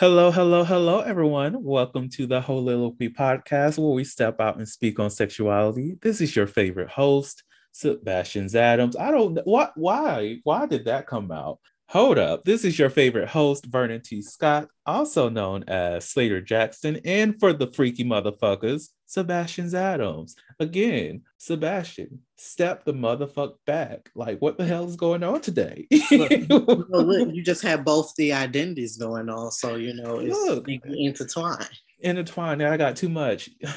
Hello, 0.00 0.30
hello, 0.30 0.62
hello, 0.62 1.00
everyone. 1.00 1.64
Welcome 1.64 2.08
to 2.10 2.28
the 2.28 2.40
Heauxliloquy 2.40 3.16
podcast, 3.16 3.78
where 3.78 3.90
we 3.90 4.04
step 4.04 4.40
out 4.40 4.56
and 4.56 4.68
speak 4.68 5.00
on 5.00 5.10
sexuality. 5.10 5.98
This 6.00 6.20
is 6.20 6.36
your 6.36 6.46
favorite 6.46 6.88
host, 6.88 7.42
Sebastian 7.72 8.48
Adams. 8.54 8.94
I 8.94 9.10
don't 9.10 9.34
know 9.34 9.42
what, 9.44 9.72
why, 9.74 10.36
why 10.44 10.66
did 10.66 10.84
that 10.84 11.08
come 11.08 11.32
out? 11.32 11.58
Hold 11.92 12.18
up. 12.18 12.44
This 12.44 12.66
is 12.66 12.78
your 12.78 12.90
favorite 12.90 13.30
host, 13.30 13.64
Vernon 13.64 14.02
T. 14.02 14.20
Scott, 14.20 14.68
also 14.84 15.30
known 15.30 15.64
as 15.68 16.04
Slaytor 16.04 16.44
Jackson, 16.44 17.00
and 17.02 17.40
for 17.40 17.54
the 17.54 17.66
freaky 17.66 18.04
motherfuckers, 18.04 18.90
Sebastian 19.06 19.74
Adams. 19.74 20.36
Again, 20.60 21.22
Sebastian, 21.38 22.20
step 22.36 22.84
the 22.84 22.92
motherfuck 22.92 23.54
back. 23.64 24.10
Like, 24.14 24.38
what 24.42 24.58
the 24.58 24.66
hell 24.66 24.86
is 24.86 24.96
going 24.96 25.22
on 25.22 25.40
today? 25.40 25.86
Look, 26.10 26.30
you 26.30 27.42
just 27.42 27.62
have 27.62 27.86
both 27.86 28.14
the 28.16 28.34
identities 28.34 28.98
going 28.98 29.30
on, 29.30 29.50
so 29.50 29.76
you 29.76 29.94
know 29.94 30.18
it's 30.18 30.36
Look. 30.36 30.68
intertwined. 30.68 31.70
Intertwined. 32.00 32.62
I 32.62 32.76
got 32.76 32.96
too 32.96 33.08
much. 33.08 33.48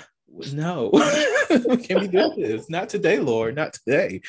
No, 0.54 0.92
can 1.84 2.00
we 2.00 2.08
do 2.08 2.34
this? 2.38 2.70
Not 2.70 2.88
today, 2.88 3.20
Lord. 3.20 3.54
Not 3.54 3.74
today. 3.74 4.22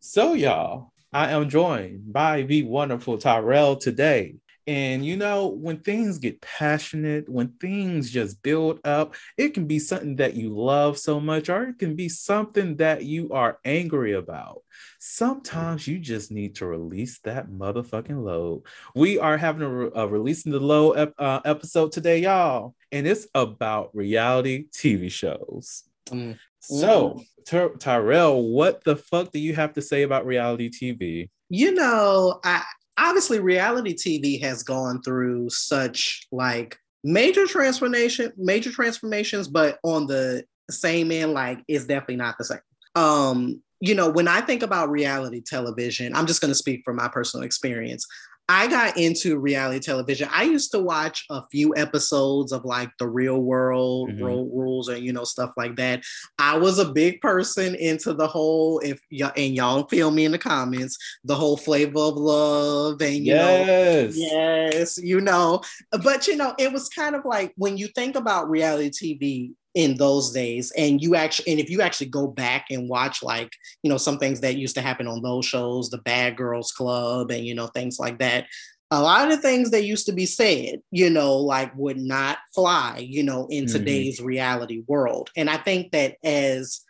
So, 0.00 0.32
y'all, 0.32 0.92
I 1.16 1.30
am 1.30 1.48
joined 1.48 2.12
by 2.12 2.42
the 2.42 2.64
wonderful 2.64 3.16
Tyrell 3.16 3.76
today. 3.76 4.36
And 4.66 5.02
you 5.02 5.16
know, 5.16 5.46
when 5.46 5.80
things 5.80 6.18
get 6.18 6.42
passionate, 6.42 7.26
when 7.26 7.54
things 7.58 8.10
just 8.10 8.42
build 8.42 8.80
up, 8.84 9.14
it 9.38 9.54
can 9.54 9.66
be 9.66 9.78
something 9.78 10.16
that 10.16 10.34
you 10.34 10.54
love 10.54 10.98
so 10.98 11.18
much, 11.18 11.48
or 11.48 11.68
it 11.68 11.78
can 11.78 11.96
be 11.96 12.10
something 12.10 12.76
that 12.76 13.04
you 13.04 13.30
are 13.32 13.58
angry 13.64 14.12
about. 14.12 14.60
Sometimes 14.98 15.88
you 15.88 15.98
just 15.98 16.30
need 16.30 16.56
to 16.56 16.66
release 16.66 17.18
that 17.20 17.48
motherfucking 17.48 18.22
load. 18.22 18.64
We 18.94 19.18
are 19.18 19.38
having 19.38 19.62
a, 19.62 20.02
a 20.02 20.06
releasing 20.06 20.52
the 20.52 20.60
low 20.60 20.92
ep- 20.92 21.14
uh, 21.18 21.40
episode 21.46 21.92
today, 21.92 22.18
y'all, 22.18 22.74
and 22.92 23.06
it's 23.06 23.26
about 23.34 23.88
reality 23.94 24.66
TV 24.70 25.10
shows. 25.10 25.84
Mm. 26.10 26.38
So, 26.66 27.22
Ty- 27.46 27.70
Tyrell, 27.78 28.42
what 28.42 28.82
the 28.84 28.96
fuck 28.96 29.32
do 29.32 29.38
you 29.38 29.54
have 29.54 29.72
to 29.74 29.82
say 29.82 30.02
about 30.02 30.26
reality 30.26 30.70
TV? 30.70 31.30
You 31.48 31.72
know, 31.72 32.40
I 32.44 32.62
obviously 32.98 33.40
reality 33.40 33.94
TV 33.94 34.40
has 34.42 34.62
gone 34.62 35.02
through 35.02 35.50
such 35.50 36.26
like 36.32 36.78
major 37.04 37.46
transformation, 37.46 38.32
major 38.36 38.70
transformations, 38.70 39.48
but 39.48 39.78
on 39.84 40.06
the 40.06 40.44
same 40.70 41.12
end, 41.12 41.32
like 41.32 41.62
it's 41.68 41.84
definitely 41.84 42.16
not 42.16 42.36
the 42.38 42.44
same. 42.44 42.60
Um, 42.94 43.62
you 43.80 43.94
know, 43.94 44.08
when 44.10 44.26
I 44.26 44.40
think 44.40 44.62
about 44.62 44.90
reality 44.90 45.40
television, 45.40 46.16
I'm 46.16 46.26
just 46.26 46.40
going 46.40 46.50
to 46.50 46.56
speak 46.56 46.82
from 46.84 46.96
my 46.96 47.08
personal 47.08 47.44
experience. 47.44 48.06
I 48.48 48.68
got 48.68 48.96
into 48.96 49.38
reality 49.38 49.80
television. 49.80 50.28
I 50.32 50.44
used 50.44 50.70
to 50.70 50.78
watch 50.78 51.24
a 51.30 51.42
few 51.50 51.74
episodes 51.76 52.52
of 52.52 52.64
like 52.64 52.90
the 52.98 53.08
real 53.08 53.38
world 53.40 54.10
Mhm. 54.10 54.22
road 54.22 54.50
rules 54.52 54.88
and 54.88 55.04
you 55.04 55.12
know 55.12 55.24
stuff 55.24 55.50
like 55.56 55.74
that. 55.76 56.02
I 56.38 56.56
was 56.56 56.78
a 56.78 56.92
big 56.92 57.20
person 57.20 57.74
into 57.74 58.12
the 58.14 58.28
whole 58.28 58.78
if 58.80 59.00
y'all 59.10 59.32
and 59.36 59.54
y'all 59.54 59.88
feel 59.88 60.10
me 60.12 60.24
in 60.24 60.32
the 60.32 60.38
comments, 60.38 60.96
the 61.24 61.34
whole 61.34 61.56
flavor 61.56 61.98
of 61.98 62.16
love 62.16 63.02
and 63.02 63.26
you 63.26 63.34
know 63.34 63.58
yes. 63.66 64.16
Yes, 64.16 64.98
you 64.98 65.20
know, 65.20 65.62
but 66.02 66.28
you 66.28 66.36
know, 66.36 66.54
it 66.58 66.72
was 66.72 66.88
kind 66.88 67.16
of 67.16 67.24
like 67.24 67.52
when 67.56 67.76
you 67.76 67.88
think 67.88 68.14
about 68.16 68.48
reality 68.48 68.90
TV 68.90 69.52
in 69.76 69.94
those 69.96 70.32
days, 70.32 70.72
and 70.76 71.02
you 71.02 71.14
actually, 71.14 71.52
and 71.52 71.60
if 71.60 71.70
you 71.70 71.82
actually 71.82 72.08
go 72.08 72.26
back 72.26 72.64
and 72.70 72.88
watch, 72.88 73.22
like, 73.22 73.52
you 73.82 73.90
know, 73.90 73.98
some 73.98 74.18
things 74.18 74.40
that 74.40 74.56
used 74.56 74.74
to 74.74 74.80
happen 74.80 75.06
on 75.06 75.22
those 75.22 75.44
shows, 75.44 75.90
the 75.90 75.98
Bad 75.98 76.36
Girls 76.36 76.72
Club, 76.72 77.30
and 77.30 77.46
you 77.46 77.54
know, 77.54 77.68
things 77.68 77.98
like 78.00 78.18
that. 78.18 78.46
A 78.90 79.02
lot 79.02 79.24
of 79.24 79.36
the 79.36 79.42
things 79.42 79.70
that 79.72 79.84
used 79.84 80.06
to 80.06 80.12
be 80.12 80.26
said, 80.26 80.80
you 80.90 81.10
know, 81.10 81.36
like 81.36 81.72
would 81.76 81.98
not 81.98 82.38
fly, 82.54 82.98
you 83.06 83.22
know, 83.22 83.46
in 83.50 83.64
Mhm. 83.66 83.72
today's 83.72 84.20
reality 84.20 84.82
world. 84.88 85.30
And 85.36 85.50
I 85.50 85.58
think 85.58 85.92
that 85.92 86.16
as 86.24 86.80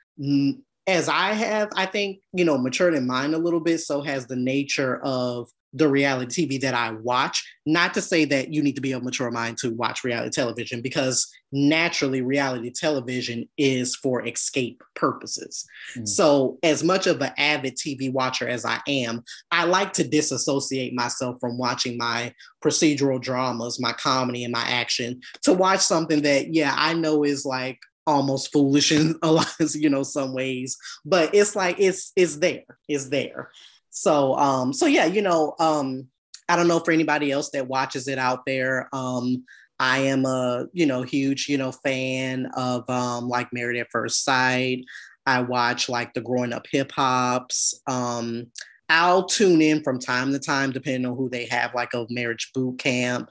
as 0.86 1.08
I 1.08 1.32
have, 1.32 1.68
I 1.74 1.86
think, 1.86 2.20
you 2.32 2.44
know, 2.44 2.56
matured 2.56 2.94
in 2.94 3.06
mind 3.06 3.34
a 3.34 3.38
little 3.38 3.60
bit, 3.60 3.78
so 3.80 4.02
has 4.02 4.26
the 4.26 4.36
nature 4.36 5.00
of 5.02 5.50
the 5.76 5.88
reality 5.88 6.46
TV 6.46 6.60
that 6.60 6.74
I 6.74 6.92
watch. 6.92 7.44
Not 7.66 7.94
to 7.94 8.00
say 8.00 8.24
that 8.26 8.52
you 8.52 8.62
need 8.62 8.76
to 8.76 8.80
be 8.80 8.92
a 8.92 9.00
mature 9.00 9.30
mind 9.30 9.58
to 9.58 9.70
watch 9.70 10.04
reality 10.04 10.30
television, 10.30 10.80
because 10.80 11.28
naturally, 11.52 12.22
reality 12.22 12.70
television 12.70 13.48
is 13.58 13.94
for 13.96 14.26
escape 14.26 14.82
purposes. 14.94 15.66
Mm. 15.96 16.08
So, 16.08 16.58
as 16.62 16.82
much 16.82 17.06
of 17.06 17.20
an 17.20 17.32
avid 17.36 17.76
TV 17.76 18.12
watcher 18.12 18.48
as 18.48 18.64
I 18.64 18.80
am, 18.88 19.22
I 19.50 19.64
like 19.64 19.92
to 19.94 20.08
disassociate 20.08 20.94
myself 20.94 21.36
from 21.40 21.58
watching 21.58 21.98
my 21.98 22.32
procedural 22.64 23.20
dramas, 23.20 23.80
my 23.80 23.92
comedy, 23.92 24.44
and 24.44 24.52
my 24.52 24.64
action 24.66 25.20
to 25.42 25.52
watch 25.52 25.80
something 25.80 26.22
that, 26.22 26.54
yeah, 26.54 26.74
I 26.76 26.94
know 26.94 27.24
is 27.24 27.44
like 27.44 27.78
almost 28.06 28.52
foolish 28.52 28.92
in 28.92 29.16
a 29.22 29.30
lot 29.30 29.52
of 29.60 29.74
you 29.74 29.90
know 29.90 30.04
some 30.04 30.32
ways 30.32 30.76
but 31.04 31.34
it's 31.34 31.56
like 31.56 31.76
it's 31.80 32.12
it's 32.14 32.36
there 32.36 32.62
it's 32.88 33.08
there 33.08 33.50
so 33.96 34.36
um 34.36 34.74
so 34.74 34.84
yeah 34.84 35.06
you 35.06 35.22
know 35.22 35.54
um 35.58 36.06
i 36.50 36.54
don't 36.54 36.68
know 36.68 36.78
for 36.78 36.92
anybody 36.92 37.32
else 37.32 37.48
that 37.50 37.66
watches 37.66 38.08
it 38.08 38.18
out 38.18 38.44
there 38.44 38.90
um 38.92 39.42
i 39.80 39.98
am 39.98 40.26
a 40.26 40.66
you 40.74 40.84
know 40.84 41.02
huge 41.02 41.48
you 41.48 41.56
know 41.56 41.72
fan 41.72 42.46
of 42.56 42.88
um 42.90 43.26
like 43.26 43.50
married 43.54 43.80
at 43.80 43.90
first 43.90 44.22
sight 44.22 44.84
i 45.24 45.40
watch 45.40 45.88
like 45.88 46.12
the 46.12 46.20
growing 46.20 46.52
up 46.52 46.66
hip 46.70 46.92
hops 46.92 47.80
um 47.86 48.46
i'll 48.90 49.24
tune 49.24 49.62
in 49.62 49.82
from 49.82 49.98
time 49.98 50.30
to 50.30 50.38
time 50.38 50.72
depending 50.72 51.10
on 51.10 51.16
who 51.16 51.30
they 51.30 51.46
have 51.46 51.74
like 51.74 51.94
a 51.94 52.06
marriage 52.10 52.50
boot 52.54 52.78
camp 52.78 53.30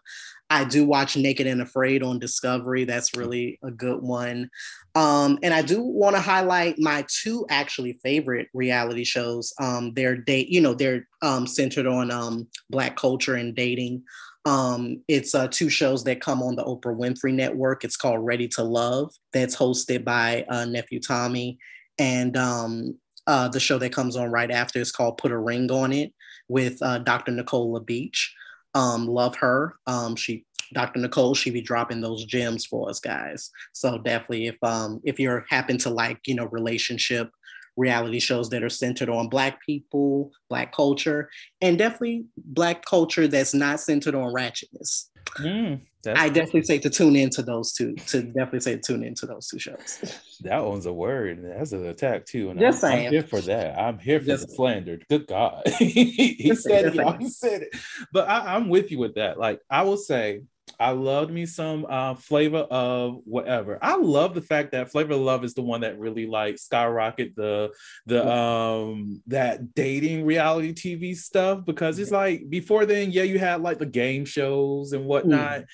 I 0.50 0.64
do 0.64 0.86
watch 0.86 1.18
Naked 1.18 1.48
and 1.48 1.62
Afraid 1.62 2.04
on 2.04 2.20
Discovery. 2.20 2.86
That's 2.86 3.18
really 3.18 3.58
a 3.64 3.72
good 3.72 4.02
one. 4.02 4.52
Um, 4.96 5.38
and 5.44 5.54
I 5.54 5.62
do 5.62 5.82
want 5.82 6.16
to 6.16 6.22
highlight 6.22 6.80
my 6.80 7.06
two 7.10 7.46
actually 7.50 8.00
favorite 8.02 8.48
reality 8.54 9.04
shows. 9.04 9.54
Um, 9.60 9.94
they're 9.94 10.16
date, 10.16 10.48
you 10.48 10.62
know, 10.62 10.74
they're 10.74 11.06
um, 11.22 11.46
centered 11.46 11.86
on 11.86 12.12
um, 12.12 12.48
Black 12.70 12.96
culture 12.96 13.36
and 13.36 13.54
dating. 13.54 14.04
Um, 14.46 15.02
it's 15.08 15.36
uh, 15.36 15.48
two 15.48 15.70
shows 15.70 16.04
that 16.06 16.22
come 16.22 16.42
on 16.42 16.56
the 16.56 16.64
Oprah 16.64 16.96
Winfrey 16.96 17.34
Network. 17.34 17.84
It's 17.84 17.98
called 17.98 18.26
Ready 18.26 18.48
to 18.50 18.64
Love. 18.64 19.12
That's 19.34 19.56
hosted 19.56 20.06
by 20.06 20.46
uh, 20.50 20.66
nephew 20.66 21.02
Tommy, 21.02 21.58
and 21.98 22.38
um, 22.38 22.98
uh, 23.28 23.48
the 23.48 23.60
show 23.60 23.80
that 23.80 23.92
comes 23.92 24.16
on 24.16 24.30
right 24.30 24.52
after 24.52 24.80
is 24.80 24.92
called 24.92 25.18
Put 25.18 25.32
a 25.32 25.38
Ring 25.38 25.70
on 25.72 25.92
It 25.92 26.14
with 26.48 26.82
uh, 26.84 27.00
Dr. 27.00 27.32
Nicola 27.32 27.82
Beach. 27.82 28.34
Um, 28.76 29.08
love 29.08 29.36
her. 29.38 29.76
Um, 29.88 30.16
she 30.16 30.46
Dr. 30.74 31.00
Nicole, 31.00 31.36
she 31.36 31.52
be 31.52 31.62
dropping 31.62 32.02
those 32.02 32.26
gems 32.26 32.66
for 32.66 32.90
us 32.90 33.00
guys. 33.00 33.52
So 33.74 33.98
definitely 33.98 34.48
if 34.48 34.58
um 34.64 35.02
if 35.04 35.20
you're 35.20 35.46
happen 35.50 35.78
to 35.80 35.90
like, 35.90 36.20
you 36.26 36.36
know, 36.36 36.46
relationship 36.46 37.30
reality 37.78 38.20
shows 38.20 38.50
that 38.50 38.64
are 38.64 38.70
centered 38.70 39.10
on 39.10 39.28
black 39.28 39.64
people, 39.66 40.32
black 40.50 40.74
culture, 40.74 41.30
and 41.62 41.78
definitely 41.78 42.26
black 42.38 42.86
culture 42.86 43.28
that's 43.28 43.54
not 43.54 43.80
centered 43.80 44.16
on 44.16 44.34
ratchetness. 44.34 45.10
Mm, 45.40 45.82
I 46.08 46.30
definitely 46.30 46.64
say 46.64 46.78
to 46.80 46.90
tune 46.90 47.16
into 47.16 47.42
those 47.42 47.74
two. 47.74 47.96
To 47.96 48.22
definitely 48.22 48.60
say 48.62 48.76
to 48.76 48.82
tune 48.82 49.04
into 49.04 49.26
those 49.26 49.48
two 49.48 49.60
shows. 49.60 50.00
that 50.42 50.64
one's 50.64 50.86
a 50.86 50.94
word. 50.94 51.44
That's 51.44 51.72
an 51.72 51.86
attack 51.88 52.26
too. 52.26 52.52
And 52.52 52.60
Just 52.60 52.84
I'm, 52.84 53.06
I'm 53.06 53.12
here 53.12 53.24
for 53.24 53.42
that. 53.42 53.78
I'm 53.78 53.98
here 53.98 54.20
for 54.20 54.28
Just 54.28 54.48
the 54.48 54.54
slander. 54.54 55.00
Good 55.10 55.28
God, 55.28 55.68
he 55.80 56.48
Just 56.48 56.64
said 56.64 56.96
it. 56.96 57.20
He 57.20 57.30
said 57.30 57.64
it. 57.64 57.70
But 58.14 58.30
I, 58.30 58.56
I'm 58.56 58.70
with 58.70 58.92
you 58.92 59.00
with 59.00 59.16
that. 59.16 59.38
Like 59.38 59.60
I 59.70 59.82
will 59.82 59.98
say, 59.98 60.44
I 60.80 60.92
loved 60.92 61.32
me 61.32 61.46
some 61.46 61.86
uh, 61.90 62.16
flavor 62.16 62.60
of 62.60 63.22
whatever. 63.26 63.80
I 63.82 63.96
love 63.98 64.34
the 64.34 64.42
fact 64.42 64.72
that 64.72 64.92
Flavor 64.92 65.14
of 65.14 65.22
Love 65.22 65.44
is 65.44 65.54
the 65.54 65.62
one 65.62 65.82
that 65.82 66.00
really 66.00 66.26
like 66.26 66.58
skyrocket 66.58 67.36
the 67.36 67.72
the 68.06 68.28
um 68.28 69.22
that 69.28 69.74
dating 69.74 70.26
reality 70.26 70.74
TV 70.74 71.16
stuff 71.16 71.66
because 71.66 72.00
it's 72.00 72.12
like 72.12 72.50
before 72.50 72.86
then, 72.86 73.12
yeah, 73.12 73.24
you 73.24 73.40
had 73.40 73.62
like 73.62 73.80
the 73.80 73.86
game 73.86 74.26
shows 74.26 74.94
and 74.94 75.06
whatnot, 75.06 75.66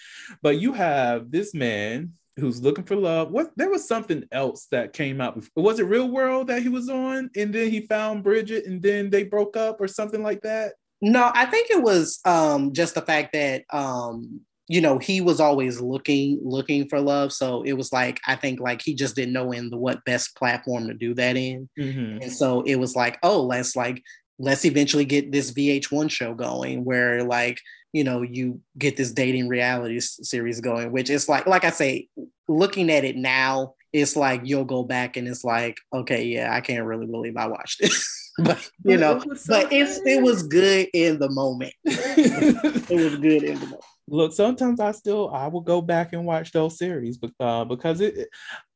but 0.42 0.60
you 0.60 0.74
have 0.74 1.32
this 1.32 1.54
man 1.54 2.14
who's 2.38 2.62
looking 2.62 2.84
for 2.84 2.96
love. 2.96 3.32
What 3.32 3.52
there 3.56 3.70
was 3.70 3.88
something 3.88 4.24
else 4.32 4.68
that 4.72 4.94
came 4.94 5.22
out. 5.22 5.36
before. 5.36 5.64
Was 5.64 5.80
it 5.80 5.84
Real 5.84 6.10
World 6.10 6.48
that 6.48 6.62
he 6.62 6.70
was 6.70 6.90
on, 6.90 7.30
and 7.36 7.54
then 7.54 7.70
he 7.70 7.82
found 7.82 8.24
Bridget, 8.24 8.66
and 8.66 8.82
then 8.82 9.10
they 9.10 9.24
broke 9.24 9.58
up 9.58 9.80
or 9.80 9.88
something 9.88 10.24
like 10.24 10.42
that? 10.42 10.74
No, 11.02 11.32
I 11.34 11.46
think 11.46 11.72
it 11.72 11.82
was 11.82 12.20
um, 12.26 12.74
just 12.74 12.96
the 12.96 13.02
fact 13.02 13.34
that 13.34 13.64
um, 13.72 14.42
you 14.72 14.80
know 14.80 14.98
he 15.00 15.20
was 15.20 15.40
always 15.42 15.82
looking 15.82 16.40
looking 16.44 16.88
for 16.88 17.00
love. 17.02 17.34
So 17.34 17.62
it 17.64 17.74
was 17.74 17.92
like 17.92 18.20
I 18.26 18.36
think 18.36 18.60
like 18.62 18.82
he 18.82 18.94
just 18.94 19.16
didn't 19.18 19.34
know 19.34 19.52
in 19.52 19.70
the 19.70 19.78
what 19.78 20.06
best 20.06 20.36
platform 20.38 20.88
to 20.88 20.94
do 20.94 21.14
that 21.16 21.36
in, 21.36 21.68
Mhm. 21.78 22.22
and 22.24 22.32
so 22.32 22.62
it 22.62 22.76
was 22.78 22.96
like 22.96 23.20
oh 23.22 23.42
let's 23.44 23.76
like 23.76 24.02
let's 24.40 24.64
eventually 24.66 25.06
get 25.06 25.32
this 25.32 25.52
VH1 25.52 26.10
show 26.10 26.34
going 26.34 26.86
where 26.86 27.24
like 27.24 27.60
you 27.94 28.04
know 28.06 28.22
you 28.22 28.62
get 28.78 28.96
this 28.96 29.12
dating 29.12 29.50
reality 29.50 29.98
s- 29.98 30.20
series 30.24 30.62
going, 30.62 30.92
which 30.94 31.10
is 31.10 31.28
like 31.28 31.46
like 31.48 31.66
I 31.66 31.72
say 31.72 32.08
looking 32.48 32.90
at 32.90 33.04
it 33.04 33.18
now. 33.18 33.74
It's 33.94 34.16
like 34.16 34.42
you'll 34.46 34.64
go 34.64 34.84
back 34.84 35.18
and 35.18 35.28
it's 35.28 35.44
like, 35.44 35.76
okay, 35.94 36.24
yeah, 36.24 36.56
I 36.56 36.62
can't 36.62 36.86
really 36.86 37.08
believe 37.08 37.36
I 37.36 37.48
watched 37.48 37.82
it. 37.82 37.92
but 38.40 38.58
you 38.86 38.96
know, 38.96 39.18
it 39.18 39.38
so 39.38 39.64
but 39.64 39.74
it's 39.74 40.00
it 40.06 40.22
was 40.24 40.44
good 40.44 40.88
in 40.94 41.20
the 41.20 41.30
moment. 41.30 41.74
It 41.84 42.90
was 43.04 43.18
good 43.18 43.44
in 43.44 43.60
the 43.60 43.66
moment. 43.66 43.84
Look, 44.08 44.34
sometimes 44.34 44.80
I 44.80 44.92
still 44.92 45.30
I 45.30 45.48
will 45.48 45.62
go 45.62 45.82
back 45.82 46.12
and 46.14 46.26
watch 46.26 46.52
those 46.52 46.78
series, 46.78 47.18
but 47.18 47.32
uh, 47.40 47.64
because 47.66 48.02
it 48.02 48.30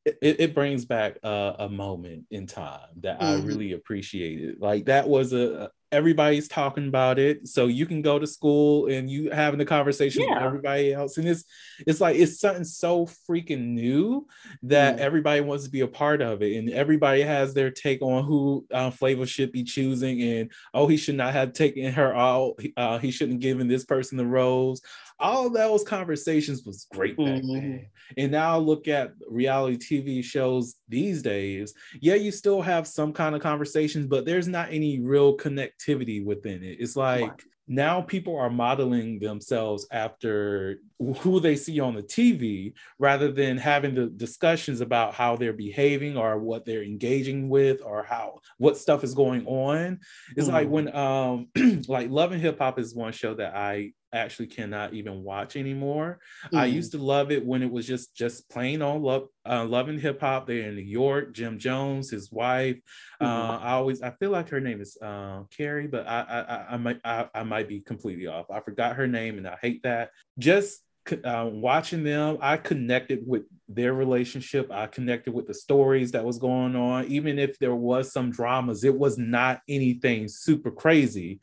it, 0.04 0.18
it 0.22 0.54
brings 0.54 0.84
back 0.84 1.18
a, 1.24 1.56
a 1.60 1.68
moment 1.68 2.26
in 2.30 2.46
time 2.46 2.88
that 3.00 3.20
I 3.20 3.34
Mhm. 3.34 3.44
really 3.44 3.72
appreciated. 3.72 4.60
Like 4.60 4.86
that 4.86 5.08
was 5.08 5.32
a 5.32 5.70
everybody's 5.92 6.48
talking 6.48 6.88
about 6.88 7.18
it, 7.18 7.46
so 7.48 7.66
you 7.66 7.86
can 7.86 8.02
go 8.02 8.18
to 8.18 8.26
school 8.26 8.86
and 8.86 9.10
you 9.10 9.30
having 9.30 9.58
the 9.58 9.64
conversation 9.64 10.24
with 10.24 10.36
everybody 10.38 10.92
else, 10.94 11.18
and 11.18 11.28
it's 11.28 11.44
it's 11.86 12.00
like 12.00 12.16
it's 12.16 12.40
something 12.40 12.64
so 12.64 13.06
freaking 13.28 13.68
new 13.74 14.26
that 14.62 14.96
Mhm. 14.96 15.00
everybody 15.00 15.40
wants 15.40 15.64
to 15.64 15.70
be 15.70 15.80
a 15.80 15.88
part 15.88 16.22
of 16.22 16.42
it, 16.42 16.56
and 16.56 16.70
everybody 16.70 17.22
has 17.22 17.52
their 17.54 17.70
take 17.70 18.00
on 18.02 18.24
who 18.24 18.66
uh, 18.72 18.90
Flavor 18.90 19.26
should 19.26 19.52
be 19.52 19.64
choosing, 19.64 20.22
and 20.22 20.52
oh, 20.72 20.86
he 20.86 20.96
should 20.96 21.16
not 21.16 21.32
have 21.32 21.52
taken 21.52 21.92
her 21.92 22.14
out. 22.14 22.54
Uh, 22.76 22.98
he 22.98 23.10
shouldn't 23.10 23.34
have 23.36 23.40
given 23.42 23.68
this 23.68 23.84
person 23.84 24.18
the 24.18 24.26
rose 24.26 24.80
all 25.18 25.48
those 25.50 25.82
conversations 25.84 26.64
was 26.64 26.86
great 26.92 27.16
back 27.16 27.42
Mhm. 27.42 27.52
then. 27.52 27.86
And 28.16 28.32
now 28.32 28.58
look 28.58 28.86
at 28.88 29.12
reality 29.28 29.76
TV 29.78 30.22
shows 30.22 30.76
these 30.88 31.22
days. 31.22 31.74
Yeah, 32.00 32.14
you 32.14 32.30
still 32.30 32.62
have 32.62 32.86
some 32.86 33.12
kind 33.12 33.34
of 33.34 33.40
conversations, 33.40 34.06
but 34.06 34.24
there's 34.26 34.48
not 34.48 34.72
any 34.72 35.00
real 35.00 35.36
connectivity 35.36 36.24
within 36.24 36.62
it. 36.62 36.76
It's 36.80 36.96
like 36.96 37.42
now 37.68 38.00
people 38.00 38.36
are 38.36 38.48
modeling 38.50 39.18
themselves 39.18 39.88
after 39.90 40.78
who 41.18 41.40
they 41.40 41.56
see 41.56 41.80
on 41.80 41.96
the 41.96 42.02
TV 42.02 42.74
rather 43.00 43.32
than 43.32 43.56
having 43.56 43.94
the 43.94 44.06
discussions 44.06 44.80
about 44.80 45.14
how 45.14 45.34
they're 45.34 45.52
behaving 45.52 46.16
or 46.16 46.38
what 46.38 46.64
they're 46.64 46.84
engaging 46.84 47.48
with 47.48 47.82
or 47.82 48.04
how 48.04 48.38
what 48.58 48.76
stuff 48.78 49.02
is 49.02 49.14
going 49.14 49.44
on. 49.46 49.98
It's 50.36 50.46
like 50.48 50.68
Mhm. 50.68 50.70
when 50.70 50.94
um 50.94 51.48
like 51.88 52.08
Love 52.10 52.30
and 52.32 52.40
Hip 52.40 52.58
Hop 52.60 52.78
is 52.78 52.94
one 52.94 53.12
show 53.12 53.34
that 53.34 53.56
I 53.56 53.92
actually 54.16 54.48
cannot 54.48 54.94
even 54.94 55.22
watch 55.22 55.56
anymore. 55.56 56.18
I 56.52 56.66
Mhm. 56.66 56.72
used 56.72 56.92
to 56.92 56.98
love 56.98 57.30
it 57.30 57.44
when 57.44 57.62
it 57.62 57.70
was 57.70 57.86
just 57.86 58.16
just 58.16 58.48
plain 58.48 58.82
on 58.82 59.02
love 59.02 59.28
uh, 59.48 59.64
love 59.64 59.88
and 59.88 60.00
hip 60.00 60.20
hop. 60.20 60.46
They're 60.46 60.68
in 60.68 60.74
New 60.74 60.82
York. 60.82 61.32
Jim 61.32 61.58
Jones, 61.58 62.10
his 62.10 62.32
wife. 62.32 62.78
Uh, 63.20 63.58
I 63.62 63.72
always 63.72 64.02
I 64.02 64.10
feel 64.10 64.30
like 64.30 64.48
her 64.48 64.60
name 64.60 64.80
is 64.80 64.96
uh, 65.00 65.42
Carrie, 65.56 65.86
but 65.86 66.06
I 66.06 66.20
I, 66.22 66.40
I, 66.40 66.66
I 66.74 66.76
might 66.78 67.00
I, 67.04 67.28
I 67.34 67.42
might 67.44 67.68
be 67.68 67.80
completely 67.80 68.26
off. 68.26 68.50
I 68.50 68.60
forgot 68.60 68.96
her 68.96 69.06
name, 69.06 69.38
and 69.38 69.46
I 69.46 69.56
hate 69.60 69.82
that. 69.84 70.10
Just 70.38 70.82
uh, 71.24 71.48
watching 71.52 72.02
them, 72.02 72.38
I 72.40 72.56
connected 72.56 73.20
with 73.26 73.42
their 73.68 73.94
relationship. 73.94 74.70
I 74.72 74.86
connected 74.86 75.32
with 75.32 75.46
the 75.46 75.54
stories 75.54 76.12
that 76.12 76.24
was 76.24 76.38
going 76.38 76.74
on, 76.74 77.06
even 77.06 77.38
if 77.38 77.58
there 77.58 77.74
was 77.74 78.12
some 78.12 78.30
dramas. 78.30 78.82
It 78.84 78.96
was 78.96 79.16
not 79.18 79.60
anything 79.68 80.28
super 80.28 80.70
crazy. 80.70 81.38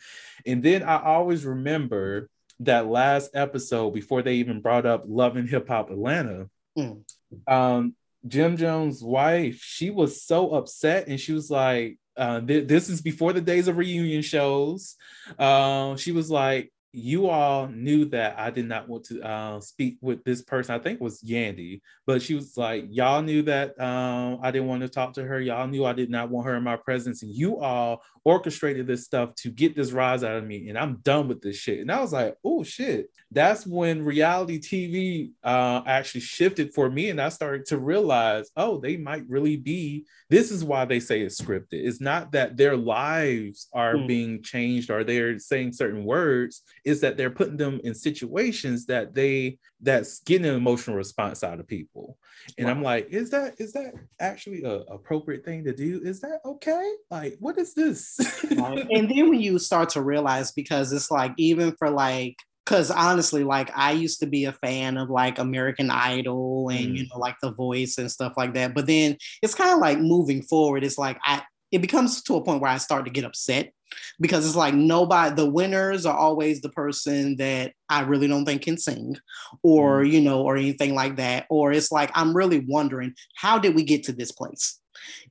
And 0.46 0.62
then 0.62 0.84
I 0.84 1.02
always 1.02 1.46
remember 1.46 2.30
that 2.66 2.88
last 2.88 3.32
episode 3.34 3.92
before 3.92 4.22
they 4.22 4.36
even 4.36 4.62
brought 4.62 4.86
up 4.86 5.04
Love 5.06 5.38
and 5.38 5.50
Hip 5.50 5.68
Hop 5.68 5.90
Atlanta. 5.90 6.50
Mm. 6.78 7.04
Um, 7.48 7.96
Jim 8.28 8.58
Jones' 8.58 9.04
wife, 9.04 9.62
she 9.62 9.90
was 9.90 10.22
so 10.22 10.52
upset, 10.52 11.08
and 11.08 11.20
she 11.20 11.34
was 11.34 11.52
like, 11.52 11.98
uh, 12.16 12.40
th- 12.42 12.68
"This 12.68 12.90
is 12.90 13.02
before 13.02 13.34
the 13.34 13.42
days 13.42 13.68
of 13.68 13.78
reunion 13.78 14.22
shows." 14.22 14.96
Uh, 15.38 15.96
she 15.98 16.12
was 16.12 16.32
like, 16.32 16.72
"You 16.94 17.28
all 17.28 17.68
knew 17.68 18.06
that 18.06 18.38
I 18.40 18.52
did 18.52 18.68
not 18.68 18.88
want 18.88 19.06
to 19.06 19.22
uh, 19.22 19.60
speak 19.60 19.98
with 20.02 20.24
this 20.24 20.42
person. 20.42 20.76
I 20.76 20.80
think 20.80 20.96
it 21.00 21.04
was 21.04 21.22
Yandy, 21.22 21.82
but 22.06 22.22
she 22.22 22.36
was 22.36 22.56
like, 22.56 22.86
y'all 22.90 23.22
knew 23.22 23.42
that 23.44 23.80
um, 23.82 24.40
I 24.42 24.52
didn't 24.52 24.68
want 24.68 24.84
to 24.84 24.90
talk 24.90 25.14
to 25.14 25.24
her. 25.24 25.42
Y'all 25.42 25.68
knew 25.68 25.86
I 25.86 25.94
did 25.94 26.10
not 26.10 26.30
want 26.30 26.48
her 26.48 26.56
in 26.56 26.64
my 26.64 26.76
presence, 26.78 27.24
and 27.24 27.34
you 27.34 27.60
all 27.60 28.02
orchestrated 28.24 28.88
this 28.88 29.04
stuff 29.04 29.36
to 29.36 29.50
get 29.50 29.76
this 29.76 29.92
rise 29.92 30.24
out 30.24 30.38
of 30.38 30.46
me, 30.46 30.70
and 30.70 30.78
I'm 30.78 30.98
done 30.98 31.28
with 31.28 31.42
this 31.42 31.58
shit." 31.58 31.80
And 31.80 31.92
I 31.92 32.00
was 32.00 32.14
like, 32.14 32.36
"Oh 32.46 32.64
shit!" 32.64 33.10
That's 33.32 33.66
when 33.66 34.06
reality 34.06 34.60
TV 34.60 35.32
uh, 35.44 35.82
actually 35.88 36.22
shifted 36.22 36.74
for 36.76 36.90
me, 36.90 37.10
and 37.10 37.20
I 37.20 37.30
started 37.30 37.66
to 37.68 37.80
realize, 37.80 38.52
oh, 38.56 38.78
they 38.78 38.96
might 38.96 39.28
really 39.28 39.58
be. 39.58 40.06
This 40.30 40.52
is 40.52 40.64
why 40.64 40.86
they 40.86 41.00
say 41.00 41.22
it's 41.22 41.42
scripted. 41.42 41.66
It's 41.72 42.00
not 42.00 42.32
that 42.34 42.58
their 42.58 42.78
lives 42.78 43.68
are 43.74 43.98
Hmm. 43.98 44.08
being 44.08 44.44
changed 44.44 44.92
or 44.92 45.04
they're 45.04 45.40
saying 45.40 45.74
certain 45.74 46.04
words. 46.06 46.62
Is 46.86 47.02
that 47.02 47.18
they're 47.18 47.30
putting 47.30 47.58
them 47.58 47.80
in 47.84 47.94
situations 47.96 48.86
that 48.88 49.14
they 49.14 49.58
that's 49.82 50.20
getting 50.22 50.48
an 50.48 50.56
emotional 50.56 50.96
response 50.98 51.44
out 51.44 51.60
of 51.60 51.68
people. 51.68 52.18
And 52.58 52.70
I'm 52.70 52.82
like, 52.82 53.08
is 53.10 53.30
that 53.32 53.56
is 53.60 53.74
that 53.74 53.94
actually 54.20 54.64
a 54.64 54.80
appropriate 54.92 55.46
thing 55.46 55.64
to 55.66 55.74
do? 55.74 56.02
Is 56.04 56.20
that 56.22 56.40
okay? 56.46 56.92
Like, 57.10 57.38
what 57.40 57.58
is 57.58 57.74
this? 57.74 58.20
Right? 58.52 58.86
and 58.92 59.10
then 59.10 59.30
when 59.30 59.40
you 59.42 59.60
start 59.60 59.90
to 59.90 60.02
realize 60.02 60.52
because 60.52 60.92
it's 60.92 61.10
like 61.12 61.34
even 61.38 61.74
for 61.78 61.90
like 61.90 62.36
because 62.66 62.90
honestly 62.92 63.44
like 63.44 63.70
i 63.76 63.92
used 63.92 64.22
to 64.22 64.26
be 64.26 64.46
a 64.46 64.54
fan 64.54 64.96
of 64.96 65.10
like 65.10 65.38
american 65.38 65.90
idol 65.92 66.70
and 66.70 66.96
Mm. 66.96 66.98
you 66.98 67.08
know 67.12 67.20
like 67.20 67.36
the 67.42 67.52
voice 67.52 67.98
and 67.98 68.10
stuff 68.10 68.34
like 68.38 68.54
that 68.54 68.74
but 68.74 68.88
then 68.88 69.18
it's 69.42 69.54
kind 69.54 69.72
of 69.72 69.80
like 69.80 70.00
moving 70.00 70.42
forward 70.42 70.84
it's 70.86 70.98
like 70.98 71.18
i 71.26 71.42
it 71.74 71.82
becomes 71.82 72.22
to 72.22 72.36
a 72.36 72.44
point 72.44 72.62
where 72.62 72.72
i 72.72 72.78
start 72.78 73.04
to 73.04 73.12
get 73.12 73.26
upset 73.26 73.74
because 74.20 74.46
it's 74.46 74.56
like 74.56 74.74
nobody 74.74 75.36
the 75.36 75.50
winners 75.50 76.06
are 76.06 76.18
always 76.18 76.62
the 76.62 76.70
person 76.70 77.36
that 77.38 77.74
i 77.90 78.02
really 78.02 78.28
don't 78.28 78.46
think 78.46 78.62
can 78.62 78.78
sing 78.78 79.16
or 79.62 80.04
mm. 80.04 80.12
you 80.12 80.22
know 80.22 80.42
or 80.42 80.56
anything 80.56 80.96
like 80.96 81.18
that. 81.18 81.46
Or 81.50 81.72
it's 81.72 81.92
like 81.92 82.12
i'm 82.14 82.36
really 82.36 82.60
wondering 82.68 83.14
how 83.36 83.60
did 83.60 83.76
we 83.76 83.84
get 83.84 84.04
to 84.04 84.14
this 84.14 84.32
place? 84.32 84.80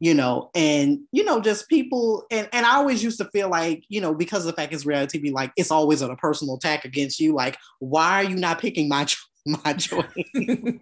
You 0.01 0.13
know, 0.13 0.51
and 0.55 1.01
you 1.13 1.25
know, 1.25 1.41
just 1.41 1.69
people 1.69 2.27
and 2.31 2.49
and 2.53 2.67
I 2.67 2.77
always 2.77 3.03
used 3.03 3.19
to 3.19 3.31
feel 3.31 3.49
like, 3.49 3.85
you 3.89 4.03
know, 4.03 4.13
because 4.13 4.45
of 4.45 4.55
the 4.55 4.61
fact 4.61 4.75
it's 4.75 4.85
reality 4.85 5.19
TV, 5.19 5.33
like 5.33 5.53
it's 5.57 5.71
always 5.71 6.03
a 6.03 6.15
personal 6.17 6.57
attack 6.57 6.85
against 6.85 7.19
you. 7.21 7.35
Like, 7.35 7.57
why 7.79 8.23
are 8.23 8.29
you 8.29 8.37
not 8.37 8.61
picking 8.61 8.89
my 8.89 9.07
my 9.65 9.73
choice? 9.75 10.07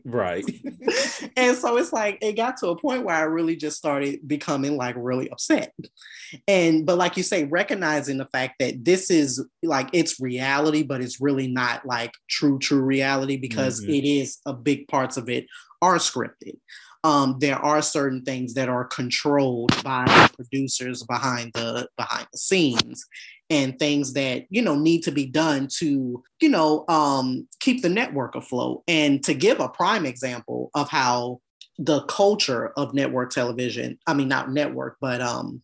right. 0.04 0.44
and 1.36 1.56
so 1.56 1.76
it's 1.78 1.92
like 1.92 2.18
it 2.20 2.36
got 2.36 2.56
to 2.58 2.68
a 2.68 2.78
point 2.78 3.04
where 3.04 3.14
I 3.16 3.22
really 3.22 3.56
just 3.56 3.76
started 3.78 4.20
becoming 4.26 4.76
like 4.76 4.94
really 4.98 5.30
upset. 5.30 5.72
And 6.46 6.84
but 6.84 6.98
like 6.98 7.16
you 7.16 7.22
say, 7.22 7.44
recognizing 7.44 8.18
the 8.18 8.28
fact 8.32 8.54
that 8.60 8.84
this 8.84 9.10
is 9.10 9.44
like 9.62 9.88
it's 9.92 10.20
reality, 10.20 10.82
but 10.82 11.00
it's 11.00 11.20
really 11.20 11.48
not 11.48 11.86
like 11.86 12.12
true, 12.28 12.58
true 12.58 12.82
reality 12.82 13.36
because 13.36 13.80
Mhm. 13.82 13.98
it 13.98 14.08
is 14.08 14.38
a 14.46 14.52
big 14.52 14.86
parts 14.88 15.16
of 15.16 15.28
it 15.28 15.46
are 15.82 15.96
scripted. 15.96 16.58
Um, 17.02 17.36
there 17.40 17.56
are 17.56 17.80
certain 17.80 18.22
things 18.24 18.52
that 18.54 18.68
are 18.68 18.84
controlled 18.84 19.72
by 19.82 20.04
the 20.04 20.30
producers 20.36 21.02
behind 21.04 21.52
the 21.54 21.88
behind 21.96 22.26
the 22.30 22.38
scenes 22.38 23.06
and 23.50 23.78
things 23.78 24.12
that 24.14 24.46
you 24.48 24.62
know 24.62 24.76
need 24.76 25.02
to 25.02 25.10
be 25.12 25.26
done 25.26 25.68
to 25.78 26.22
you 26.40 26.48
know 26.48 26.84
um, 26.88 27.46
keep 27.58 27.82
the 27.82 27.88
network 27.88 28.34
afloat 28.36 28.82
and 28.88 29.22
to 29.24 29.34
give 29.34 29.60
a 29.60 29.68
prime 29.68 30.06
example 30.06 30.70
of 30.74 30.88
how 30.88 31.40
the 31.78 32.02
culture 32.02 32.68
of 32.76 32.94
network 32.94 33.30
television 33.30 33.98
i 34.06 34.14
mean 34.14 34.28
not 34.28 34.50
network 34.50 34.96
but 35.00 35.20
um 35.20 35.62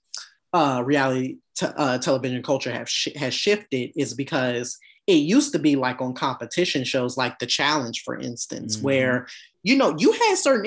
uh 0.53 0.83
reality 0.85 1.37
te- 1.55 1.67
uh, 1.77 1.99
television 1.99 2.43
culture 2.43 2.73
have 2.73 2.89
sh- 2.89 3.09
has 3.17 3.35
shifted 3.35 3.91
is 3.97 4.15
because 4.15 4.79
it 5.07 5.19
used 5.37 5.53
to 5.53 5.59
be 5.59 5.77
like 5.77 6.01
on 6.01 6.13
competition 6.15 6.83
shows 6.85 7.17
like 7.17 7.39
the 7.39 7.47
challenge 7.47 8.03
for 8.03 8.19
instance 8.19 8.79
Mhm. 8.79 8.83
where 8.83 9.27
you 9.67 9.77
know 9.77 9.97
you 9.99 10.13
had 10.13 10.39
certain 10.39 10.65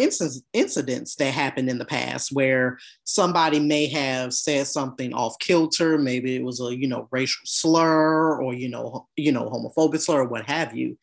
incidents 0.53 1.15
that 1.15 1.33
happened 1.33 1.69
in 1.69 1.77
the 1.77 1.85
past 1.85 2.33
where 2.33 2.77
somebody 3.05 3.57
may 3.57 3.87
have 3.87 4.33
said 4.33 4.67
something 4.67 5.13
off 5.13 5.39
kilter. 5.39 5.97
Maybe 5.97 6.35
it 6.35 6.43
was 6.43 6.59
a 6.59 6.75
you 6.75 6.85
know 6.85 7.07
racial 7.09 7.41
slur 7.45 8.37
or 8.41 8.53
you 8.53 8.67
know 8.67 9.07
you 9.15 9.31
know 9.31 9.49
homophobic 9.49 10.01
slur 10.01 10.23
or 10.23 10.27
what 10.27 10.49
have 10.49 10.75
you. 10.75 10.97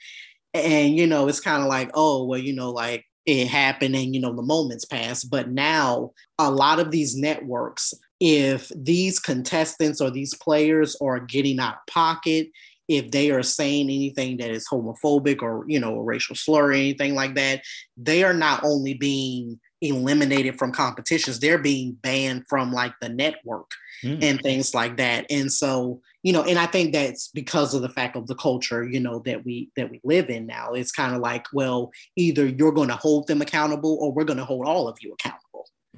And 0.53 0.95
you 0.95 1.07
know 1.07 1.27
it's 1.27 1.41
kind 1.41 1.63
of 1.63 1.71
like 1.71 1.91
oh 1.95 2.27
well 2.27 2.39
you 2.39 2.53
know 2.53 2.71
like 2.71 3.07
it 3.25 3.49
happened 3.49 3.97
and 3.97 4.15
you 4.15 4.21
know 4.21 4.35
the 4.35 4.43
moments 4.43 4.85
pass 4.85 5.25
but 5.25 5.51
now 5.51 6.13
a 6.39 6.51
lot 6.51 6.79
of 6.79 6.91
these 6.91 7.17
networks 7.17 7.93
if 8.21 8.71
these 8.77 9.19
contestants 9.19 10.01
or 10.01 10.11
these 10.11 10.35
players 10.35 10.97
are 11.03 11.19
getting 11.19 11.59
out 11.59 11.75
of 11.75 11.93
pocket 11.93 12.49
if 12.89 13.11
they 13.11 13.31
are 13.31 13.43
saying 13.43 13.87
anything 13.87 14.37
that 14.37 14.51
is 14.51 14.67
homophobic 14.69 15.43
or 15.43 15.65
you 15.69 15.81
know 15.81 15.99
a 15.99 16.03
racial 16.03 16.37
slur 16.37 16.69
or 16.69 16.73
anything 16.73 17.15
like 17.15 17.35
that 17.35 17.63
they 17.97 18.23
are 18.25 18.35
not 18.35 18.63
only 18.65 18.95
being 18.95 19.59
eliminated 19.83 20.59
from 20.59 20.73
competitions 20.73 21.39
they're 21.39 21.59
being 21.59 21.93
banned 22.03 22.45
from 22.49 22.73
like 22.73 22.93
the 23.01 23.09
network 23.09 23.71
Mm. 24.05 24.23
and 24.23 24.41
things 24.43 24.75
like 24.75 24.99
that. 24.99 25.25
And 25.31 25.51
so 25.51 26.01
you 26.23 26.33
know 26.33 26.43
and 26.43 26.59
i 26.59 26.67
think 26.67 26.93
that's 26.93 27.29
because 27.29 27.73
of 27.73 27.83
the 27.83 27.89
fact 27.89 28.17
of 28.17 28.27
the 28.27 28.35
culture 28.35 28.83
you 28.83 28.99
know 28.99 29.21
that 29.21 29.45
we 29.45 29.71
that 29.77 29.91
we 29.91 30.01
live 30.05 30.29
in 30.29 30.47
now. 30.47 30.73
It's 30.73 30.93
kind 30.93 31.15
of 31.15 31.21
like 31.23 31.47
well 31.53 31.93
either 32.17 32.47
you're 32.47 32.73
going 32.73 32.89
to 32.89 32.97
hold 32.97 33.27
them 33.27 33.41
accountable 33.41 33.97
or 34.01 34.13
we're 34.13 34.25
going 34.25 34.39
to 34.39 34.45
hold 34.45 34.67
all 34.67 34.89
of 34.89 34.99
you 35.01 35.13
accountable 35.15 35.46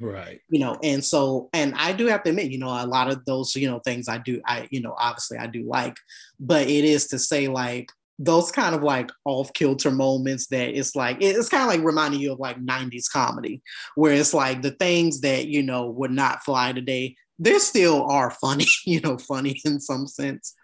Right. 0.00 0.40
you 0.48 0.60
know 0.60 0.78
and 0.82 1.04
so 1.04 1.48
and 1.52 1.74
i 1.76 1.92
do 1.92 2.06
have 2.06 2.22
to 2.22 2.30
admit 2.30 2.50
you 2.50 2.58
know 2.58 2.68
a 2.68 2.86
lot 2.86 3.10
of 3.10 3.24
those 3.24 3.54
you 3.56 3.68
know 3.68 3.80
things 3.80 4.08
i 4.08 4.18
do 4.18 4.40
i 4.46 4.68
you 4.70 4.80
know 4.80 4.94
obviously 4.98 5.38
i 5.38 5.46
do 5.46 5.64
like 5.64 5.96
but 6.38 6.68
it 6.68 6.84
is 6.84 7.08
to 7.08 7.18
say 7.18 7.48
like 7.48 7.90
those 8.18 8.50
kind 8.50 8.74
of 8.74 8.82
like 8.82 9.10
off 9.24 9.52
kilter 9.52 9.90
moments 9.90 10.48
that 10.48 10.76
it's 10.76 10.96
like 10.96 11.18
it's 11.20 11.48
kind 11.48 11.62
of 11.62 11.68
like 11.68 11.84
reminding 11.84 12.20
you 12.20 12.32
of 12.32 12.40
like 12.40 12.60
90s 12.60 13.10
comedy 13.10 13.62
where 13.94 14.12
it's 14.12 14.34
like 14.34 14.62
the 14.62 14.72
things 14.72 15.20
that 15.20 15.46
you 15.46 15.62
know 15.62 15.86
would 15.90 16.10
not 16.10 16.42
fly 16.42 16.72
today 16.72 17.14
they 17.38 17.58
still 17.58 18.02
are 18.04 18.30
funny 18.30 18.66
you 18.84 19.00
know 19.00 19.16
funny 19.18 19.60
in 19.64 19.80
some 19.80 20.06
sense 20.06 20.54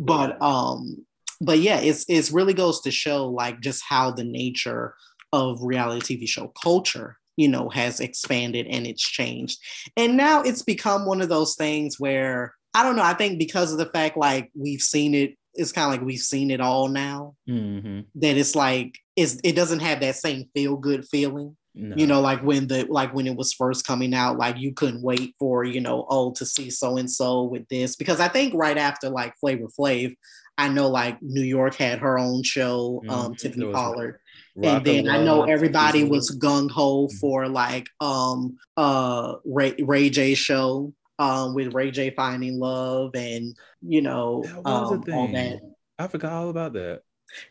but 0.00 0.40
um 0.42 1.04
but 1.40 1.58
yeah 1.58 1.80
it's 1.80 2.04
it's 2.08 2.30
really 2.30 2.54
goes 2.54 2.80
to 2.82 2.90
show 2.90 3.26
like 3.26 3.60
just 3.60 3.82
how 3.88 4.10
the 4.10 4.24
nature 4.24 4.94
of 5.32 5.62
reality 5.62 6.18
tv 6.18 6.28
show 6.28 6.52
culture 6.62 7.16
you 7.36 7.48
know 7.48 7.68
has 7.68 8.00
expanded 8.00 8.66
and 8.68 8.86
it's 8.86 9.02
changed 9.02 9.58
and 9.96 10.16
now 10.16 10.42
it's 10.42 10.62
become 10.62 11.06
one 11.06 11.20
of 11.20 11.28
those 11.28 11.54
things 11.54 11.98
where 11.98 12.54
i 12.74 12.82
don't 12.82 12.96
know 12.96 13.02
i 13.02 13.14
think 13.14 13.38
because 13.38 13.72
of 13.72 13.78
the 13.78 13.86
fact 13.86 14.16
like 14.16 14.50
we've 14.54 14.82
seen 14.82 15.14
it 15.14 15.34
it's 15.54 15.72
kind 15.72 15.86
of 15.86 15.90
like 15.98 16.06
we've 16.06 16.20
seen 16.20 16.50
it 16.50 16.60
all 16.60 16.88
now 16.88 17.34
Mhm. 17.48 18.04
that 18.16 18.36
it's 18.36 18.54
like 18.54 18.98
it's, 19.16 19.38
it 19.44 19.54
doesn't 19.56 19.80
have 19.80 20.00
that 20.00 20.16
same 20.16 20.44
feel 20.54 20.76
good 20.76 21.06
feeling 21.08 21.56
No. 21.74 21.96
you 21.96 22.06
know 22.06 22.20
like 22.20 22.40
when 22.42 22.66
the 22.68 22.84
like 22.88 23.14
when 23.14 23.26
it 23.26 23.36
was 23.36 23.52
first 23.52 23.86
coming 23.86 24.12
out 24.14 24.38
like 24.38 24.56
you 24.58 24.72
couldn't 24.72 25.02
wait 25.02 25.34
for 25.38 25.64
you 25.64 25.80
know 25.80 26.06
oh 26.08 26.32
to 26.32 26.44
see 26.46 26.68
so 26.70 26.96
and 26.96 27.10
so 27.10 27.42
with 27.44 27.66
this 27.68 27.96
because 27.96 28.20
i 28.20 28.28
think 28.28 28.54
right 28.54 28.78
after 28.78 29.08
like 29.08 29.34
flavor 29.40 29.66
flav 29.78 30.14
i 30.58 30.68
know 30.68 30.88
like 30.88 31.16
new 31.22 31.42
york 31.42 31.74
had 31.76 31.98
her 32.00 32.18
own 32.18 32.42
show 32.42 33.02
um 33.08 33.32
Mhm. 33.32 33.38
tiffany 33.38 33.60
There 33.64 33.68
was 33.68 33.76
pollard 33.76 34.18
Rock 34.56 34.78
and 34.78 34.86
then 34.86 35.08
i 35.08 35.22
know 35.24 35.44
everybody 35.44 36.04
was 36.04 36.36
gung-ho 36.36 37.06
Mhm. 37.06 37.12
for 37.20 37.48
like 37.48 37.86
um 38.00 38.56
uh 38.76 39.34
ray, 39.44 39.74
ray 39.78 40.10
j 40.10 40.34
show 40.34 40.92
um 41.18 41.54
with 41.54 41.72
ray 41.74 41.90
j 41.90 42.10
finding 42.10 42.58
love 42.58 43.14
and 43.14 43.54
you 43.82 44.02
know 44.02 44.42
That 44.44 44.66
um, 44.66 45.04
all 45.12 45.28
that. 45.32 45.60
I 45.98 46.08
forgot 46.08 46.32
all 46.32 46.48
about 46.50 46.72
that. 46.74 47.02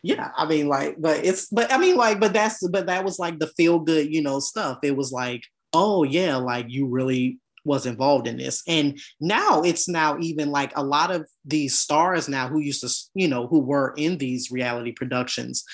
yeah 0.02 0.30
i 0.36 0.44
mean 0.46 0.68
like 0.68 0.96
but 1.00 1.24
it's 1.24 1.46
but 1.48 1.72
i 1.72 1.78
mean 1.78 1.96
like 1.96 2.20
but 2.20 2.32
that's 2.34 2.66
but 2.68 2.86
that 2.86 3.04
was 3.04 3.18
like 3.18 3.38
the 3.38 3.46
feel 3.56 3.78
good 3.78 4.12
you 4.12 4.22
know 4.22 4.38
stuff. 4.40 4.78
It 4.82 4.94
was 4.96 5.10
like 5.12 5.42
oh 5.72 6.02
yeah 6.04 6.36
like 6.36 6.66
you 6.68 6.86
really 6.86 7.38
was 7.64 7.84
involved 7.84 8.26
in 8.26 8.38
this. 8.38 8.62
And 8.66 8.98
now 9.20 9.60
it's 9.60 9.86
now 9.86 10.16
even 10.18 10.50
like 10.50 10.72
a 10.76 10.82
lot 10.82 11.10
of 11.10 11.26
these 11.44 11.78
stars 11.78 12.26
now 12.26 12.48
who 12.48 12.58
used 12.58 12.80
to 12.80 12.88
you 13.14 13.28
know 13.28 13.46
who 13.46 13.60
were 13.60 13.92
in 13.98 14.16
these 14.18 14.50
reality 14.50 14.92
productions 14.92 15.64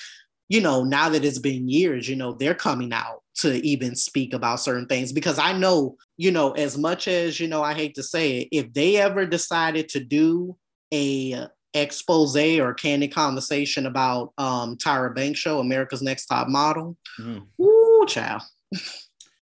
you 0.49 0.61
know 0.61 0.83
now 0.83 1.09
that 1.09 1.25
it's 1.25 1.39
been 1.39 1.67
years 1.67 2.07
you 2.07 2.15
know 2.15 2.33
they're 2.33 2.55
coming 2.55 2.93
out 2.93 3.21
to 3.35 3.65
even 3.65 3.95
speak 3.95 4.33
about 4.33 4.59
certain 4.59 4.87
things 4.87 5.11
because 5.11 5.37
i 5.37 5.51
know 5.51 5.95
you 6.17 6.31
know 6.31 6.51
as 6.51 6.77
much 6.77 7.07
as 7.07 7.39
you 7.39 7.47
know 7.47 7.61
i 7.61 7.73
hate 7.73 7.95
to 7.95 8.03
say 8.03 8.39
it 8.39 8.47
if 8.51 8.73
they 8.73 8.97
ever 8.97 9.25
decided 9.25 9.87
to 9.89 9.99
do 9.99 10.57
a 10.93 11.47
expose 11.73 12.35
or 12.35 12.73
candid 12.73 13.13
conversation 13.13 13.85
about 13.85 14.33
um 14.37 14.77
Tyra 14.77 15.13
Banks 15.13 15.39
show, 15.39 15.59
America's 15.59 16.01
Next 16.01 16.25
Top 16.27 16.47
Model. 16.47 16.97
Mhm. 17.19 17.45
Ooh, 17.61 18.05
child. 18.07 18.41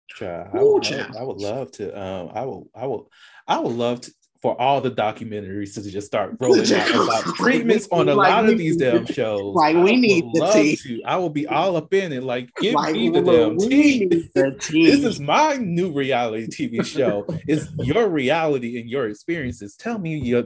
Child, 0.08 0.48
I, 0.52 0.62
Ooh, 0.62 0.72
would, 0.74 0.86
I, 0.86 0.88
child. 0.88 1.08
would, 1.08 1.18
I 1.18 1.22
would 1.22 1.36
love 1.38 1.72
to. 1.72 2.00
Um, 2.00 2.30
I 2.34 2.44
will. 2.44 2.70
I 2.74 2.86
will. 2.86 3.10
I 3.46 3.58
would 3.58 3.72
love 3.72 4.02
to 4.02 4.12
for 4.42 4.58
all 4.60 4.80
the 4.80 4.90
documentaries 4.90 5.74
to 5.74 5.82
just 5.90 6.06
start 6.06 6.34
rolling 6.40 6.60
out 6.72 6.90
about 6.94 7.24
treatments 7.36 7.86
on 7.92 8.08
a 8.08 8.14
Like, 8.14 8.30
lot 8.30 8.48
of 8.48 8.56
these 8.56 8.76
damn 8.78 9.04
shows. 9.04 9.54
like, 9.54 9.76
we 9.76 9.96
need 9.96 10.24
the 10.32 10.50
tea. 10.52 10.76
to. 10.76 11.02
I 11.04 11.16
will 11.16 11.28
be 11.28 11.46
all 11.46 11.76
up 11.76 11.92
in 11.92 12.10
it. 12.12 12.22
Like, 12.22 12.48
give 12.60 12.72
Like, 12.74 12.94
me 12.94 13.10
the 13.10 13.20
damn 13.20 13.58
tea. 13.58 14.06
the 14.34 14.56
tea. 14.58 14.86
This 14.90 15.04
is 15.04 15.20
my 15.20 15.56
new 15.56 15.92
reality 15.92 16.46
TV 16.46 16.82
show. 16.84 17.26
It's 17.46 17.66
your 17.78 18.08
reality 18.08 18.80
and 18.80 18.88
your 18.88 19.08
experiences. 19.08 19.76
Tell 19.76 19.98
me 19.98 20.16
your. 20.16 20.44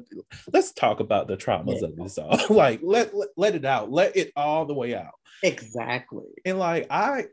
Let's 0.52 0.72
talk 0.72 0.98
about 0.98 1.28
the 1.28 1.36
traumas 1.36 1.80
Yeah. 1.80 1.88
of 1.88 1.96
this 1.96 2.18
all. 2.18 2.36
like, 2.50 2.80
let, 2.82 3.14
let 3.14 3.28
let 3.36 3.54
it 3.54 3.64
out. 3.64 3.92
Let 3.92 4.16
it 4.16 4.32
all 4.34 4.64
the 4.66 4.74
way 4.74 4.94
out. 4.96 5.14
exactly. 5.44 6.24
and 6.44 6.58
like 6.58 6.86
i 6.90 7.24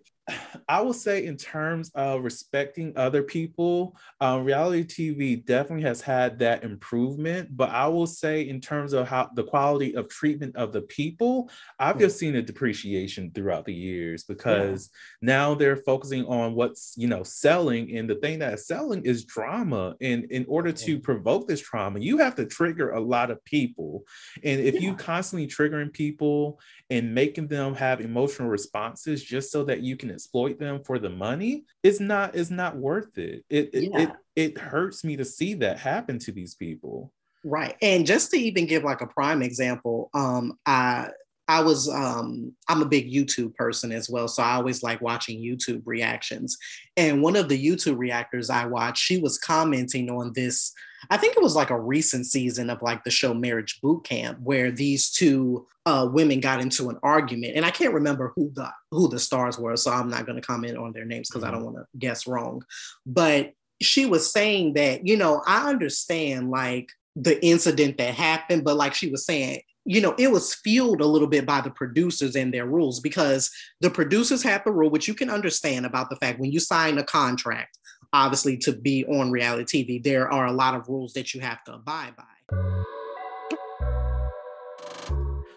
i 0.67 0.81
will 0.81 0.93
say 0.93 1.25
in 1.25 1.37
terms 1.37 1.91
of 1.95 2.23
respecting 2.23 2.93
other 2.95 3.23
people 3.23 3.95
um, 4.19 4.43
reality 4.43 4.83
tv 4.83 5.45
definitely 5.45 5.83
has 5.83 6.01
had 6.01 6.39
that 6.39 6.63
improvement 6.63 7.49
but 7.55 7.69
i 7.69 7.87
will 7.87 8.07
say 8.07 8.47
in 8.47 8.59
terms 8.61 8.93
of 8.93 9.07
how 9.07 9.29
the 9.35 9.43
quality 9.43 9.95
of 9.95 10.07
treatment 10.09 10.55
of 10.55 10.71
the 10.71 10.81
people 10.81 11.49
i've 11.79 11.99
just 11.99 12.17
seen 12.19 12.35
a 12.35 12.41
depreciation 12.41 13.31
throughout 13.33 13.65
the 13.65 13.73
years 13.73 14.23
because 14.23 14.89
now 15.21 15.53
they're 15.53 15.75
focusing 15.77 16.25
on 16.25 16.53
what's 16.55 16.93
you 16.97 17.07
know 17.07 17.23
selling 17.23 17.95
and 17.95 18.09
the 18.09 18.15
thing 18.15 18.39
that 18.39 18.53
is 18.53 18.67
selling 18.67 19.03
is 19.03 19.25
drama. 19.25 19.95
And 20.01 20.25
in 20.25 20.45
order 20.47 20.71
to 20.71 20.99
provoke 20.99 21.47
this 21.47 21.61
trauma 21.61 21.99
you 21.99 22.17
have 22.17 22.35
to 22.35 22.45
trigger 22.45 22.91
a 22.91 22.99
lot 22.99 23.31
of 23.31 23.43
people. 23.45 24.03
And 24.43 24.61
if 24.61 24.79
you 24.81 24.91
Yeah. 24.91 24.95
constantly 24.95 25.47
triggering 25.47 25.93
people 25.93 26.59
and 26.89 27.13
making 27.13 27.47
them 27.47 27.75
have 27.75 28.01
emotional 28.01 28.49
responses 28.49 29.23
just 29.23 29.51
so 29.51 29.63
that 29.65 29.81
you 29.81 29.95
can 29.95 30.09
exploit 30.21 30.59
them 30.59 30.83
for 30.83 30.99
the 30.99 31.09
money 31.09 31.63
it's 31.83 31.99
not 31.99 32.35
it's 32.35 32.51
not 32.51 32.77
worth 32.77 33.17
it 33.17 33.43
it 33.49 33.69
it, 33.73 33.83
Yeah. 33.91 34.01
it, 34.01 34.11
it 34.35 34.57
hurts 34.57 35.03
me 35.03 35.15
to 35.17 35.25
see 35.25 35.55
that 35.55 35.79
happen 35.79 36.19
to 36.19 36.31
these 36.31 36.55
people 36.55 37.11
Right. 37.43 37.75
And 37.81 38.05
just 38.05 38.29
to 38.31 38.37
even 38.37 38.67
give 38.67 38.83
like 38.83 39.01
a 39.01 39.07
prime 39.07 39.41
example, 39.41 40.11
um, 40.13 40.59
I 40.65 41.09
I 41.47 41.61
was 41.61 41.89
um 41.89 42.53
I'm 42.67 42.81
a 42.81 42.87
big 42.87 43.11
YouTube 43.11 43.55
person 43.55 43.91
as 43.91 44.09
well. 44.09 44.27
So 44.27 44.43
I 44.43 44.53
always 44.53 44.83
like 44.83 45.01
watching 45.01 45.41
YouTube 45.41 45.81
reactions. 45.85 46.57
And 46.95 47.21
one 47.21 47.35
of 47.35 47.49
the 47.49 47.61
YouTube 47.61 47.97
reactors 47.97 48.49
I 48.49 48.65
watched, 48.65 49.03
she 49.03 49.17
was 49.17 49.37
commenting 49.37 50.09
on 50.09 50.31
this. 50.33 50.73
I 51.09 51.17
think 51.17 51.35
it 51.35 51.43
was 51.43 51.55
like 51.55 51.71
a 51.71 51.79
recent 51.79 52.27
season 52.27 52.69
of 52.69 52.81
like 52.81 53.03
the 53.03 53.09
show 53.09 53.33
Marriage 53.33 53.79
Boot 53.81 54.03
Camp, 54.03 54.39
where 54.41 54.71
these 54.71 55.09
two 55.09 55.67
uh, 55.85 56.07
women 56.11 56.39
got 56.39 56.61
into 56.61 56.89
an 56.89 56.99
argument, 57.01 57.55
and 57.55 57.65
I 57.65 57.71
can't 57.71 57.93
remember 57.93 58.31
who 58.35 58.51
the 58.53 58.69
who 58.91 59.09
the 59.09 59.19
stars 59.19 59.57
were, 59.57 59.75
so 59.75 59.91
I'm 59.91 60.09
not 60.09 60.25
going 60.25 60.39
to 60.39 60.47
comment 60.47 60.77
on 60.77 60.93
their 60.93 61.05
names 61.05 61.29
because 61.29 61.43
I 61.43 61.51
don't 61.51 61.65
want 61.65 61.77
to 61.77 61.85
guess 61.97 62.27
wrong. 62.27 62.63
But 63.05 63.53
she 63.81 64.05
was 64.05 64.31
saying 64.31 64.73
that 64.73 65.07
you 65.07 65.17
know 65.17 65.41
I 65.47 65.69
understand 65.69 66.51
like 66.51 66.89
the 67.15 67.43
incident 67.43 67.97
that 67.97 68.13
happened, 68.13 68.63
but 68.63 68.77
like 68.77 68.93
she 68.93 69.09
was 69.09 69.25
saying, 69.25 69.61
you 69.85 69.99
know, 69.99 70.13
it 70.19 70.31
was 70.31 70.53
fueled 70.53 71.01
a 71.01 71.05
little 71.05 71.27
bit 71.27 71.45
by 71.45 71.61
the 71.61 71.71
producers 71.71 72.35
and 72.35 72.53
their 72.53 72.65
rules 72.65 72.99
because 72.99 73.49
the 73.81 73.89
producers 73.89 74.43
had 74.43 74.61
the 74.63 74.71
rule, 74.71 74.89
which 74.89 75.07
you 75.07 75.13
can 75.13 75.29
understand 75.29 75.85
about 75.85 76.09
the 76.09 76.15
fact 76.17 76.39
when 76.39 76.51
you 76.51 76.59
sign 76.59 76.97
a 76.99 77.03
contract, 77.03 77.79
obviously 78.13 78.57
to 78.57 78.73
be 78.73 79.05
on 79.05 79.31
reality 79.31 79.83
TV, 79.83 80.03
there 80.03 80.31
are 80.31 80.45
a 80.45 80.51
lot 80.51 80.75
of 80.75 80.87
rules 80.87 81.13
that 81.13 81.33
you 81.33 81.41
have 81.41 81.63
to 81.63 81.73
abide 81.73 82.13
by. 82.15 82.23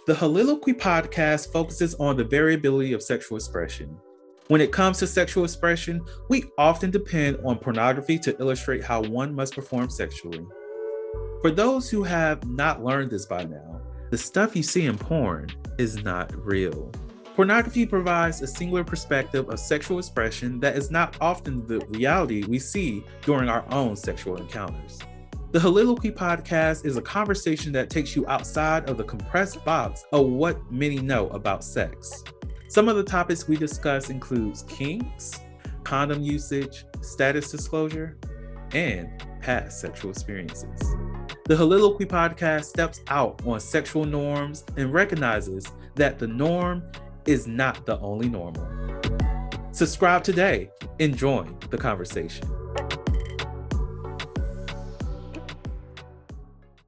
The 0.07 0.15
Heauxliloquy 0.15 0.79
podcast 0.79 1.53
focuses 1.53 1.95
on 1.95 2.17
the 2.17 2.25
variability 2.25 2.93
of 2.93 3.03
sexual 3.03 3.37
expression. 3.37 3.97
When 4.49 4.61
it 4.61 4.73
comes 4.73 4.99
to 4.99 5.07
sexual 5.07 5.45
expression, 5.45 6.03
we 6.29 6.45
often 6.59 6.91
depend 6.91 7.39
on 7.45 7.59
pornography 7.59 8.19
to 8.21 8.39
illustrate 8.39 8.85
how 8.85 9.03
one 9.03 9.35
must 9.35 9.55
perform 9.55 9.89
sexually. 9.89 10.47
For 11.41 11.51
those 11.51 11.89
who 11.89 12.03
have 12.03 12.47
not 12.47 12.85
learned 12.85 13.11
this 13.11 13.25
by 13.25 13.45
now, 13.45 13.81
the 14.15 14.19
stuff 14.19 14.55
you 14.55 14.63
see 14.63 14.87
in 14.87 14.97
porn 14.97 15.51
is 15.77 16.05
not 16.05 16.33
real. 16.47 16.89
Pornography 17.35 17.85
provides 17.85 18.41
a 18.43 18.47
singular 18.47 18.85
perspective 18.85 19.49
of 19.49 19.59
sexual 19.59 19.99
expression 19.99 20.61
that 20.61 20.77
is 20.77 20.89
not 20.89 21.17
often 21.21 21.67
the 21.67 21.81
reality 21.89 22.45
we 22.45 22.61
see 22.61 23.05
during 23.23 23.49
our 23.49 23.65
own 23.73 23.97
sexual 23.97 24.37
encounters. 24.37 25.01
The 25.51 25.59
Heauxliloquy 25.59 26.15
podcast 26.15 26.87
is 26.87 26.97
a 26.97 27.03
conversation 27.03 27.73
that 27.73 27.91
takes 27.91 28.15
you 28.15 28.25
outside 28.29 28.89
of 28.89 28.99
the 28.99 29.03
compressed 29.03 29.65
box 29.65 30.05
of 30.13 30.29
what 30.29 30.71
many 30.71 31.01
know 31.01 31.27
about 31.31 31.65
sex. 31.65 32.23
Some 32.69 32.89
of 32.89 32.95
the 32.95 33.03
topics 33.03 33.49
we 33.49 33.57
discuss 33.57 34.11
includes 34.11 34.63
kinks, 34.69 35.41
condom 35.83 36.23
usage, 36.23 36.85
status 37.01 37.51
disclosure, 37.51 38.17
and 38.75 39.09
past 39.41 39.81
sexual 39.81 40.13
experiences. 40.13 40.95
The 41.47 41.55
Heauxliloquy 41.55 42.07
podcast 42.07 42.65
steps 42.65 43.03
out 43.09 43.43
on 43.47 43.61
sexual 43.61 44.05
norms 44.05 44.65
and 44.77 44.93
recognizes 44.93 45.67
that 45.95 46.19
the 46.19 46.27
norm 46.27 46.83
is 47.27 47.47
not 47.47 47.85
the 47.85 47.99
only 48.01 48.29
normal. 48.29 48.67
Subscribe 49.73 50.25
today 50.25 50.71
and 51.01 51.17
join 51.17 51.59
the 51.71 51.77
conversation. 51.77 52.47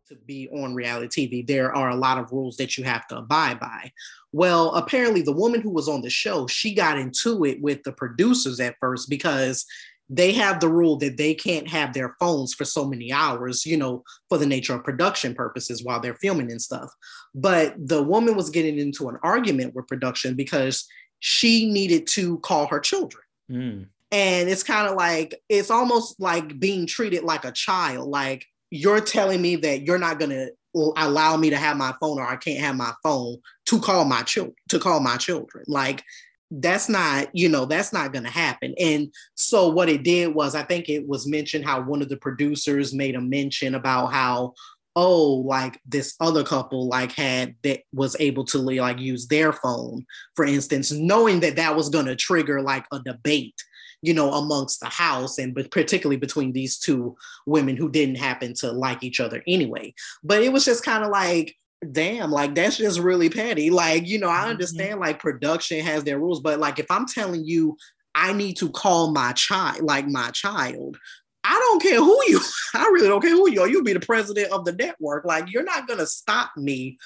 To 0.07 0.15
be 0.27 0.49
on 0.51 0.75
reality 0.75 1.29
TV, 1.29 1.47
there 1.47 1.75
are 1.75 1.91
a 1.91 1.97
lot 1.97 2.17
of 2.17 2.33
rules 2.33 2.57
that 2.57 2.79
you 2.79 2.85
have 2.85 3.07
to 3.09 3.19
abide 3.19 3.61
by. 3.61 3.93
Well, 4.33 4.75
apparently, 4.75 5.23
the 5.23 5.33
woman 5.33 5.61
who 5.61 5.71
was 5.71 5.89
on 5.89 6.03
the 6.03 6.11
show, 6.11 6.47
she 6.47 6.75
got 6.75 6.99
into 6.99 7.45
it 7.45 7.61
with 7.61 7.83
the 7.83 7.93
producers 7.93 8.61
at 8.61 8.77
first 8.81 9.11
because 9.11 9.67
they 10.09 10.33
have 10.33 10.61
the 10.61 10.69
rule 10.69 10.97
that 10.99 11.17
they 11.17 11.35
can't 11.35 11.69
have 11.69 11.93
their 11.93 12.15
phones 12.21 12.55
for 12.55 12.65
so 12.65 12.85
many 12.85 13.13
hours, 13.13 13.67
you 13.67 13.77
know, 13.77 14.05
for 14.29 14.39
the 14.39 14.47
nature 14.47 14.75
of 14.75 14.85
production 14.85 15.35
purposes 15.35 15.83
while 15.83 16.01
they're 16.01 16.15
filming 16.15 16.51
and 16.51 16.63
stuff. 16.63 16.93
But 17.35 17.75
the 17.77 18.03
woman 18.03 18.37
was 18.37 18.51
getting 18.51 18.79
into 18.79 19.09
an 19.09 19.19
argument 19.23 19.75
with 19.75 19.89
production 19.89 20.35
because 20.35 20.87
she 21.19 21.71
needed 21.71 22.07
to 22.09 22.39
call 22.39 22.67
her 22.69 22.81
children. 22.81 23.25
Mm. 23.51 23.87
And 24.13 24.49
it's 24.49 24.63
kind 24.63 24.89
of 24.89 24.95
like, 24.95 25.43
it's 25.49 25.71
almost 25.71 26.21
like 26.21 26.61
being 26.61 26.87
treated 26.87 27.25
like 27.25 27.45
a 27.45 27.53
child. 27.53 28.09
Like, 28.09 28.47
you're 28.71 29.01
telling 29.01 29.43
me 29.43 29.57
that 29.57 29.83
you're 29.83 29.99
not 29.99 30.19
going 30.19 30.31
to 30.31 30.51
allow 30.97 31.37
me 31.37 31.51
to 31.51 31.57
have 31.57 31.77
my 31.77 31.95
phone 32.01 32.19
or 32.19 32.27
I 32.27 32.37
can't 32.37 32.61
have 32.61 32.77
my 32.77 32.93
phone 33.03 33.39
to 33.67 33.81
call 33.81 34.05
my 34.05 34.23
children 34.23 34.55
to 34.69 34.79
call 34.79 35.01
my 35.01 35.17
children 35.17 35.65
like 35.67 36.05
that's 36.51 36.89
not 36.89 37.29
you 37.33 37.49
know 37.49 37.65
that's 37.65 37.93
not 37.93 38.13
going 38.13 38.25
to 38.25 38.31
happen 38.31 38.73
and 38.79 39.13
so 39.35 39.69
what 39.69 39.89
it 39.89 40.05
did 40.05 40.33
was 40.33 40.55
i 40.55 40.63
think 40.63 40.89
it 40.89 41.07
was 41.07 41.27
mentioned 41.27 41.65
how 41.65 41.81
one 41.81 42.01
of 42.01 42.09
the 42.09 42.17
producers 42.17 42.95
made 42.95 43.17
a 43.17 43.21
mention 43.21 43.75
about 43.75 44.13
how 44.13 44.55
oh 44.95 45.43
like 45.45 45.81
this 45.87 46.15
other 46.21 46.45
couple 46.45 46.87
like 46.89 47.11
had 47.13 47.55
that 47.63 47.81
was 47.93 48.17
able 48.21 48.45
to 48.45 48.59
like 48.59 49.01
use 49.01 49.27
their 49.27 49.53
phone 49.53 50.07
for 50.37 50.45
instance 50.45 50.93
knowing 50.93 51.41
that 51.41 51.57
that 51.57 51.75
was 51.75 51.89
going 51.89 52.07
to 52.07 52.15
trigger 52.15 52.63
like 52.63 52.87
a 52.93 53.01
debate 53.01 53.61
you 54.03 54.15
know, 54.15 54.33
amongst 54.35 54.81
the 54.81 54.87
house 54.87 55.39
and 55.39 55.55
but 55.55 55.71
particularly 55.71 56.17
between 56.17 56.53
these 56.53 56.79
two 56.79 57.17
women 57.47 57.77
who 57.77 57.91
didn't 57.91 58.17
happen 58.17 58.55
to 58.55 58.71
like 58.71 59.03
each 59.03 59.21
other 59.21 59.43
anyway. 59.49 59.93
But 60.23 60.43
it 60.43 60.53
was 60.53 60.65
just 60.65 60.85
kind 60.85 61.03
of 61.03 61.11
like, 61.11 61.57
damn, 61.93 62.31
like 62.31 62.55
that's 62.55 62.77
just 62.77 63.01
really 63.01 63.29
petty. 63.29 63.71
Like, 63.71 64.07
you 64.07 64.19
know, 64.19 64.29
I 64.29 64.41
mm-hmm. 64.41 64.51
understand 64.51 64.93
mm-hmm. 64.93 65.03
like 65.03 65.19
production 65.19 65.85
has 65.85 66.05
their 66.05 66.19
rules, 66.19 66.41
but 66.41 66.59
like 66.59 66.79
if 66.79 66.91
I'm 66.91 67.07
telling 67.07 67.45
you 67.45 67.77
I 68.15 68.33
need 68.33 68.57
to 68.59 68.71
call 68.71 69.13
my 69.13 69.33
child, 69.33 69.83
like 69.83 70.07
my 70.07 70.31
child, 70.31 70.97
I 71.45 71.53
don't 71.53 71.83
care 71.83 71.99
who 71.99 72.19
you, 72.29 72.41
I 72.75 72.85
really 72.87 73.09
don't 73.09 73.21
care 73.21 73.31
who 73.31 73.51
you 73.51 73.61
are. 73.61 73.69
You'll 73.69 73.85
be 73.85 73.93
the 73.93 74.01
president 74.01 74.53
of 74.53 74.65
the 74.65 74.73
network. 74.73 75.25
Like, 75.25 75.53
you're 75.53 75.63
not 75.63 75.87
gonna 75.87 76.07
stop 76.07 76.51
me 76.57 76.99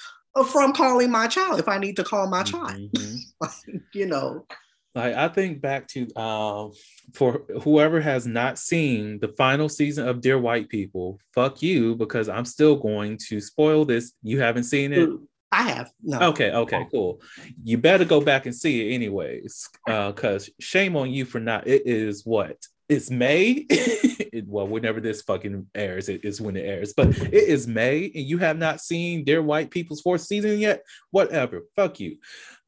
from 0.51 0.73
calling 0.73 1.11
my 1.11 1.27
child 1.27 1.59
if 1.59 1.67
I 1.67 1.77
need 1.77 1.97
to 1.97 2.03
call 2.03 2.27
my 2.27 2.43
child. 2.43 2.91
Mm-hmm. 2.93 3.77
you 3.93 4.05
know. 4.05 4.45
Like 4.93 5.15
I 5.15 5.29
think 5.29 5.61
back 5.61 5.87
to 5.89 6.13
um, 6.15 6.73
for 7.13 7.43
whoever 7.61 8.01
has 8.01 8.27
not 8.27 8.59
seen 8.59 9.19
the 9.19 9.29
final 9.29 9.69
season 9.69 10.07
of 10.07 10.21
Dear 10.21 10.37
White 10.37 10.67
People, 10.67 11.19
fuck 11.33 11.61
you 11.61 11.95
because 11.95 12.27
I'm 12.27 12.45
still 12.45 12.75
going 12.75 13.17
to 13.29 13.39
spoil 13.39 13.85
this. 13.85 14.13
You 14.21 14.41
haven't 14.41 14.65
seen 14.65 14.91
it? 14.91 15.09
I 15.51 15.63
have. 15.63 15.91
No. 16.01 16.19
Okay, 16.29 16.51
okay, 16.51 16.87
cool. 16.91 17.21
You 17.63 17.77
better 17.77 18.05
go 18.05 18.21
back 18.21 18.45
and 18.45 18.55
see 18.55 18.89
it 18.89 18.95
anyways. 18.95 19.69
Uh, 19.87 20.11
cause 20.13 20.49
shame 20.59 20.95
on 20.95 21.11
you 21.11 21.25
for 21.25 21.39
not 21.39 21.67
it 21.67 21.83
is 21.85 22.25
what? 22.25 22.57
It's 22.87 23.09
May. 23.09 23.65
it, 23.69 24.45
well, 24.47 24.67
whenever 24.67 24.99
this 24.99 25.21
fucking 25.21 25.67
airs, 25.75 26.09
it 26.09 26.25
is 26.25 26.41
when 26.41 26.55
it 26.55 26.65
airs. 26.65 26.93
But 26.93 27.17
it 27.17 27.33
is 27.33 27.67
May, 27.67 28.11
and 28.13 28.25
you 28.25 28.37
have 28.39 28.57
not 28.57 28.81
seen 28.81 29.23
Dear 29.23 29.41
White 29.41 29.71
People's 29.71 30.01
fourth 30.01 30.21
season 30.21 30.59
yet. 30.59 30.83
Whatever, 31.11 31.63
fuck 31.75 31.99
you. 31.99 32.17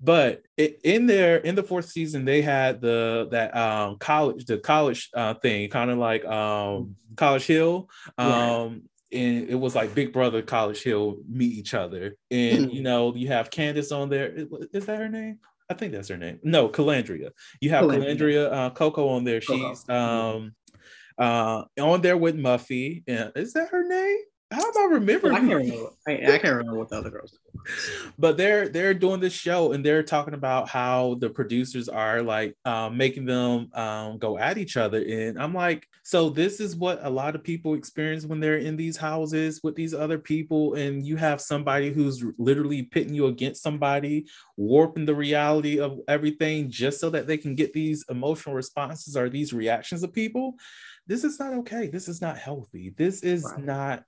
But 0.04 0.44
it, 0.58 0.82
in 0.84 1.06
there, 1.08 1.38
in 1.38 1.56
the 1.56 1.64
fourth 1.64 1.86
season, 1.86 2.26
they 2.26 2.42
had 2.42 2.82
the 2.82 3.30
that 3.32 3.56
um 3.56 3.98
college, 3.98 4.46
the 4.46 4.58
college 4.58 5.10
uh, 5.14 5.36
thing, 5.36 5.70
kind 5.70 5.90
of 5.90 5.98
like 5.98 6.26
um 6.26 6.96
College 7.16 7.46
Hill. 7.46 7.90
Um, 8.18 8.30
right 8.30 8.82
and 9.14 9.48
it 9.50 9.56
was 9.56 9.76
like 9.76 9.94
Big 9.94 10.12
Brother 10.12 10.42
College 10.42 10.82
Hill 10.82 11.18
meet 11.30 11.54
each 11.54 11.74
other. 11.74 12.16
And 12.32 12.66
mm-hmm. 12.66 12.70
you 12.76 12.82
know, 12.82 13.16
you 13.16 13.28
have 13.28 13.52
Candace 13.52 13.92
on 13.92 14.10
there. 14.10 14.34
Is 14.74 14.86
that 14.88 14.98
her 14.98 15.10
name? 15.10 15.40
I 15.70 15.76
think 15.76 15.94
that's 15.94 16.10
her 16.10 16.18
name. 16.18 16.40
No, 16.44 16.68
Calandria. 16.68 17.30
You 17.62 17.70
have 17.70 17.86
Calandria, 17.86 18.18
Calandria 18.18 18.54
uh, 18.54 18.70
Coco 18.72 19.10
on 19.10 19.24
there. 19.24 19.42
She's 19.42 19.88
um 19.88 20.56
uh, 21.18 21.64
on 21.80 22.02
there 22.02 22.18
with 22.18 22.36
Muffy. 22.36 23.04
Yeah, 23.06 23.30
is 23.36 23.54
that 23.54 23.70
her 23.70 23.88
name? 23.88 24.18
How 24.52 24.62
am 24.62 24.78
I 24.78 24.94
remembering? 24.94 25.36
I 25.36 25.40
can't 25.40 25.54
remember. 25.54 25.90
I, 26.08 26.12
I 26.12 26.38
can't 26.38 26.56
remember 26.56 26.78
what 26.78 26.90
the 26.90 26.98
other 26.98 27.10
girls. 27.10 27.38
But 28.20 28.38
they're 28.38 28.68
they're 28.68 28.94
doing 28.94 29.20
this 29.20 29.34
show 29.34 29.72
and 29.72 29.86
they're 29.86 30.04
talking 30.04 30.34
about 30.34 30.68
how 30.68 31.16
the 31.20 31.30
producers 31.30 31.88
are 31.88 32.22
like 32.22 32.56
um, 32.66 32.98
making 32.98 33.26
them 33.26 33.70
um, 33.74 34.18
go 34.18 34.38
at 34.38 34.58
each 34.58 34.76
other. 34.78 35.02
And 35.02 35.42
I'm 35.42 35.54
like, 35.54 35.88
so 36.04 36.30
this 36.30 36.60
is 36.60 36.76
what 36.76 37.00
a 37.04 37.10
lot 37.10 37.36
of 37.36 37.44
people 37.44 37.74
experience 37.74 38.26
when 38.26 38.42
they're 38.42 38.58
in 38.58 38.76
these 38.76 38.98
houses 38.98 39.62
with 39.64 39.76
these 39.76 39.94
other 39.94 40.20
people, 40.20 40.74
and 40.74 41.06
you 41.06 41.16
have 41.16 41.40
somebody 41.40 41.92
who's 41.92 42.24
literally 42.38 42.84
pitting 42.84 43.16
you 43.16 43.28
against 43.28 43.64
somebody, 43.64 44.28
warping 44.58 45.06
the 45.06 45.16
reality 45.16 45.80
of 45.80 46.00
everything 46.08 46.70
just 46.70 47.00
so 47.00 47.10
that 47.10 47.26
they 47.28 47.38
can 47.38 47.56
get 47.56 47.72
these 47.72 48.04
emotional 48.10 48.56
responses 48.56 49.16
or 49.16 49.30
these 49.30 49.54
reactions 49.54 50.04
of 50.04 50.14
people 50.14 50.56
this 51.08 51.24
is 51.24 51.40
not 51.40 51.54
okay. 51.54 51.88
This 51.88 52.08
is 52.08 52.22
not 52.22 52.38
healthy. 52.38 52.94
This 52.96 53.24
is 53.24 53.44
right. 53.44 53.64
not 53.64 54.04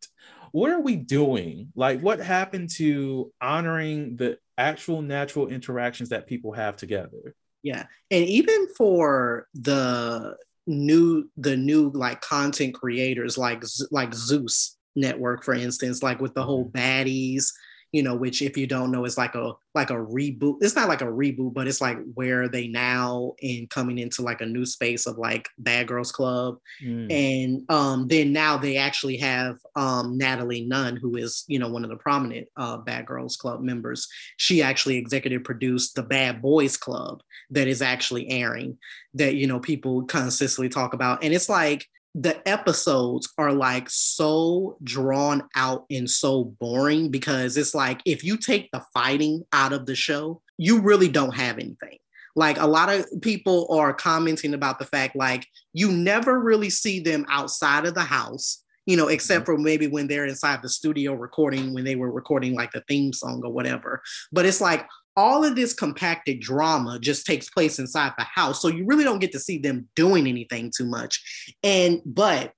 what 0.52 0.72
are 0.72 0.80
we 0.80 0.96
doing? 0.96 1.74
Like 1.76 2.00
what 2.00 2.20
happened 2.20 2.70
to 2.76 3.32
honoring 3.42 4.16
the 4.16 4.38
actual 4.58 5.02
natural 5.02 5.50
interactions 5.50 6.10
that 6.10 6.28
people 6.28 6.54
have 6.54 6.78
together? 6.78 7.36
Yeah. 7.62 7.86
And 8.10 8.26
even 8.26 8.68
for 8.78 9.48
the 9.54 10.38
new 10.68 11.30
the 11.38 11.58
new 11.58 11.90
like 11.90 12.22
content 12.22 12.74
creators 12.74 13.38
like 13.38 13.64
like 13.92 14.14
Zeus 14.14 14.78
network 14.96 15.44
for 15.44 15.54
instance 15.54 16.02
like 16.02 16.20
with 16.20 16.34
the 16.34 16.42
whole 16.42 16.66
mm-hmm. 16.66 16.78
baddies 16.78 17.52
you 17.96 18.04
know, 18.04 18.14
which 18.14 18.42
if 18.42 18.58
you 18.58 18.68
don't 18.68 18.92
know 18.92 19.06
is 19.06 19.18
like 19.18 19.36
a 19.36 19.54
like 19.74 19.90
a 19.90 19.94
reboot. 19.94 20.58
It's 20.60 20.76
not 20.76 20.90
like 20.90 21.02
a 21.02 21.06
reboot, 21.06 21.54
but 21.54 21.66
it's 21.66 21.80
like 21.80 21.98
where 22.14 22.50
they 22.50 22.68
now 22.68 23.36
in 23.40 23.68
coming 23.68 24.00
into 24.00 24.22
like 24.22 24.42
a 24.42 24.46
new 24.46 24.66
space 24.66 25.08
of 25.08 25.18
like 25.18 25.48
Bad 25.60 25.88
Girls 25.88 26.12
Club. 26.12 26.58
Mm. 26.84 27.10
And 27.10 27.72
um 27.72 28.08
then 28.10 28.34
now 28.34 28.58
they 28.58 28.76
actually 28.76 29.16
have 29.18 29.56
um 29.78 30.18
Natalie 30.18 30.66
Nunn, 30.66 30.98
who 30.98 31.16
is, 31.16 31.46
you 31.48 31.58
know, 31.58 31.70
one 31.70 31.86
of 31.86 31.90
the 31.90 31.96
prominent 31.96 32.50
uh 32.58 32.78
Bad 32.80 33.06
Girls 33.06 33.38
Club 33.38 33.62
members. 33.62 34.10
She 34.36 34.62
actually 34.62 34.98
executive 34.98 35.46
produced 35.46 35.96
the 35.96 36.04
Bad 36.04 36.42
Boys 36.42 36.76
Club 36.76 37.22
that 37.52 37.70
is 37.70 37.82
actually 37.82 38.30
airing 38.30 38.78
that, 39.14 39.36
you 39.36 39.48
know, 39.48 39.62
people 39.62 40.04
consistently 40.04 40.68
talk 40.68 40.94
about. 40.94 41.24
And 41.24 41.34
it's 41.34 41.48
like 41.48 41.88
the 42.18 42.48
episodes 42.48 43.32
are 43.38 43.52
like 43.52 43.90
so 43.90 44.78
drawn 44.82 45.44
out 45.54 45.86
and 45.92 46.10
so 46.10 46.46
boring 46.46 47.12
because 47.12 47.58
it's 47.58 47.76
like 47.76 48.00
if 48.06 48.24
you 48.24 48.38
take 48.38 48.72
the 48.72 48.82
fighting 48.94 49.44
out 49.52 49.74
of 49.74 49.86
the 49.86 49.96
show, 49.96 50.42
you 50.58 50.80
really 50.80 51.10
don't 51.10 51.36
have 51.36 51.60
anything. 51.60 51.98
Like 52.34 52.58
a 52.58 52.68
lot 52.68 52.90
of 52.90 53.06
people 53.22 53.68
are 53.70 53.94
commenting 53.94 54.54
about 54.54 54.80
the 54.80 54.86
fact 54.86 55.18
like 55.18 55.46
you 55.74 55.92
never 55.92 56.40
really 56.40 56.70
see 56.70 57.02
them 57.02 57.26
outside 57.28 57.86
of 57.86 57.96
the 57.96 58.02
house, 58.02 58.64
you 58.86 58.96
know, 58.96 59.10
except 59.10 59.44
mm-hmm. 59.44 59.56
for 59.56 59.62
maybe 59.62 59.88
when 59.88 60.08
they're 60.08 60.26
inside 60.26 60.62
the 60.62 60.70
studio 60.70 61.14
recording 61.14 61.74
when 61.74 61.84
they 61.84 61.98
were 61.98 62.12
recording 62.12 62.54
like 62.54 62.72
the 62.72 62.84
theme 62.88 63.12
song 63.12 63.42
or 63.44 63.52
whatever. 63.52 64.02
But 64.32 64.46
it's 64.46 64.62
like 64.62 64.88
all 65.18 65.44
of 65.44 65.56
this 65.56 65.74
compacted 65.74 66.40
drama 66.40 67.00
just 67.00 67.26
takes 67.26 67.50
place 67.50 67.80
inside 67.80 68.14
the 68.18 68.26
house. 68.26 68.62
So 68.62 68.68
you 68.68 68.86
really 68.86 69.04
don't 69.04 69.20
get 69.20 69.32
to 69.34 69.40
see 69.40 69.58
them 69.58 69.88
doing 69.96 70.28
anything 70.28 70.72
too 70.76 70.86
much. 70.86 71.54
And, 71.64 72.02
but 72.06 72.52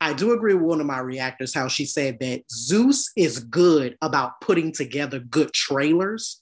I 0.00 0.12
do 0.12 0.32
agree 0.32 0.54
with 0.54 0.62
one 0.62 0.80
of 0.80 0.86
my 0.86 1.00
reactors 1.00 1.54
how 1.54 1.68
she 1.68 1.84
said 1.84 2.18
that 2.20 2.42
Zeus 2.50 3.10
is 3.16 3.40
good 3.40 3.96
about 4.00 4.40
putting 4.40 4.72
together 4.72 5.18
good 5.18 5.52
trailers 5.52 6.40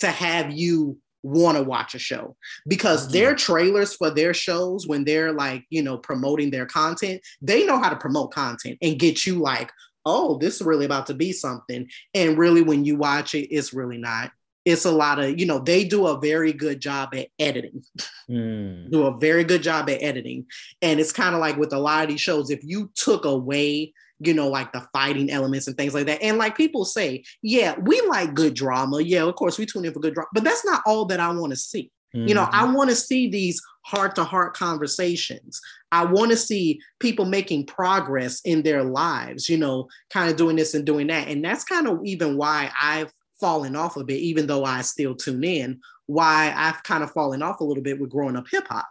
to 0.00 0.08
have 0.08 0.52
you 0.52 0.98
want 1.22 1.56
to 1.58 1.64
watch 1.64 1.94
a 1.94 1.98
show 1.98 2.36
because 2.68 3.04
mm-hmm. 3.04 3.12
their 3.12 3.34
trailers 3.34 3.94
for 3.94 4.10
their 4.10 4.32
shows 4.32 4.86
when 4.86 5.04
they're 5.04 5.32
like 5.32 5.64
you 5.68 5.82
know 5.82 5.98
promoting 5.98 6.48
their 6.48 6.64
content 6.64 7.20
they 7.42 7.66
know 7.66 7.76
how 7.76 7.88
to 7.88 7.96
promote 7.96 8.32
content 8.32 8.78
and 8.82 9.00
get 9.00 9.26
you 9.26 9.40
like 9.40 9.72
oh 10.06 10.38
this 10.38 10.56
is 10.56 10.62
really 10.62 10.84
about 10.86 11.06
to 11.06 11.14
be 11.14 11.32
something 11.32 11.88
and 12.14 12.38
really 12.38 12.62
when 12.62 12.84
you 12.84 12.96
watch 12.96 13.34
it 13.34 13.52
it's 13.52 13.74
really 13.74 13.98
not 13.98 14.30
it's 14.68 14.84
a 14.84 14.90
lot 14.90 15.18
of 15.18 15.38
you 15.40 15.46
know 15.46 15.58
they 15.58 15.82
do 15.84 16.06
a 16.06 16.20
very 16.20 16.52
good 16.52 16.80
job 16.80 17.14
at 17.14 17.28
editing 17.38 17.82
Mm. 18.30 18.90
do 18.90 19.06
a 19.06 19.16
very 19.18 19.42
good 19.42 19.62
job 19.62 19.88
at 19.88 20.02
editing 20.02 20.44
and 20.82 21.00
it's 21.00 21.12
kind 21.12 21.34
of 21.34 21.40
like 21.40 21.56
with 21.56 21.72
a 21.72 21.78
lot 21.78 22.02
of 22.04 22.10
these 22.10 22.20
shows 22.20 22.50
if 22.50 22.60
you 22.62 22.90
took 22.94 23.24
away 23.24 23.92
you 24.20 24.34
know 24.34 24.48
like 24.48 24.70
the 24.72 24.86
fighting 24.92 25.30
elements 25.30 25.66
and 25.66 25.76
things 25.78 25.94
like 25.94 26.06
that 26.06 26.20
and 26.22 26.36
like 26.36 26.54
people 26.56 26.84
say 26.84 27.24
yeah 27.40 27.74
we 27.80 28.00
like 28.02 28.34
good 28.34 28.52
drama 28.54 29.00
yeah 29.00 29.22
of 29.22 29.34
course 29.36 29.56
we 29.58 29.64
tune 29.64 29.86
in 29.86 29.92
for 29.94 30.00
good 30.00 30.12
drama 30.12 30.28
but 30.34 30.44
that's 30.44 30.64
not 30.66 30.82
all 30.86 31.06
that 31.06 31.20
i 31.20 31.28
want 31.32 31.50
to 31.52 31.56
see 31.58 31.90
you 32.14 32.32
know, 32.34 32.48
I 32.50 32.64
Mhm. 32.64 32.74
want 32.74 32.88
to 32.88 32.96
see 32.96 33.28
these 33.28 33.60
heart 33.84 34.14
to 34.14 34.24
heart 34.24 34.56
conversations. 34.56 35.60
I 35.92 36.06
want 36.06 36.30
to 36.30 36.38
see 36.38 36.80
people 37.00 37.26
making 37.26 37.66
progress 37.66 38.40
in 38.46 38.62
their 38.62 38.82
lives, 38.82 39.46
you 39.46 39.58
know, 39.58 39.88
kind 40.10 40.30
of 40.30 40.36
doing 40.38 40.56
this 40.56 40.72
and 40.72 40.86
doing 40.86 41.08
that. 41.08 41.28
And 41.28 41.44
that's 41.44 41.64
kind 41.64 41.86
of 41.86 42.00
even 42.04 42.38
why 42.38 42.70
I've 42.80 43.12
fallen 43.40 43.76
off 43.76 43.96
a 43.96 44.04
bit, 44.04 44.20
even 44.20 44.46
though 44.46 44.64
I 44.64 44.82
still 44.82 45.14
tune 45.14 45.44
in, 45.44 45.80
why 46.06 46.52
I've 46.56 46.82
kind 46.82 47.02
of 47.02 47.10
fallen 47.12 47.42
off 47.42 47.60
a 47.60 47.64
little 47.64 47.82
bit 47.82 48.00
with 48.00 48.10
growing 48.10 48.36
up 48.36 48.46
hip 48.50 48.66
hop. 48.68 48.88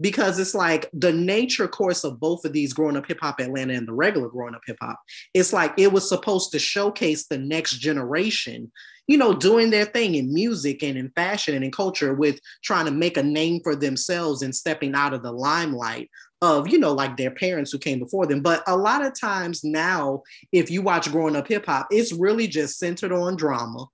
Because 0.00 0.38
it's 0.38 0.54
like 0.54 0.88
the 0.92 1.12
nature 1.12 1.68
course 1.68 2.04
of 2.04 2.20
both 2.20 2.44
of 2.44 2.52
these 2.52 2.72
growing 2.72 2.96
up 2.96 3.06
hip 3.06 3.18
hop 3.20 3.40
Atlanta 3.40 3.74
and 3.74 3.86
the 3.86 3.92
regular 3.92 4.28
growing 4.28 4.54
up 4.54 4.62
hip 4.66 4.76
hop, 4.80 5.00
it's 5.34 5.52
like 5.52 5.72
it 5.76 5.92
was 5.92 6.08
supposed 6.08 6.52
to 6.52 6.58
showcase 6.58 7.26
the 7.26 7.38
next 7.38 7.78
generation 7.78 8.70
you 9.08 9.16
know, 9.16 9.32
doing 9.32 9.70
their 9.70 9.86
thing 9.86 10.14
in 10.14 10.32
music 10.32 10.82
and 10.82 10.98
in 10.98 11.10
fashion 11.16 11.54
and 11.54 11.64
in 11.64 11.72
culture 11.72 12.14
with 12.14 12.38
trying 12.62 12.84
to 12.84 12.90
make 12.90 13.16
a 13.16 13.22
name 13.22 13.60
for 13.62 13.74
themselves 13.74 14.42
and 14.42 14.54
stepping 14.54 14.94
out 14.94 15.14
of 15.14 15.22
the 15.22 15.32
limelight 15.32 16.10
of, 16.42 16.68
you 16.68 16.78
know, 16.78 16.92
like 16.92 17.16
their 17.16 17.30
parents 17.30 17.72
who 17.72 17.78
came 17.78 17.98
before 17.98 18.26
them. 18.26 18.40
But 18.40 18.62
a 18.66 18.76
lot 18.76 19.04
of 19.04 19.18
times 19.18 19.64
now, 19.64 20.22
if 20.52 20.70
you 20.70 20.82
watch 20.82 21.10
growing 21.10 21.36
up 21.36 21.48
hip 21.48 21.66
hop, 21.66 21.88
it's 21.90 22.12
really 22.12 22.46
just 22.46 22.78
centered 22.78 23.12
on 23.12 23.36
drama. 23.36 23.86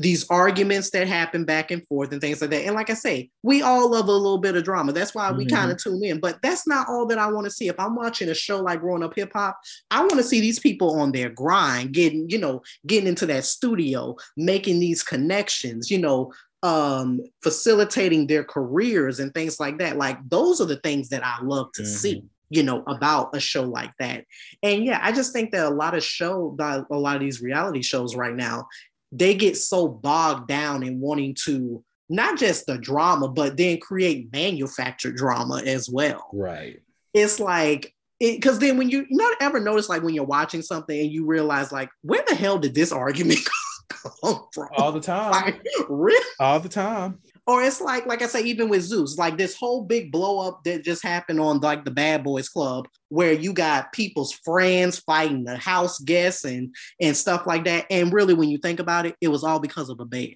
These 0.00 0.30
arguments 0.30 0.90
that 0.90 1.08
happen 1.08 1.44
back 1.44 1.72
and 1.72 1.84
forth 1.88 2.12
and 2.12 2.20
things 2.20 2.40
like 2.40 2.50
that. 2.50 2.66
And 2.66 2.76
like 2.76 2.88
I 2.88 2.94
say, 2.94 3.30
we 3.42 3.62
all 3.62 3.90
love 3.90 4.06
a 4.06 4.12
little 4.12 4.38
bit 4.38 4.54
of 4.54 4.62
drama. 4.62 4.92
That's 4.92 5.12
why 5.12 5.32
we 5.32 5.44
Mhm. 5.44 5.50
kind 5.50 5.72
of 5.72 5.78
tune 5.82 6.04
in. 6.04 6.20
But 6.20 6.38
that's 6.40 6.68
not 6.68 6.88
all 6.88 7.04
that 7.06 7.18
I 7.18 7.26
want 7.32 7.46
to 7.46 7.50
see. 7.50 7.66
If 7.66 7.80
I'm 7.80 7.96
watching 7.96 8.28
a 8.28 8.34
show 8.34 8.60
like 8.60 8.80
Growing 8.80 9.02
Up 9.02 9.16
Hip 9.16 9.32
Hop, 9.32 9.58
I 9.90 10.00
want 10.00 10.14
to 10.18 10.22
see 10.22 10.40
these 10.40 10.60
people 10.60 11.00
on 11.00 11.10
their 11.10 11.30
grind, 11.30 11.94
getting, 11.94 12.30
you 12.30 12.38
know, 12.38 12.62
getting 12.86 13.08
into 13.08 13.26
that 13.26 13.44
studio, 13.44 14.14
making 14.36 14.78
these 14.78 15.02
connections, 15.02 15.90
you 15.90 15.98
know, 15.98 16.32
um, 16.62 17.20
facilitating 17.42 18.26
their 18.26 18.44
careers 18.44 19.20
and 19.20 19.32
things 19.32 19.60
like 19.60 19.78
that. 19.78 19.96
Like 19.96 20.18
those 20.28 20.60
are 20.60 20.66
the 20.66 20.76
things 20.76 21.08
that 21.10 21.24
I 21.24 21.42
love 21.42 21.72
to 21.74 21.84
see, 21.86 22.24
you 22.50 22.62
know, 22.62 22.82
about 22.86 23.34
a 23.36 23.40
show 23.40 23.62
like 23.62 23.92
that. 23.98 24.24
And 24.62 24.84
yeah, 24.84 25.00
I 25.02 25.12
just 25.12 25.32
think 25.32 25.52
that 25.52 25.66
a 25.66 25.70
lot 25.70 25.94
of 25.94 26.02
show, 26.02 26.56
a 26.58 26.84
lot 26.98 27.16
of 27.16 27.22
these 27.22 27.40
reality 27.40 27.82
shows 27.82 28.16
right 28.16 28.34
now, 28.34 28.66
they 29.12 29.34
get 29.34 29.56
so 29.56 29.88
bogged 29.88 30.48
down 30.48 30.82
in 30.82 31.00
wanting 31.00 31.34
to 31.44 31.82
not 32.10 32.38
just 32.38 32.66
the 32.66 32.78
drama, 32.78 33.28
but 33.28 33.56
then 33.56 33.78
create 33.78 34.32
manufactured 34.32 35.14
drama 35.16 35.62
as 35.64 35.88
well 35.90 36.26
Right. 36.32 36.80
it's 37.14 37.38
like 37.38 37.94
because 38.20 38.58
then 38.58 38.76
when 38.78 38.88
you 38.90 39.06
you 39.08 39.16
not 39.16 39.36
ever 39.40 39.60
notice 39.60 39.88
like 39.88 40.02
when 40.02 40.12
you're 40.14 40.24
watching 40.24 40.60
something 40.60 40.98
and 40.98 41.12
you 41.12 41.24
realize 41.24 41.70
like 41.70 41.88
where 42.02 42.24
the 42.26 42.34
hell 42.34 42.58
did 42.58 42.74
this 42.74 42.90
argument 42.92 43.38
come 44.22 44.46
from? 44.52 44.68
All 44.76 44.92
the 44.92 45.00
time. 45.00 45.32
like 45.32 45.62
really? 45.88 46.24
All 46.40 46.60
the 46.60 46.68
time. 46.68 47.18
Or 47.46 47.62
it's 47.62 47.80
like 47.80 48.04
like 48.06 48.20
I 48.20 48.26
say, 48.26 48.42
even 48.42 48.68
with 48.68 48.82
Zeus, 48.82 49.16
like 49.16 49.38
this 49.38 49.56
whole 49.56 49.82
big 49.82 50.12
blow 50.12 50.46
up 50.46 50.64
that 50.64 50.84
just 50.84 51.02
happened 51.02 51.40
on 51.40 51.60
like 51.60 51.84
the 51.84 51.90
Bad 51.90 52.22
Boys 52.22 52.48
Club, 52.48 52.86
where 53.08 53.32
you 53.32 53.54
got 53.54 53.92
people's 53.92 54.32
friends 54.32 54.98
fighting 54.98 55.44
the 55.44 55.56
house 55.56 55.98
guests 56.00 56.44
and 56.44 56.74
and 57.00 57.16
stuff 57.16 57.46
like 57.46 57.64
that. 57.64 57.86
And 57.90 58.12
really, 58.12 58.34
when 58.34 58.50
you 58.50 58.58
think 58.58 58.80
about 58.80 59.06
it, 59.06 59.16
it 59.22 59.28
was 59.28 59.44
all 59.44 59.60
because 59.60 59.88
of 59.88 59.98
a 59.98 60.04
bed 60.04 60.34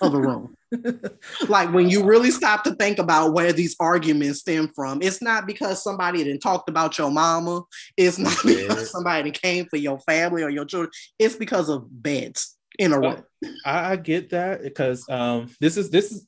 of 0.00 0.14
a 0.14 0.20
room. 0.20 0.54
like 1.48 1.72
when 1.72 1.88
you 1.88 2.04
really 2.04 2.30
stop 2.30 2.62
to 2.62 2.74
think 2.76 3.00
about 3.00 3.32
where 3.32 3.52
these 3.52 3.74
arguments 3.80 4.38
stem 4.40 4.70
from, 4.76 5.02
it's 5.02 5.20
not 5.20 5.44
because 5.44 5.82
somebody 5.82 6.22
didn't 6.22 6.40
talked 6.40 6.68
about 6.68 6.96
your 6.98 7.10
mama. 7.10 7.62
It's 7.96 8.18
not 8.18 8.36
because 8.44 8.92
somebody 8.92 9.32
came 9.32 9.66
for 9.66 9.76
your 9.76 9.98
family 10.00 10.44
or 10.44 10.50
your 10.50 10.66
children. 10.66 10.92
It's 11.18 11.34
because 11.34 11.68
of 11.68 11.84
beds 11.90 12.57
in 12.78 12.92
a 12.92 12.96
Oh, 12.96 13.00
room. 13.00 13.24
I, 13.64 13.92
I 13.92 13.96
get 13.96 14.30
that 14.30 14.62
because 14.62 15.08
um, 15.08 15.50
this 15.60 15.76
is 15.76 15.90
this 15.90 16.12
is 16.12 16.26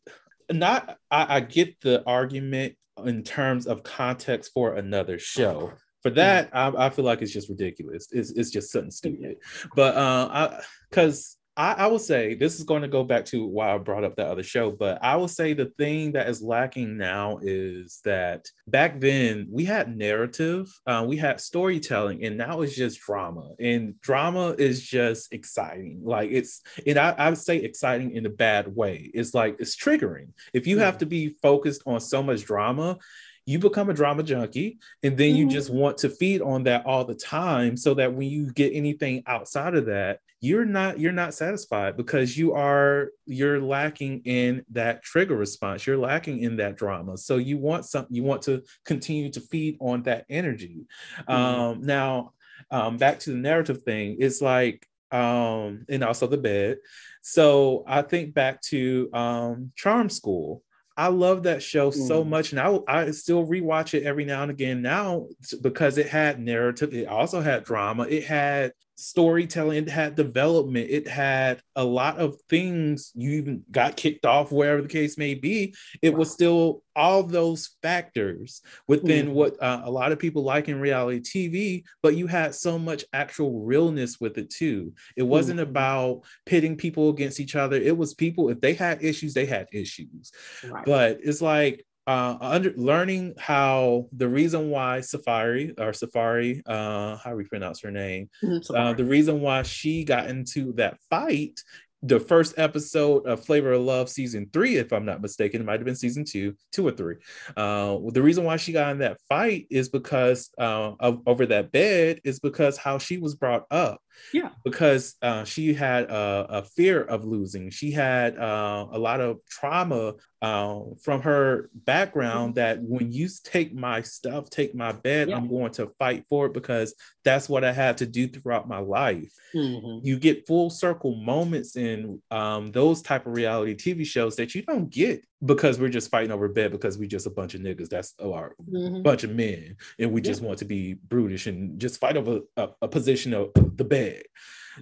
not. 0.50 0.98
I, 1.10 1.36
I 1.36 1.40
get 1.40 1.80
the 1.80 2.02
argument 2.06 2.74
in 3.04 3.22
terms 3.22 3.66
of 3.66 3.82
context 3.82 4.52
for 4.52 4.74
another 4.74 5.18
show. 5.18 5.72
For 6.02 6.10
that, 6.10 6.50
I, 6.52 6.86
I 6.86 6.90
feel 6.90 7.04
like 7.04 7.22
it's 7.22 7.32
just 7.32 7.48
ridiculous. 7.48 8.08
It's 8.10 8.30
it's 8.30 8.50
just 8.50 8.72
something 8.72 8.90
stupid. 8.90 9.36
But 9.74 9.96
uh, 9.96 10.28
I 10.30 10.62
because 10.88 11.36
I, 11.60 11.72
I 11.72 11.86
would 11.88 12.00
say 12.00 12.32
this 12.34 12.58
is 12.58 12.64
going 12.64 12.80
to 12.80 12.88
go 12.88 13.04
back 13.04 13.26
to 13.26 13.44
why 13.44 13.74
I 13.74 13.76
brought 13.76 14.02
up 14.02 14.16
that 14.16 14.28
other 14.28 14.42
show. 14.42 14.70
But 14.70 14.98
I 15.04 15.14
would 15.14 15.28
say 15.28 15.52
the 15.52 15.66
thing 15.76 16.12
that 16.12 16.26
is 16.26 16.40
lacking 16.40 16.96
now 16.96 17.38
is 17.42 18.00
that 18.06 18.46
back 18.66 18.98
then 18.98 19.46
we 19.50 19.66
had 19.66 19.94
narrative, 19.94 20.72
uh, 20.86 21.04
we 21.06 21.18
had 21.18 21.38
storytelling, 21.38 22.24
and 22.24 22.38
now 22.38 22.62
it's 22.62 22.74
just 22.74 22.98
drama. 23.00 23.50
And 23.60 24.00
drama 24.00 24.54
is 24.56 24.82
just 24.82 25.34
exciting. 25.34 26.00
Like 26.02 26.30
it's, 26.32 26.62
and 26.86 26.98
I, 26.98 27.10
I 27.10 27.28
would 27.28 27.38
say 27.38 27.58
exciting 27.58 28.12
in 28.12 28.24
a 28.24 28.30
bad 28.30 28.74
way. 28.74 29.10
It's 29.12 29.34
like 29.34 29.56
it's 29.58 29.76
triggering. 29.76 30.28
If 30.54 30.66
you 30.66 30.78
have 30.78 30.96
to 30.98 31.06
be 31.06 31.36
focused 31.42 31.82
on 31.84 32.00
so 32.00 32.22
much 32.22 32.42
drama, 32.46 32.96
you 33.44 33.58
become 33.58 33.90
a 33.90 33.94
drama 33.94 34.22
junkie 34.22 34.78
and 35.02 35.16
then 35.18 35.34
you 35.34 35.46
Mhm. 35.46 35.50
just 35.50 35.68
want 35.70 35.98
to 35.98 36.08
feed 36.08 36.40
on 36.40 36.62
that 36.64 36.86
all 36.86 37.04
the 37.04 37.14
time 37.14 37.76
so 37.76 37.94
that 37.94 38.14
when 38.14 38.28
you 38.28 38.50
get 38.52 38.72
anything 38.72 39.22
outside 39.26 39.74
of 39.74 39.86
that 39.86 40.20
you're 40.40 40.64
not 40.64 40.98
you're 40.98 41.12
not 41.12 41.34
satisfied 41.34 41.96
because 41.96 42.36
you 42.36 42.54
are 42.54 43.10
you're 43.26 43.60
lacking 43.60 44.22
in 44.24 44.64
that 44.70 45.02
trigger 45.02 45.36
response 45.36 45.86
you're 45.86 45.98
lacking 45.98 46.40
in 46.40 46.56
that 46.56 46.76
drama 46.76 47.16
so 47.16 47.36
you 47.36 47.58
want 47.58 47.84
something 47.84 48.14
you 48.16 48.22
want 48.22 48.40
to 48.42 48.62
continue 48.84 49.30
to 49.30 49.40
feed 49.40 49.76
on 49.80 50.02
that 50.02 50.24
energy 50.30 50.86
Mhm. 51.28 51.32
um 51.34 51.80
now 51.82 52.32
um 52.70 52.96
back 52.96 53.18
to 53.20 53.30
the 53.30 53.36
narrative 53.36 53.82
thing 53.82 54.16
it's 54.18 54.40
like 54.40 54.86
um 55.12 55.84
and 55.88 56.02
also 56.02 56.26
the 56.26 56.38
bed 56.38 56.78
so 57.20 57.84
i 57.86 58.00
think 58.00 58.32
back 58.32 58.60
to 58.62 59.10
um 59.12 59.72
charm 59.76 60.08
school 60.08 60.62
I 60.96 61.06
love 61.06 61.44
that 61.44 61.62
show 61.62 61.90
so 61.90 62.22
Mm. 62.22 62.28
much, 62.28 62.52
and 62.52 62.60
I, 62.60 62.78
I 62.86 63.10
still 63.12 63.46
rewatch 63.46 63.94
it 63.94 64.02
every 64.02 64.26
now 64.26 64.42
and 64.42 64.50
again 64.50 64.82
now 64.82 65.28
because 65.62 65.96
it 65.96 66.08
had 66.08 66.38
narrative. 66.38 66.92
It 66.92 67.08
also 67.08 67.40
had 67.40 67.64
drama. 67.64 68.02
It 68.02 68.24
had 68.24 68.72
storytelling. 69.00 69.78
It 69.84 69.88
had 69.88 70.14
development. 70.14 70.88
It 70.90 71.08
had 71.08 71.60
a 71.76 71.84
lot 71.84 72.18
of 72.18 72.40
things. 72.48 73.12
You 73.14 73.30
even 73.32 73.64
got 73.70 73.96
kicked 73.96 74.26
off, 74.26 74.52
wherever 74.52 74.82
the 74.82 74.88
case 74.88 75.16
may 75.18 75.34
be. 75.34 75.74
It 76.02 76.14
was 76.14 76.30
still 76.30 76.82
all 76.94 77.22
those 77.22 77.76
factors 77.82 78.60
within 78.88 79.28
Mhm. 79.28 79.32
what 79.32 79.62
uh, 79.62 79.82
a 79.84 79.90
lot 79.90 80.12
of 80.12 80.18
people 80.18 80.42
like 80.42 80.68
in 80.68 80.80
reality 80.80 81.20
TV, 81.20 81.84
but 82.02 82.16
you 82.16 82.26
had 82.26 82.54
so 82.54 82.78
much 82.78 83.04
actual 83.12 83.60
realness 83.64 84.20
with 84.20 84.36
it 84.38 84.50
too. 84.50 84.92
It 85.16 85.22
wasn't 85.22 85.60
Mhm. 85.60 85.70
about 85.70 86.22
pitting 86.46 86.76
people 86.76 87.08
against 87.10 87.40
each 87.40 87.56
other. 87.56 87.76
It 87.76 87.96
was 87.96 88.14
people, 88.14 88.50
if 88.50 88.60
they 88.60 88.74
had 88.74 89.02
issues, 89.02 89.32
they 89.34 89.46
had 89.46 89.68
issues 89.72 90.32
Right. 90.68 90.84
but 90.84 91.20
it's 91.22 91.40
like 91.40 91.84
uh 92.06 92.36
under 92.40 92.72
learning 92.76 93.34
how 93.38 94.06
the 94.12 94.28
reason 94.28 94.70
why 94.70 95.00
safari 95.00 95.74
or 95.78 95.92
safari 95.92 96.62
uh 96.66 97.16
how 97.16 97.30
do 97.30 97.36
we 97.36 97.44
pronounce 97.44 97.80
her 97.80 97.90
name? 97.90 98.28
Mhm, 98.42 98.74
uh, 98.74 98.92
the 98.94 99.04
reason 99.04 99.40
why 99.40 99.62
she 99.62 100.04
got 100.04 100.28
into 100.28 100.72
that 100.74 100.98
fight 101.10 101.62
the 102.02 102.18
first 102.18 102.58
episode 102.58 103.26
of 103.26 103.44
flavor 103.44 103.72
of 103.72 103.82
love 103.82 104.08
season 104.08 104.48
three 104.54 104.76
if 104.76 104.90
i'm 104.90 105.04
not 105.04 105.20
mistaken 105.20 105.60
it 105.60 105.64
might 105.64 105.78
have 105.78 105.84
been 105.84 105.94
season 105.94 106.24
two 106.24 106.54
two 106.72 106.86
or 106.86 106.92
three. 106.92 107.16
Uh 107.56 107.98
the 108.12 108.22
reason 108.22 108.44
why 108.44 108.56
she 108.56 108.72
got 108.72 108.92
in 108.92 108.98
that 108.98 109.20
fight 109.28 109.66
is 109.70 109.90
because 109.90 110.48
uh 110.58 110.92
of, 110.98 111.20
over 111.26 111.44
that 111.44 111.70
bed 111.72 112.18
is 112.24 112.40
because 112.40 112.78
how 112.78 112.96
she 112.96 113.18
was 113.18 113.34
brought 113.34 113.64
up 113.70 114.00
Yeah. 114.32 114.50
because 114.64 115.16
uh, 115.22 115.44
she 115.44 115.74
had 115.74 116.04
a, 116.04 116.46
a 116.50 116.62
fear 116.62 117.02
of 117.02 117.24
losing. 117.24 117.70
She 117.70 117.90
had 117.90 118.38
uh, 118.38 118.86
a 118.92 118.98
lot 118.98 119.20
of 119.20 119.38
trauma 119.48 120.14
uh, 120.42 120.80
from 121.02 121.22
her 121.22 121.68
background 121.74 122.54
that 122.54 122.80
when 122.82 123.12
you 123.12 123.28
take 123.44 123.74
my 123.74 124.02
stuff, 124.02 124.48
take 124.50 124.74
my 124.74 124.92
bed, 124.92 125.28
Yeah. 125.28 125.36
I'm 125.36 125.48
going 125.48 125.72
to 125.72 125.90
fight 125.98 126.24
for 126.28 126.46
it 126.46 126.54
because 126.54 126.94
that's 127.24 127.48
what 127.48 127.64
I 127.64 127.72
had 127.72 127.98
to 127.98 128.06
do 128.06 128.26
throughout 128.28 128.68
my 128.68 128.78
life. 128.78 129.32
Mhm. 129.54 130.00
You 130.04 130.18
get 130.18 130.46
full 130.46 130.70
circle 130.70 131.14
moments 131.16 131.76
in 131.76 132.22
um, 132.30 132.70
those 132.72 133.02
type 133.02 133.26
of 133.26 133.32
reality 133.34 133.74
TV 133.74 134.06
shows 134.06 134.36
that 134.36 134.54
you 134.54 134.62
don't 134.62 134.88
get 134.90 135.24
because 135.44 135.78
we're 135.80 135.88
just 135.88 136.10
fighting 136.10 136.30
over 136.30 136.48
bed 136.48 136.70
because 136.70 136.98
we 136.98 137.06
just 137.06 137.26
a 137.26 137.30
bunch 137.30 137.54
of 137.54 137.60
niggas. 137.62 137.88
That's 137.88 138.14
our 138.22 138.54
Mhm. 138.70 139.02
bunch 139.02 139.24
of 139.24 139.30
men 139.34 139.76
and 139.98 140.12
we 140.12 140.20
Yeah. 140.20 140.26
just 140.26 140.42
want 140.42 140.58
to 140.58 140.64
be 140.66 140.94
brutish 140.94 141.46
and 141.46 141.80
just 141.80 141.98
fight 141.98 142.16
over 142.16 142.40
a, 142.56 142.68
a 142.82 142.88
position 142.88 143.32
of 143.34 143.50
the 143.76 143.84
bed 143.84 144.22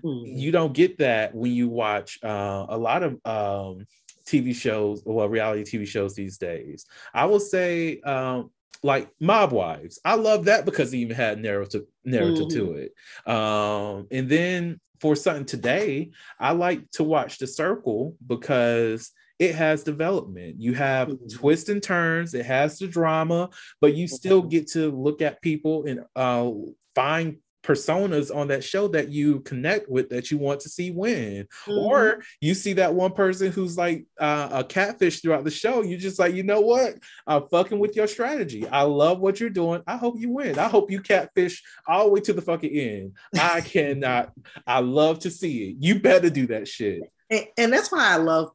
Mhm. 0.03 0.23
you 0.38 0.51
don't 0.51 0.73
get 0.75 0.99
that 0.99 1.35
when 1.35 1.53
you 1.53 1.68
watch 1.68 2.18
uh, 2.25 2.66
a 2.68 2.77
lot 2.77 3.03
of 3.03 3.12
um, 3.25 3.87
tv 4.27 4.55
shows 4.55 5.03
well 5.07 5.29
reality 5.29 5.62
tv 5.64 5.87
shows 5.87 6.14
these 6.14 6.37
days 6.38 6.85
i 7.14 7.25
will 7.25 7.40
say 7.40 8.01
um, 8.01 8.51
like 8.85 9.09
Mob 9.21 9.51
Wives. 9.51 9.99
I 10.05 10.14
love 10.14 10.44
that 10.44 10.64
because 10.64 10.92
it 10.94 10.99
even 10.99 11.16
had 11.16 11.40
narrative 11.42 11.83
narrative 12.05 12.49
to 12.51 12.75
it. 12.75 12.94
Um, 13.29 14.07
and 14.12 14.29
then 14.29 14.79
for 15.01 15.16
something 15.16 15.47
today, 15.47 16.11
I 16.38 16.53
like 16.53 16.88
to 16.92 17.03
watch 17.03 17.38
The 17.38 17.49
Circle 17.49 18.14
because 18.25 19.11
it 19.38 19.55
has 19.55 19.83
development. 19.85 20.61
You 20.61 20.74
have 20.74 21.09
Mhm. 21.09 21.33
twists 21.33 21.68
and 21.68 21.83
turns, 21.83 22.35
it 22.35 22.46
has 22.46 22.79
the 22.79 22.88
drama, 22.88 23.51
but 23.81 23.94
you 23.94 24.09
still 24.09 24.42
get 24.42 24.68
to 24.72 24.90
look 24.90 25.22
at 25.22 25.40
people 25.42 25.85
and 25.87 26.01
uh, 26.16 26.51
find 26.94 27.38
personas 27.64 28.35
on 28.35 28.48
that 28.48 28.64
show 28.64 28.88
that 28.88 29.11
you 29.11 29.40
connect 29.40 29.90
with 29.90 30.09
that 30.09 30.31
you 30.31 30.38
want 30.38 30.59
to 30.61 30.68
see 30.70 30.90
win. 30.90 31.46
Mhm. 31.66 31.77
or 31.77 32.22
you 32.40 32.55
see 32.55 32.72
that 32.72 32.94
one 32.94 33.12
person 33.12 33.53
who's 33.53 33.77
like 33.77 34.07
uh, 34.18 34.48
a 34.53 34.64
catfish 34.64 35.20
throughout 35.20 35.44
the 35.44 35.51
show 35.51 35.83
you 35.83 35.98
just 35.98 36.18
like 36.18 36.35
you 36.35 36.42
know 36.44 36.61
what? 36.62 36.94
I'm 37.27 37.46
fucking 37.48 37.79
with 37.79 37.94
your 37.94 38.07
strategy. 38.07 38.66
I 38.66 38.83
love 38.83 39.20
what 39.20 39.38
you're 39.38 39.51
doing. 39.51 39.83
I 39.87 39.96
hope 39.98 40.18
you 40.18 40.31
win. 40.31 40.59
I 40.59 40.68
hope 40.68 40.90
you 40.90 41.01
catfish 41.03 41.62
all 41.87 42.07
the 42.07 42.12
way 42.12 42.20
to 42.20 42.33
the 42.33 42.40
fucking 42.42 42.70
end. 42.70 43.12
I 43.38 43.61
cannot. 43.61 44.33
I 44.66 44.81
love 44.81 45.18
to 45.20 45.31
see 45.31 45.68
it. 45.70 45.77
You 45.81 46.01
better 46.01 46.31
do 46.31 46.46
that 46.46 46.68
shit 46.68 47.03
and, 47.31 47.47
and 47.59 47.73
that's 47.73 47.93
why 47.93 48.07
I 48.07 48.17
love, 48.17 48.51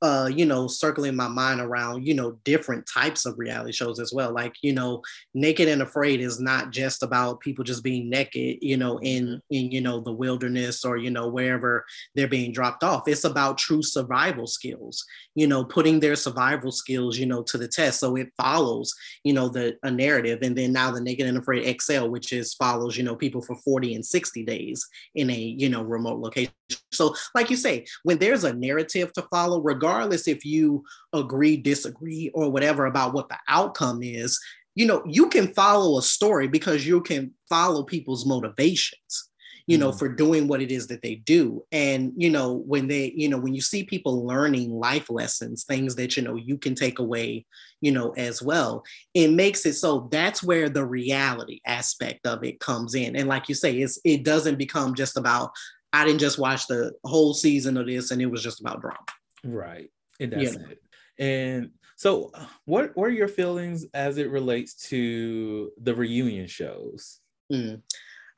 uh, 0.00 0.30
you 0.32 0.46
know, 0.46 0.66
circling 0.66 1.14
my 1.14 1.28
mind 1.28 1.60
around, 1.60 2.06
you 2.06 2.14
know, 2.14 2.32
different 2.44 2.88
types 2.92 3.26
of 3.26 3.38
reality 3.38 3.72
shows 3.72 4.00
as 4.00 4.12
well. 4.14 4.32
Like, 4.32 4.54
you 4.62 4.72
know, 4.72 5.02
Naked 5.34 5.68
and 5.68 5.82
Afraid 5.82 6.20
is 6.20 6.40
not 6.40 6.70
just 6.70 7.02
about 7.02 7.40
people 7.40 7.64
just 7.64 7.84
being 7.84 8.08
naked, 8.08 8.58
you 8.62 8.76
know, 8.76 8.98
in 9.00 9.42
in 9.50 9.70
you 9.70 9.80
know 9.80 10.00
the 10.00 10.12
wilderness 10.12 10.84
or 10.84 10.96
you 10.96 11.10
know 11.10 11.28
wherever 11.28 11.84
they're 12.14 12.28
being 12.28 12.52
dropped 12.52 12.82
off. 12.82 13.06
It's 13.08 13.24
about 13.24 13.58
true 13.58 13.82
survival 13.82 14.46
skills, 14.46 15.04
you 15.34 15.46
know, 15.46 15.64
putting 15.64 16.00
their 16.00 16.16
survival 16.16 16.72
skills, 16.72 17.18
you 17.18 17.26
know, 17.26 17.42
to 17.44 17.58
the 17.58 17.68
test. 17.68 18.00
So 18.00 18.16
it 18.16 18.28
follows, 18.38 18.94
you 19.22 19.34
know, 19.34 19.48
the 19.48 19.76
a 19.82 19.90
narrative, 19.90 20.40
and 20.42 20.56
then 20.56 20.72
now 20.72 20.90
the 20.90 21.00
Naked 21.00 21.26
and 21.26 21.38
Afraid 21.38 21.80
XL, 21.80 22.06
which 22.06 22.32
is 22.32 22.54
follows, 22.54 22.96
you 22.96 23.02
know, 23.02 23.16
people 23.16 23.42
for 23.42 23.56
forty 23.56 23.94
and 23.94 24.04
sixty 24.04 24.44
days 24.44 24.86
in 25.14 25.28
a 25.28 25.36
you 25.36 25.68
know 25.68 25.82
remote 25.82 26.20
location. 26.20 26.52
So, 26.92 27.14
like 27.34 27.50
you 27.50 27.56
say, 27.56 27.84
when 28.04 28.18
there's 28.18 28.44
a 28.44 28.54
narrative 28.54 29.12
to 29.14 29.22
follow, 29.30 29.60
regardless 29.60 30.26
if 30.28 30.44
you 30.44 30.84
agree, 31.12 31.56
disagree, 31.56 32.30
or 32.34 32.50
whatever 32.50 32.86
about 32.86 33.12
what 33.14 33.28
the 33.28 33.36
outcome 33.48 34.02
is, 34.02 34.38
you 34.74 34.86
know, 34.86 35.02
you 35.06 35.28
can 35.28 35.52
follow 35.54 35.98
a 35.98 36.02
story 36.02 36.48
because 36.48 36.86
you 36.86 37.00
can 37.02 37.32
follow 37.48 37.84
people's 37.84 38.26
motivations, 38.26 39.30
you 39.66 39.78
know, 39.78 39.92
Mhm. 39.92 39.98
for 39.98 40.08
doing 40.08 40.48
what 40.48 40.60
it 40.62 40.72
is 40.72 40.88
that 40.88 41.02
they 41.02 41.16
do. 41.16 41.64
And, 41.70 42.12
you 42.16 42.28
know, 42.30 42.54
when 42.66 42.88
they, 42.88 43.12
you 43.16 43.28
know, 43.28 43.38
when 43.38 43.54
you 43.54 43.60
see 43.60 43.84
people 43.84 44.26
learning 44.26 44.70
life 44.72 45.08
lessons, 45.10 45.64
things 45.64 45.94
that, 45.96 46.16
you 46.16 46.22
know, 46.22 46.34
you 46.36 46.58
can 46.58 46.74
take 46.74 46.98
away, 46.98 47.46
you 47.80 47.92
know, 47.92 48.10
as 48.16 48.42
well, 48.42 48.82
it 49.14 49.28
makes 49.28 49.64
it 49.64 49.74
so 49.74 50.08
that's 50.10 50.42
where 50.42 50.68
the 50.68 50.84
reality 50.84 51.60
aspect 51.66 52.26
of 52.26 52.42
it 52.42 52.58
comes 52.60 52.94
in. 52.94 53.14
And 53.16 53.28
like 53.28 53.48
you 53.48 53.54
say, 53.54 53.76
it's 53.78 53.98
it 54.04 54.24
doesn't 54.24 54.58
become 54.58 54.94
just 54.94 55.16
about 55.16 55.52
I 55.94 56.04
didn't 56.04 56.20
just 56.20 56.38
watch 56.38 56.66
the 56.66 56.92
whole 57.04 57.32
season 57.34 57.76
of 57.76 57.86
this 57.86 58.10
and 58.10 58.20
it 58.20 58.26
was 58.26 58.42
just 58.42 58.60
about 58.60 58.80
drama. 58.80 58.98
right 59.44 59.90
and 60.20 60.32
that's 60.32 60.54
Yeah. 60.54 60.68
it 60.70 60.78
and 61.18 61.70
so 61.96 62.32
what, 62.64 62.96
what 62.96 63.04
are 63.04 63.10
your 63.12 63.28
feelings 63.28 63.86
as 63.94 64.18
it 64.18 64.28
relates 64.30 64.74
to 64.88 65.70
the 65.80 65.94
reunion 65.94 66.46
shows 66.46 67.20
Mm. 67.52 67.82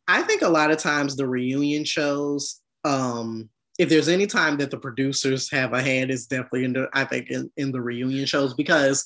I 0.08 0.22
think 0.22 0.42
a 0.42 0.48
lot 0.48 0.70
of 0.72 0.78
times 0.78 1.14
the 1.16 1.26
reunion 1.28 1.84
shows, 1.84 2.60
um, 2.84 3.48
if 3.78 3.88
there's 3.88 4.08
any 4.08 4.26
time 4.26 4.56
that 4.58 4.70
the 4.72 4.78
producers 4.78 5.50
have 5.50 5.72
a 5.74 5.82
hand, 5.82 6.10
it's 6.10 6.26
definitely 6.26 6.64
in 6.64 6.72
the 6.72 6.88
I 6.92 7.04
think 7.04 7.30
in, 7.30 7.50
in 7.56 7.70
the 7.72 7.80
reunion 7.80 8.26
shows 8.26 8.54
because 8.54 9.04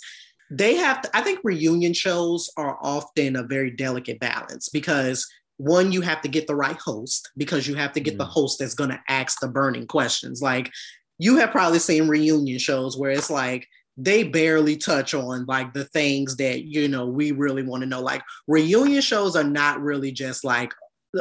they 0.51 0.75
have 0.77 1.03
to, 1.03 1.11
I 1.17 1.21
think 1.21 1.41
reunion 1.45 1.93
shows 1.93 2.51
are 2.57 2.79
often 2.83 3.37
a 3.37 3.43
very 3.43 3.71
delicate 3.71 4.21
balance 4.21 4.69
because 4.71 5.27
one, 5.61 5.93
you 5.93 6.01
have 6.01 6.23
to 6.23 6.29
get 6.29 6.47
the 6.47 6.55
right 6.57 6.79
host 6.79 7.31
because 7.37 7.69
you 7.69 7.75
have 7.75 7.93
to 7.93 8.01
get 8.01 8.17
the 8.19 8.25
Mm. 8.25 8.31
host 8.31 8.59
that's 8.59 8.75
gonna 8.75 9.01
ask 9.09 9.41
the 9.41 9.49
burning 9.49 9.87
questions. 9.87 10.41
Like 10.41 10.71
you 11.19 11.37
have 11.37 11.51
probably 11.51 11.79
seen 11.79 12.09
reunion 12.09 12.59
shows 12.59 12.97
where 12.97 13.11
it's 13.11 13.29
like 13.31 13.67
they 13.99 14.23
barely 14.23 14.77
touch 14.77 15.13
on 15.13 15.45
like 15.47 15.75
the 15.75 15.85
things 15.85 16.37
that 16.37 16.65
you 16.65 16.89
know 16.89 17.07
we 17.07 17.33
really 17.33 17.63
want 17.63 17.83
to 17.83 17.87
know 17.89 18.01
like 18.01 18.23
reunion 18.47 19.03
shows 19.03 19.37
are 19.37 19.45
not 19.45 19.83
really 19.83 20.11
just 20.13 20.45
like 20.45 20.73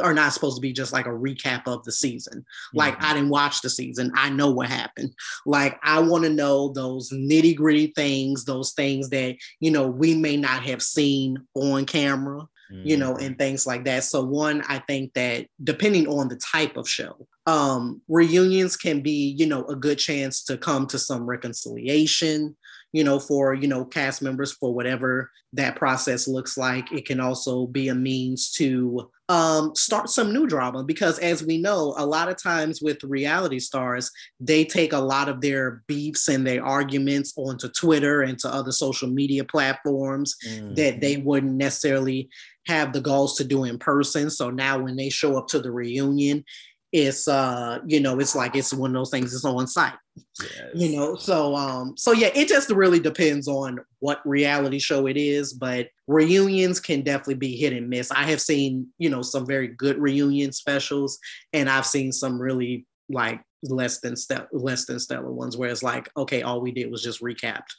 are 0.02 0.14
not 0.14 0.32
supposed 0.32 0.56
to 0.56 0.60
be 0.62 0.72
just 0.72 0.92
like 0.92 1.06
a 1.06 1.10
recap 1.10 1.62
of 1.66 1.82
the 1.84 1.90
season 1.92 2.44
like 2.72 2.96
Mhm. 2.98 3.04
i 3.04 3.12
didn't 3.12 3.28
watch 3.28 3.60
the 3.60 3.68
season 3.68 4.10
i 4.14 4.30
know 4.30 4.50
what 4.50 4.68
happened 4.68 5.12
like 5.44 5.78
i 5.82 5.98
want 5.98 6.22
to 6.24 6.30
know 6.30 6.72
those 6.72 7.10
nitty 7.10 7.54
gritty 7.56 7.88
things 7.96 8.44
those 8.44 8.70
things 8.72 9.10
that 9.10 9.34
you 9.58 9.70
know 9.72 9.86
we 9.88 10.14
may 10.14 10.36
not 10.36 10.62
have 10.62 10.80
seen 10.80 11.36
on 11.54 11.84
camera 11.84 12.46
you 12.70 12.96
know, 12.96 13.16
and 13.16 13.38
things 13.38 13.66
like 13.66 13.84
that. 13.84 14.04
So 14.04 14.24
one, 14.24 14.62
I 14.68 14.78
think 14.78 15.12
that 15.14 15.46
depending 15.62 16.06
on 16.08 16.28
the 16.28 16.36
type 16.36 16.76
of 16.76 16.88
show, 16.88 17.26
um, 17.46 18.00
reunions 18.08 18.76
can 18.76 19.00
be, 19.00 19.34
you 19.36 19.46
know, 19.46 19.64
a 19.66 19.76
good 19.76 19.98
chance 19.98 20.44
to 20.44 20.56
come 20.56 20.86
to 20.88 20.98
some 20.98 21.24
reconciliation, 21.24 22.56
you 22.92 23.04
know, 23.04 23.18
for, 23.18 23.54
you 23.54 23.68
know, 23.68 23.84
cast 23.84 24.22
members 24.22 24.52
for 24.52 24.74
whatever 24.74 25.30
that 25.52 25.76
process 25.76 26.28
looks 26.28 26.56
like. 26.56 26.92
It 26.92 27.06
can 27.06 27.20
also 27.20 27.66
be 27.66 27.88
a 27.88 27.94
means 27.94 28.52
to 28.52 29.10
um, 29.28 29.76
start 29.76 30.10
some 30.10 30.32
new 30.32 30.48
drama 30.48 30.82
because 30.82 31.20
as 31.20 31.44
we 31.44 31.56
know, 31.56 31.94
a 31.96 32.04
lot 32.04 32.28
of 32.28 32.40
times 32.40 32.82
with 32.82 33.02
reality 33.04 33.60
stars, 33.60 34.10
they 34.40 34.64
take 34.64 34.92
a 34.92 34.98
lot 34.98 35.28
of 35.28 35.40
their 35.40 35.82
beefs 35.86 36.28
and 36.28 36.44
their 36.44 36.64
arguments 36.64 37.32
onto 37.36 37.68
Twitter 37.68 38.22
and 38.22 38.38
to 38.40 38.52
other 38.52 38.72
social 38.72 39.08
media 39.08 39.44
platforms 39.44 40.36
that 40.74 41.00
they 41.00 41.18
wouldn't 41.18 41.54
necessarily 41.54 42.28
have 42.66 42.92
the 42.92 43.00
goals 43.00 43.36
to 43.36 43.44
do 43.44 43.64
in 43.64 43.78
person. 43.78 44.30
So 44.30 44.50
now 44.50 44.78
when 44.78 44.96
they 44.96 45.08
show 45.08 45.36
up 45.36 45.48
to 45.48 45.60
the 45.60 45.70
reunion, 45.70 46.44
it's 46.92 47.28
uh, 47.28 47.78
you 47.86 48.00
know, 48.00 48.18
it's 48.18 48.34
like 48.34 48.56
it's 48.56 48.74
one 48.74 48.90
of 48.90 48.94
those 48.94 49.10
things 49.10 49.30
that's 49.30 49.44
on 49.44 49.66
site. 49.68 49.94
Yes. 50.40 50.70
You 50.74 50.96
know, 50.96 51.14
so 51.16 51.54
um, 51.54 51.96
so 51.96 52.12
yeah, 52.12 52.30
it 52.34 52.48
just 52.48 52.70
really 52.70 52.98
depends 52.98 53.46
on 53.46 53.78
what 54.00 54.20
reality 54.26 54.80
show 54.80 55.06
it 55.06 55.16
is, 55.16 55.52
but 55.52 55.88
reunions 56.08 56.80
can 56.80 57.02
definitely 57.02 57.34
be 57.34 57.56
hit 57.56 57.72
and 57.72 57.88
miss. 57.88 58.10
I 58.10 58.24
have 58.24 58.40
seen, 58.40 58.88
you 58.98 59.08
know, 59.08 59.22
some 59.22 59.46
very 59.46 59.68
good 59.68 59.98
reunion 59.98 60.52
specials, 60.52 61.18
and 61.52 61.70
I've 61.70 61.86
seen 61.86 62.10
some 62.10 62.40
really 62.40 62.86
like 63.08 63.40
less 63.62 64.00
than 64.00 64.16
stellar, 64.16 64.48
less 64.52 64.86
than 64.86 64.98
stellar 64.98 65.30
ones 65.30 65.56
where 65.56 65.70
it's 65.70 65.84
like, 65.84 66.10
okay, 66.16 66.42
all 66.42 66.60
we 66.60 66.72
did 66.72 66.90
was 66.90 67.02
just 67.04 67.22
recapped 67.22 67.70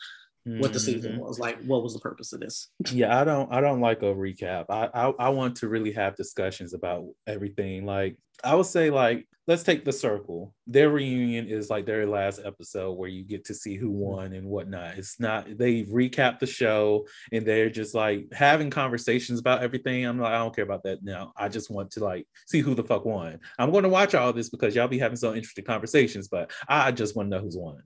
what 0.43 0.73
the 0.73 0.80
season 0.80 1.13
Mhm. 1.13 1.19
was. 1.19 1.39
Like, 1.39 1.62
what 1.65 1.84
was 1.84 1.93
the 1.93 1.99
purpose 1.99 2.34
of 2.34 2.39
this? 2.39 2.69
yeah 2.91 3.19
i 3.19 3.23
don't 3.23 3.51
i 3.54 3.62
don't 3.62 3.80
like 3.80 4.01
a 4.01 4.06
recap 4.06 4.65
I, 4.69 4.89
I 4.93 5.13
i 5.19 5.30
want 5.30 5.58
to 5.58 5.67
really 5.69 5.91
have 5.91 6.15
discussions 6.15 6.73
about 6.73 7.06
everything 7.27 7.86
like 7.86 8.17
i 8.44 8.56
would 8.56 8.65
say 8.65 8.89
like 8.89 9.28
let's 9.48 9.63
take 9.63 9.84
the 9.84 9.91
circle. 9.91 10.54
Their 10.67 10.89
reunion 10.89 11.48
is 11.48 11.70
like 11.70 11.86
their 11.86 12.06
last 12.06 12.39
episode 12.44 12.94
where 12.94 13.10
you 13.10 13.24
get 13.24 13.44
to 13.46 13.54
see 13.54 13.76
who 13.76 13.89
won 13.89 14.34
and 14.34 14.48
whatnot. 14.48 14.98
It's 14.98 15.20
not 15.20 15.58
they 15.58 15.84
recap 15.84 16.39
the 16.39 16.48
show 16.48 17.08
and 17.32 17.46
they're 17.46 17.70
just 17.70 17.96
like 17.96 18.28
having 18.32 18.70
conversations 18.70 19.39
about 19.39 19.63
everything. 19.63 20.06
I'm 20.06 20.20
like 20.20 20.32
i 20.32 20.38
don't 20.38 20.56
care 20.56 20.63
about 20.63 20.84
that 20.84 21.04
now. 21.04 21.34
I 21.36 21.50
just 21.50 21.72
want 21.72 21.91
to 21.91 22.04
like 22.04 22.28
see 22.48 22.62
who 22.62 22.76
the 22.76 22.84
fuck 22.84 23.04
won. 23.04 23.39
I'm 23.58 23.72
going 23.72 23.84
to 23.84 23.89
watch 23.89 24.15
all 24.15 24.32
this 24.32 24.50
because 24.50 24.76
y'all 24.76 24.88
be 24.88 25.00
having 25.00 25.17
some 25.17 25.36
interesting 25.36 25.65
conversations 25.65 26.28
but 26.28 26.52
i 26.67 26.91
just 26.91 27.15
want 27.15 27.30
to 27.30 27.38
know 27.38 27.44
who's 27.44 27.58
won. 27.58 27.82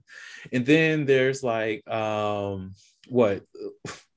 And 0.52 0.64
then 0.64 1.06
there's 1.06 1.42
like 1.42 1.88
um 1.88 2.74
what 3.08 3.42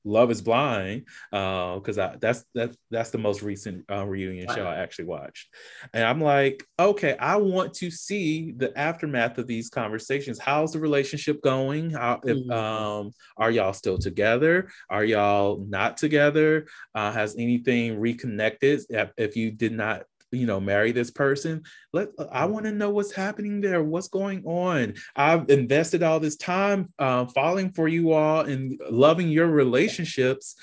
Love 0.04 0.30
is 0.30 0.40
Blind, 0.40 1.06
because 1.30 1.98
I 1.98 2.16
that's 2.20 2.44
that's 2.54 2.76
that's 2.90 3.10
the 3.10 3.18
most 3.18 3.42
recent 3.42 3.84
uh, 3.90 4.04
reunion 4.06 4.46
show 4.48 4.64
I 4.64 4.76
actually 4.76 5.06
watched, 5.06 5.48
and 5.92 6.04
I'm 6.04 6.20
like, 6.20 6.66
okay, 6.78 7.16
I 7.18 7.36
want 7.36 7.74
to 7.74 7.90
see 7.90 8.52
the 8.52 8.76
aftermath 8.78 9.38
of 9.38 9.46
these 9.46 9.68
conversations. 9.68 10.38
How's 10.38 10.72
the 10.72 10.80
relationship 10.80 11.42
going? 11.42 11.90
How 11.90 12.20
if 12.24 12.38
Mhm. 12.38 12.50
um 12.52 13.10
are 13.36 13.50
y'all 13.50 13.72
still 13.72 13.98
together? 13.98 14.70
Are 14.88 15.04
y'all 15.04 15.64
not 15.68 15.96
together? 15.96 16.66
Uh, 16.94 17.12
has 17.12 17.36
anything 17.36 17.98
reconnected? 18.00 18.80
If 19.16 19.36
you 19.36 19.50
did 19.50 19.72
not 19.72 20.04
you 20.30 20.46
know 20.46 20.60
marry 20.60 20.92
this 20.92 21.10
person. 21.10 21.62
Let 21.92 22.10
i 22.30 22.44
want 22.44 22.66
to 22.66 22.72
know 22.72 22.90
what's 22.90 23.12
happening 23.12 23.60
there. 23.60 23.82
What's 23.82 24.08
going 24.08 24.44
on? 24.44 24.94
I've 25.16 25.48
invested 25.50 26.02
all 26.02 26.20
this 26.20 26.36
time 26.36 26.92
uh, 26.98 27.26
falling 27.26 27.72
for 27.72 27.88
you 27.88 28.12
all 28.12 28.40
and 28.40 28.80
loving 28.90 29.28
your 29.28 29.48
relationships 29.48 30.56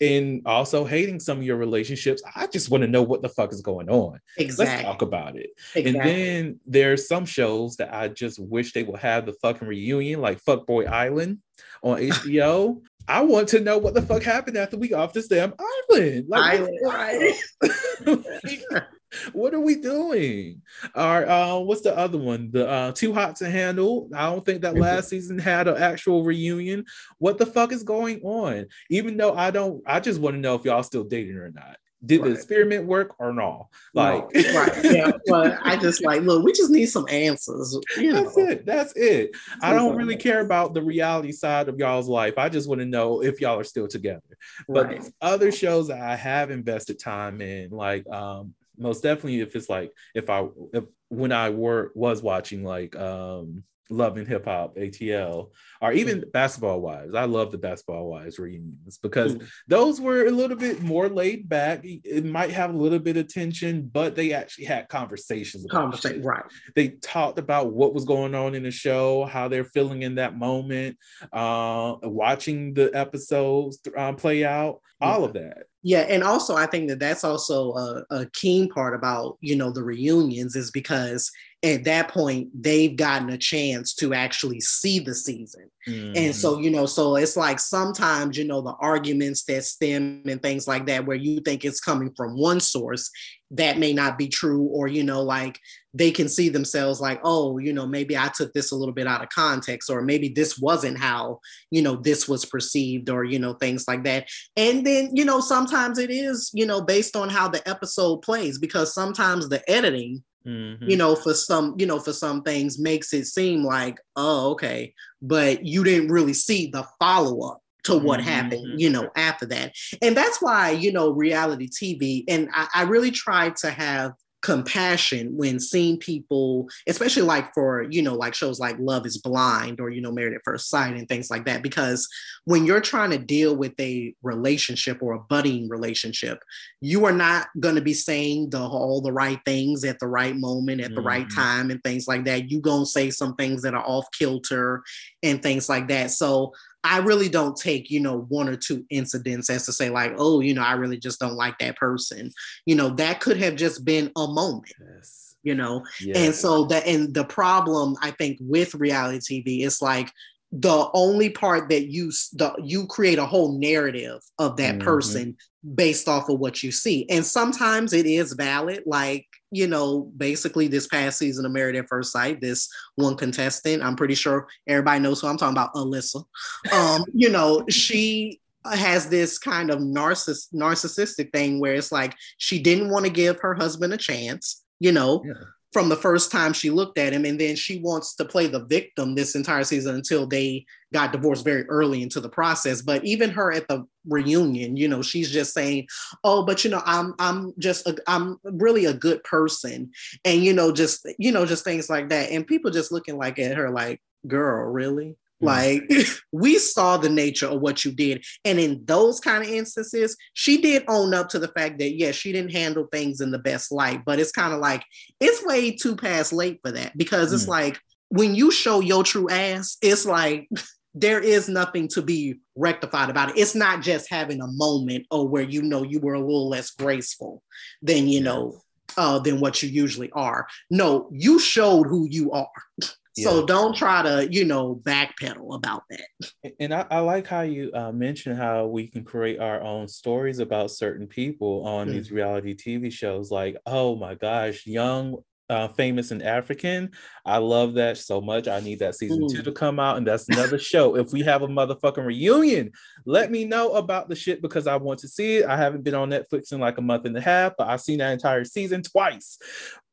and 0.00 0.42
also 0.46 0.84
hating 0.84 1.20
some 1.20 1.38
of 1.38 1.44
your 1.44 1.56
relationships. 1.56 2.22
I 2.34 2.46
just 2.46 2.70
want 2.70 2.82
to 2.82 2.88
know 2.88 3.02
what 3.02 3.22
the 3.22 3.28
fuck 3.28 3.52
is 3.52 3.60
going 3.60 3.88
on. 3.88 4.20
Let's 4.38 4.82
talk 4.82 5.02
about 5.02 5.36
it. 5.36 5.50
Exactly. 5.74 5.84
and 5.84 6.00
then 6.00 6.60
there's 6.66 7.08
some 7.08 7.26
shows 7.26 7.76
that 7.76 7.92
i 7.94 8.08
just 8.08 8.38
wish 8.38 8.72
they 8.72 8.82
would 8.82 9.00
have 9.00 9.26
the 9.26 9.32
fucking 9.34 9.68
reunion 9.68 10.20
like 10.20 10.42
fuckboy 10.42 10.88
island 10.88 11.38
on 11.82 11.98
hbo 11.98 12.80
I 13.10 13.22
want 13.22 13.48
to 13.48 13.60
know 13.60 13.78
what 13.78 13.94
the 13.94 14.02
fuck 14.02 14.22
happened 14.22 14.58
after 14.58 14.76
we 14.76 14.88
got 14.88 15.00
off 15.00 15.12
this 15.14 15.28
damn 15.28 15.54
island. 15.90 16.26
Like, 16.28 16.60
Island, 16.60 16.78
right. 16.84 17.34
what 19.32 19.54
are 19.54 19.60
we 19.60 19.76
doing? 19.76 20.62
Or 20.94 21.28
uh, 21.28 21.58
what's 21.58 21.82
the 21.82 21.96
other 21.96 22.18
one? 22.18 22.50
The 22.50 22.68
uh, 22.68 22.92
Too 22.92 23.12
Hot 23.12 23.36
to 23.36 23.50
Handle. 23.50 24.08
I 24.14 24.26
don't 24.26 24.44
think 24.44 24.62
that 24.62 24.76
last 24.76 25.08
season 25.08 25.38
had 25.38 25.68
an 25.68 25.76
actual 25.76 26.24
reunion. 26.24 26.84
What 27.18 27.38
the 27.38 27.46
fuck 27.46 27.72
is 27.72 27.82
going 27.82 28.20
on? 28.22 28.66
Even 28.90 29.16
though 29.16 29.34
I 29.34 29.50
don't, 29.50 29.82
I 29.86 30.00
just 30.00 30.20
want 30.20 30.34
to 30.36 30.40
know 30.40 30.54
if 30.54 30.64
y'all 30.64 30.82
still 30.82 31.04
dating 31.04 31.36
or 31.36 31.50
not. 31.50 31.76
Did 32.06 32.20
Right. 32.20 32.28
the 32.28 32.34
experiment 32.36 32.86
work 32.86 33.16
or 33.18 33.32
not? 33.32 33.66
Like, 33.92 34.24
No, 34.32 34.52
right. 34.52 34.84
Yeah. 34.84 35.10
But 35.26 35.58
I 35.64 35.76
just 35.76 36.04
like, 36.04 36.22
look, 36.22 36.44
we 36.44 36.52
just 36.52 36.70
need 36.70 36.86
some 36.86 37.06
answers. 37.10 37.76
You 37.96 38.12
know. 38.12 38.22
that's 38.22 38.38
it. 38.38 38.66
That's 38.66 38.92
it. 38.94 39.30
I 39.62 39.72
don't 39.74 39.96
really 39.96 40.16
care 40.16 40.38
about 40.40 40.74
the 40.74 40.82
reality 40.82 41.32
side 41.32 41.68
of 41.68 41.76
y'all's 41.76 42.06
life. 42.08 42.34
I 42.38 42.50
just 42.50 42.68
want 42.68 42.80
to 42.80 42.86
know 42.86 43.20
if 43.22 43.40
y'all 43.40 43.58
are 43.58 43.64
still 43.64 43.88
together. 43.88 44.22
But 44.68 44.86
Right. 44.86 45.02
other 45.20 45.50
shows 45.50 45.88
that 45.88 46.00
I 46.00 46.14
have 46.14 46.52
invested 46.52 47.00
time 47.00 47.40
in, 47.40 47.70
like 47.70 48.08
um, 48.08 48.54
most 48.78 49.02
definitely 49.02 49.40
if 49.40 49.54
it's 49.56 49.68
like 49.68 49.92
if 50.14 50.30
I 50.30 50.46
if 50.72 50.84
when 51.08 51.32
I 51.32 51.50
were 51.50 51.92
was 51.94 52.22
watching 52.22 52.64
like 52.64 52.96
um 52.96 53.64
Love 53.90 54.18
and 54.18 54.28
Hip 54.28 54.44
Hop 54.44 54.76
ATL 54.76 55.50
or 55.80 55.92
even 55.92 56.22
Basketball 56.30 56.82
Wives. 56.82 57.14
I 57.14 57.24
love 57.24 57.50
the 57.50 57.56
Basketball 57.56 58.10
Wives 58.10 58.38
reunions 58.38 58.98
because 58.98 59.34
Mm. 59.36 59.48
those 59.66 59.98
were 59.98 60.26
a 60.26 60.30
little 60.30 60.58
bit 60.58 60.82
more 60.82 61.08
laid 61.08 61.48
back. 61.48 61.80
It 61.84 62.26
might 62.26 62.50
have 62.50 62.74
a 62.74 62.76
little 62.76 62.98
bit 62.98 63.16
of 63.16 63.28
tension, 63.28 63.88
but 63.90 64.14
they 64.14 64.34
actually 64.34 64.66
had 64.66 64.90
conversations. 64.90 65.64
About 65.64 65.80
Conversation. 65.80 66.22
Right. 66.22 66.44
they 66.74 66.88
talked 66.88 67.38
about 67.38 67.72
what 67.72 67.94
was 67.94 68.04
going 68.04 68.34
on 68.34 68.54
in 68.54 68.64
the 68.64 68.70
show, 68.70 69.24
how 69.24 69.48
they're 69.48 69.64
feeling 69.64 70.02
in 70.02 70.16
that 70.16 70.36
moment, 70.36 70.98
uh, 71.32 71.94
watching 72.02 72.74
the 72.74 72.90
episodes 72.92 73.80
um, 73.96 74.16
play 74.16 74.44
out, 74.44 74.82
all 75.00 75.24
of 75.24 75.32
that. 75.32 75.62
Yeah, 75.82 76.00
and 76.00 76.24
also 76.24 76.56
I 76.56 76.66
think 76.66 76.88
that 76.88 76.98
that's 76.98 77.22
also 77.22 77.72
a, 77.74 78.04
a 78.10 78.26
keen 78.32 78.68
part 78.68 78.94
about 78.94 79.38
you 79.40 79.54
know 79.54 79.70
the 79.70 79.84
reunions 79.84 80.56
is 80.56 80.70
because 80.70 81.30
at 81.62 81.84
that 81.84 82.08
point 82.08 82.48
they've 82.54 82.96
gotten 82.96 83.30
a 83.30 83.38
chance 83.38 83.94
to 83.94 84.14
actually 84.14 84.60
see 84.60 84.98
the 84.98 85.14
season, 85.14 85.70
Mm-hmm. 85.88 86.16
and 86.16 86.34
so 86.34 86.58
you 86.58 86.70
know 86.70 86.84
so 86.84 87.16
it's 87.16 87.36
like 87.36 87.58
sometimes 87.58 88.36
you 88.36 88.44
know 88.44 88.60
the 88.60 88.74
arguments 88.78 89.44
that 89.44 89.64
stem 89.64 90.22
and 90.26 90.42
things 90.42 90.68
like 90.68 90.84
that 90.86 91.06
where 91.06 91.16
you 91.16 91.40
think 91.40 91.64
it's 91.64 91.80
coming 91.80 92.12
from 92.14 92.36
one 92.36 92.60
source 92.60 93.10
that 93.52 93.78
may 93.78 93.94
not 93.94 94.18
be 94.18 94.28
true 94.28 94.64
or 94.64 94.86
you 94.88 95.02
know 95.02 95.22
like 95.22 95.58
they 95.94 96.10
can 96.10 96.28
see 96.28 96.50
themselves 96.50 97.00
like 97.00 97.20
oh 97.24 97.56
you 97.56 97.72
know 97.72 97.86
maybe 97.86 98.18
I 98.18 98.28
took 98.28 98.52
this 98.52 98.70
a 98.70 98.76
little 98.76 98.92
bit 98.92 99.06
out 99.06 99.22
of 99.22 99.30
context 99.30 99.88
or 99.88 100.02
maybe 100.02 100.28
this 100.28 100.58
wasn't 100.58 100.98
how 100.98 101.38
you 101.70 101.80
know 101.80 101.96
this 101.96 102.28
was 102.28 102.44
perceived 102.44 103.08
or 103.08 103.24
you 103.24 103.38
know 103.38 103.54
things 103.54 103.88
like 103.88 104.04
that 104.04 104.28
and 104.56 104.84
then, 104.84 105.14
you 105.14 105.24
know, 105.24 105.40
sometimes 105.40 105.98
it 105.98 106.10
is, 106.10 106.50
you 106.52 106.66
know, 106.66 106.80
based 106.80 107.14
on 107.16 107.28
how 107.28 107.48
the 107.48 107.66
episode 107.68 108.22
plays, 108.22 108.58
because 108.58 108.92
sometimes 108.92 109.48
the 109.48 109.62
editing, 109.70 110.24
Mhm. 110.48 110.90
you 110.90 110.96
know, 110.96 111.14
for 111.16 111.34
some, 111.34 111.74
you 111.78 111.86
know, 111.86 111.98
for 112.00 112.12
some 112.12 112.42
things 112.42 112.78
makes 112.78 113.12
it 113.12 113.26
seem 113.26 113.64
like, 113.64 113.98
oh, 114.16 114.50
okay, 114.52 114.94
but 115.20 115.64
you 115.64 115.84
didn't 115.84 116.10
really 116.10 116.32
see 116.32 116.68
the 116.68 116.84
follow 116.98 117.48
up 117.50 117.62
to 117.84 117.96
what 117.96 118.20
Mhm. 118.20 118.24
happened, 118.24 118.80
you 118.80 118.90
know, 118.90 119.10
after 119.16 119.46
that. 119.46 119.72
And 120.02 120.16
that's 120.16 120.40
why, 120.40 120.70
you 120.70 120.92
know, 120.92 121.10
reality 121.10 121.68
TV, 121.68 122.24
and 122.28 122.48
I, 122.54 122.68
I 122.74 122.82
really 122.82 123.10
try 123.10 123.50
to 123.50 123.70
have 123.70 124.12
compassion 124.40 125.36
when 125.36 125.58
seeing 125.58 125.98
people, 125.98 126.68
especially 126.86 127.22
like 127.22 127.52
for, 127.54 127.86
you 127.90 128.02
know, 128.02 128.14
like 128.14 128.34
shows 128.34 128.60
like 128.60 128.76
Love 128.78 129.04
is 129.04 129.18
Blind 129.18 129.80
or, 129.80 129.90
you 129.90 130.00
know, 130.00 130.12
Married 130.12 130.34
at 130.34 130.42
First 130.44 130.68
Sight 130.68 130.94
and 130.94 131.08
things 131.08 131.30
like 131.30 131.44
that. 131.46 131.62
Because 131.62 132.08
when 132.44 132.64
you're 132.64 132.80
trying 132.80 133.10
to 133.10 133.18
deal 133.18 133.56
with 133.56 133.72
a 133.80 134.14
relationship 134.22 135.02
or 135.02 135.14
a 135.14 135.20
budding 135.20 135.68
relationship, 135.68 136.38
you 136.80 137.04
are 137.04 137.12
not 137.12 137.48
going 137.58 137.74
to 137.74 137.80
be 137.80 137.94
saying 137.94 138.50
the 138.50 138.60
all 138.60 139.00
the 139.00 139.12
right 139.12 139.40
things 139.44 139.84
at 139.84 139.98
the 139.98 140.06
right 140.06 140.36
moment, 140.36 140.80
at 140.80 140.94
the 140.94 141.00
right 141.00 141.26
Mhm. 141.26 141.34
time, 141.34 141.70
and 141.70 141.82
things 141.82 142.06
like 142.06 142.24
that. 142.26 142.50
You 142.50 142.60
gonna 142.60 142.86
say 142.86 143.10
some 143.10 143.34
things 143.34 143.62
that 143.62 143.74
are 143.74 143.84
off 143.84 144.06
kilter 144.16 144.82
and 145.22 145.42
things 145.42 145.68
like 145.68 145.88
that. 145.88 146.10
So 146.10 146.52
I 146.84 146.98
really 146.98 147.28
don't 147.28 147.56
take, 147.56 147.90
you 147.90 148.00
know, 148.00 148.20
one 148.28 148.48
or 148.48 148.56
two 148.56 148.84
incidents 148.90 149.50
as 149.50 149.66
to 149.66 149.72
say, 149.72 149.90
like, 149.90 150.14
oh, 150.16 150.40
you 150.40 150.54
know, 150.54 150.62
I 150.62 150.72
really 150.74 150.98
just 150.98 151.20
don't 151.20 151.34
like 151.34 151.58
that 151.58 151.76
person. 151.76 152.30
You 152.66 152.76
know, 152.76 152.90
that 152.90 153.20
could 153.20 153.36
have 153.38 153.56
just 153.56 153.84
been 153.84 154.10
a 154.16 154.26
moment, 154.28 154.72
Yes. 154.80 155.36
you 155.42 155.54
know. 155.54 155.84
And 156.14 156.34
so 156.34 156.64
that 156.66 156.86
and 156.86 157.12
the 157.12 157.24
problem 157.24 157.96
I 158.00 158.12
think 158.12 158.38
with 158.40 158.74
reality 158.74 159.42
TV 159.42 159.64
is 159.64 159.82
like 159.82 160.10
the 160.50 160.88
only 160.94 161.28
part 161.28 161.68
that 161.68 161.88
you 161.88 162.10
the 162.32 162.54
you 162.62 162.86
create 162.86 163.18
a 163.18 163.26
whole 163.26 163.58
narrative 163.58 164.20
of 164.38 164.56
that 164.56 164.78
Mhm. 164.78 164.84
person 164.84 165.36
based 165.74 166.08
off 166.08 166.28
of 166.30 166.38
what 166.38 166.62
you 166.62 166.72
see. 166.72 167.06
And 167.10 167.26
sometimes 167.26 167.92
it 167.92 168.06
is 168.06 168.32
valid 168.32 168.84
like 168.86 169.26
you 169.50 169.66
know, 169.66 170.10
basically 170.16 170.68
this 170.68 170.86
past 170.86 171.18
season 171.18 171.46
of 171.46 171.52
Married 171.52 171.76
at 171.76 171.88
First 171.88 172.12
Sight, 172.12 172.40
this 172.40 172.68
one 172.96 173.16
contestant, 173.16 173.82
I'm 173.82 173.96
pretty 173.96 174.14
sure 174.14 174.48
everybody 174.66 175.00
knows 175.00 175.20
who 175.20 175.26
I'm 175.28 175.36
talking 175.36 175.54
about, 175.54 175.74
Alyssa. 175.74 176.24
Um, 176.72 177.04
you 177.14 177.30
know, 177.30 177.64
she 177.68 178.40
has 178.64 179.08
this 179.08 179.38
kind 179.38 179.70
of 179.70 179.78
narciss- 179.78 180.52
narcissistic 180.54 181.32
thing 181.32 181.60
where 181.60 181.74
it's 181.74 181.92
like 181.92 182.14
she 182.36 182.58
didn't 182.60 182.90
want 182.90 183.06
to 183.06 183.10
give 183.10 183.40
her 183.40 183.54
husband 183.54 183.92
a 183.92 183.96
chance, 183.96 184.64
you 184.80 184.92
know, 184.92 185.22
Yeah. 185.24 185.34
From 185.72 185.88
the 185.88 185.96
first 185.96 186.32
time 186.32 186.52
she 186.52 186.70
looked 186.70 186.98
at 186.98 187.12
him. 187.12 187.24
And 187.24 187.40
then 187.40 187.56
she 187.56 187.78
wants 187.78 188.14
to 188.16 188.24
play 188.24 188.46
the 188.46 188.64
victim 188.64 189.14
this 189.14 189.34
entire 189.34 189.64
season 189.64 189.94
until 189.94 190.26
they 190.26 190.64
got 190.92 191.12
divorced 191.12 191.44
very 191.44 191.64
early 191.68 192.02
into 192.02 192.20
the 192.20 192.28
process. 192.28 192.80
But 192.80 193.04
even 193.04 193.30
her 193.30 193.52
at 193.52 193.68
the 193.68 193.84
reunion, 194.06 194.76
you 194.76 194.88
know, 194.88 195.02
she's 195.02 195.30
just 195.30 195.52
saying, 195.52 195.88
"Oh, 196.24 196.44
but 196.44 196.64
you 196.64 196.70
know, 196.70 196.82
I'm 196.86 197.14
I'm 197.18 197.52
just 197.58 197.90
I'm 198.06 198.38
really 198.44 198.86
a 198.86 198.94
good 198.94 199.22
person," 199.24 199.90
and 200.24 200.42
you 200.42 200.52
know, 200.52 200.72
just 200.72 201.06
you 201.18 201.32
know, 201.32 201.44
just 201.44 201.64
things 201.64 201.90
like 201.90 202.08
that. 202.08 202.30
And 202.30 202.46
people 202.46 202.70
just 202.70 202.92
looking 202.92 203.18
like 203.18 203.38
at 203.38 203.56
her 203.56 203.70
like, 203.70 204.00
"Girl, 204.26 204.64
really?" 204.70 205.16
Mm. 205.42 205.46
Like 205.46 205.90
we 206.32 206.58
saw 206.58 206.96
the 206.96 207.08
nature 207.08 207.46
of 207.46 207.60
what 207.60 207.84
you 207.84 207.92
did. 207.92 208.24
And 208.44 208.58
in 208.58 208.84
those 208.84 209.20
kind 209.20 209.42
of 209.44 209.50
instances, 209.50 210.16
she 210.34 210.60
did 210.60 210.84
own 210.88 211.14
up 211.14 211.28
to 211.30 211.38
the 211.38 211.48
fact 211.48 211.78
that 211.78 211.96
yes, 211.96 212.14
she 212.14 212.32
didn't 212.32 212.52
handle 212.52 212.88
things 212.90 213.20
in 213.20 213.30
the 213.30 213.38
best 213.38 213.70
light. 213.72 214.04
But 214.04 214.18
it's 214.18 214.32
kind 214.32 214.52
of 214.52 214.60
like 214.60 214.84
it's 215.20 215.44
way 215.44 215.72
too 215.72 215.96
past 215.96 216.32
late 216.32 216.60
for 216.64 216.72
that 216.72 216.96
because 216.96 217.32
it's 217.32 217.44
Mm. 217.44 217.48
like 217.48 217.80
when 218.08 218.34
you 218.34 218.50
show 218.50 218.80
your 218.80 219.04
true 219.04 219.28
ass, 219.30 219.76
it's 219.82 220.06
like 220.06 220.48
there 220.94 221.20
is 221.20 221.48
nothing 221.48 221.86
to 221.86 222.02
be 222.02 222.40
rectified 222.56 223.10
about 223.10 223.30
it. 223.30 223.38
It's 223.38 223.54
not 223.54 223.82
just 223.82 224.10
having 224.10 224.40
a 224.40 224.46
moment 224.48 225.06
or 225.10 225.28
where 225.28 225.42
you 225.42 225.62
know 225.62 225.84
you 225.84 226.00
were 226.00 226.14
a 226.14 226.20
little 226.20 226.48
less 226.48 226.70
graceful 226.70 227.42
than 227.82 228.08
you 228.08 228.20
know 228.20 228.60
uh, 228.96 229.18
than 229.20 229.38
what 229.38 229.62
you 229.62 229.68
usually 229.68 230.10
are. 230.12 230.48
No, 230.70 231.08
you 231.12 231.38
showed 231.38 231.86
who 231.86 232.08
you 232.10 232.32
are. 232.32 232.48
So 233.24 233.46
don't 233.46 233.74
try 233.76 234.02
to, 234.02 234.28
you 234.30 234.44
know, 234.44 234.76
backpedal 234.84 235.54
about 235.54 235.82
that. 235.90 236.52
and 236.60 236.74
I, 236.74 236.86
I 236.90 236.98
like 237.00 237.26
how 237.26 237.42
you 237.42 237.70
uh, 237.74 237.92
mentioned 237.92 238.38
how 238.38 238.66
we 238.66 238.88
can 238.88 239.04
create 239.04 239.38
our 239.40 239.60
own 239.60 239.88
stories 239.88 240.38
about 240.38 240.70
certain 240.70 241.06
people 241.06 241.66
on 241.66 241.88
Mm. 241.88 241.92
these 241.92 242.10
reality 242.10 242.54
TV 242.54 242.92
shows. 242.92 243.30
Like, 243.30 243.56
oh 243.66 243.96
my 243.96 244.14
gosh, 244.14 244.66
young, 244.66 245.16
uh, 245.50 245.68
famous, 245.68 246.10
and 246.10 246.22
African. 246.22 246.90
I 247.24 247.38
love 247.38 247.74
that 247.74 247.96
so 247.96 248.20
much. 248.20 248.48
I 248.48 248.60
need 248.60 248.80
that 248.80 248.96
season 248.96 249.22
Mm. 249.24 249.34
two 249.36 249.42
to 249.44 249.52
come 249.52 249.80
out, 249.80 249.96
and 249.96 250.06
that's 250.06 250.28
another 250.28 250.58
show. 250.58 250.96
If 250.96 251.12
we 251.12 251.22
have 251.22 251.40
a 251.42 251.48
motherfucking 251.48 252.04
reunion, 252.04 252.72
let 253.06 253.30
me 253.30 253.44
know 253.46 253.72
about 253.72 254.08
the 254.10 254.14
shit 254.14 254.42
because 254.42 254.66
I 254.66 254.76
want 254.76 255.00
to 255.00 255.08
see 255.08 255.38
it. 255.38 255.46
I 255.46 255.56
haven't 255.56 255.84
been 255.84 255.94
on 255.94 256.10
Netflix 256.10 256.52
in 256.52 256.60
like 256.60 256.76
a 256.78 256.82
month 256.82 257.06
and 257.06 257.16
a 257.16 257.20
half, 257.20 257.54
but 257.56 257.68
I've 257.68 257.80
seen 257.80 257.98
that 257.98 258.12
entire 258.12 258.44
season 258.44 258.82
twice. 258.82 259.38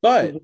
But 0.01 0.35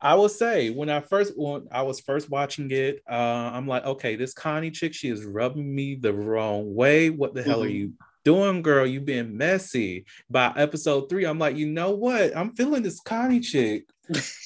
I 0.00 0.14
will 0.14 0.28
say 0.28 0.70
when 0.70 0.88
I 0.90 1.00
first 1.00 1.32
when 1.36 1.66
I 1.72 1.82
was 1.82 2.00
first 2.00 2.30
watching 2.30 2.70
it, 2.70 3.02
uh, 3.10 3.50
I'm 3.52 3.66
like, 3.66 3.84
okay, 3.84 4.14
this 4.16 4.32
Connie 4.32 4.70
chick, 4.70 4.94
she 4.94 5.08
is 5.08 5.24
rubbing 5.24 5.74
me 5.74 5.96
the 5.96 6.12
wrong 6.12 6.74
way. 6.74 7.10
What 7.10 7.34
the 7.34 7.42
hell 7.42 7.62
are 7.62 7.68
Mhm. 7.68 7.74
you 7.74 7.92
doing, 8.24 8.62
girl? 8.62 8.86
You 8.86 9.00
being 9.00 9.36
messy. 9.36 10.04
By 10.30 10.52
episode 10.56 11.08
three, 11.08 11.24
I'm 11.24 11.38
like, 11.38 11.56
you 11.56 11.66
know 11.66 11.90
what? 11.90 12.36
I'm 12.36 12.54
feeling 12.54 12.82
this 12.82 13.00
Connie 13.00 13.40
chick. 13.40 13.86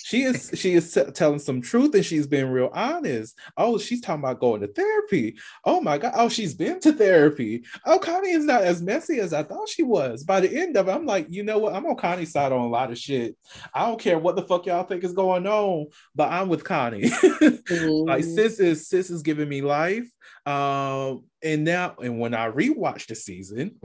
She 0.04 0.22
is 0.22 0.50
she 0.54 0.74
is 0.74 0.92
t- 0.92 1.04
telling 1.14 1.38
some 1.38 1.60
truth 1.60 1.94
and 1.94 2.04
she's 2.04 2.26
being 2.26 2.48
real 2.48 2.70
honest. 2.72 3.38
Oh, 3.56 3.78
she's 3.78 4.00
talking 4.00 4.20
about 4.22 4.40
going 4.40 4.60
to 4.62 4.68
therapy. 4.68 5.36
Oh 5.64 5.80
my 5.80 5.98
god. 5.98 6.12
Oh, 6.16 6.28
she's 6.28 6.54
been 6.54 6.80
to 6.80 6.92
therapy. 6.92 7.64
Oh, 7.86 7.98
Connie 7.98 8.30
is 8.32 8.44
not 8.44 8.62
as 8.62 8.82
messy 8.82 9.20
as 9.20 9.32
I 9.32 9.42
thought 9.42 9.68
she 9.68 9.82
was. 9.82 10.24
By 10.24 10.40
the 10.40 10.54
end 10.60 10.76
of 10.76 10.88
it, 10.88 10.92
I'm 10.92 11.06
like, 11.06 11.26
you 11.30 11.42
know 11.44 11.58
what? 11.58 11.74
I'm 11.74 11.86
on 11.86 11.96
Connie's 11.96 12.32
side 12.32 12.52
on 12.52 12.60
a 12.60 12.68
lot 12.68 12.90
of 12.90 12.98
shit. 12.98 13.36
I 13.74 13.86
don't 13.86 14.00
care 14.00 14.18
what 14.18 14.36
the 14.36 14.42
fuck 14.42 14.66
y'all 14.66 14.84
think 14.84 15.04
is 15.04 15.12
going 15.12 15.46
on, 15.46 15.86
but 16.14 16.30
I'm 16.30 16.48
with 16.48 16.64
Connie. 16.64 17.08
like 17.10 18.24
Mhm. 18.24 18.34
sis 18.34 18.60
is 18.60 18.88
sis 18.88 19.10
is 19.10 19.22
giving 19.22 19.48
me 19.48 19.62
life. 19.62 20.08
Um, 20.44 21.24
and 21.42 21.64
now 21.64 21.94
and 22.02 22.18
when 22.18 22.34
I 22.34 22.50
rewatched 22.50 23.06
the 23.06 23.14
season, 23.14 23.76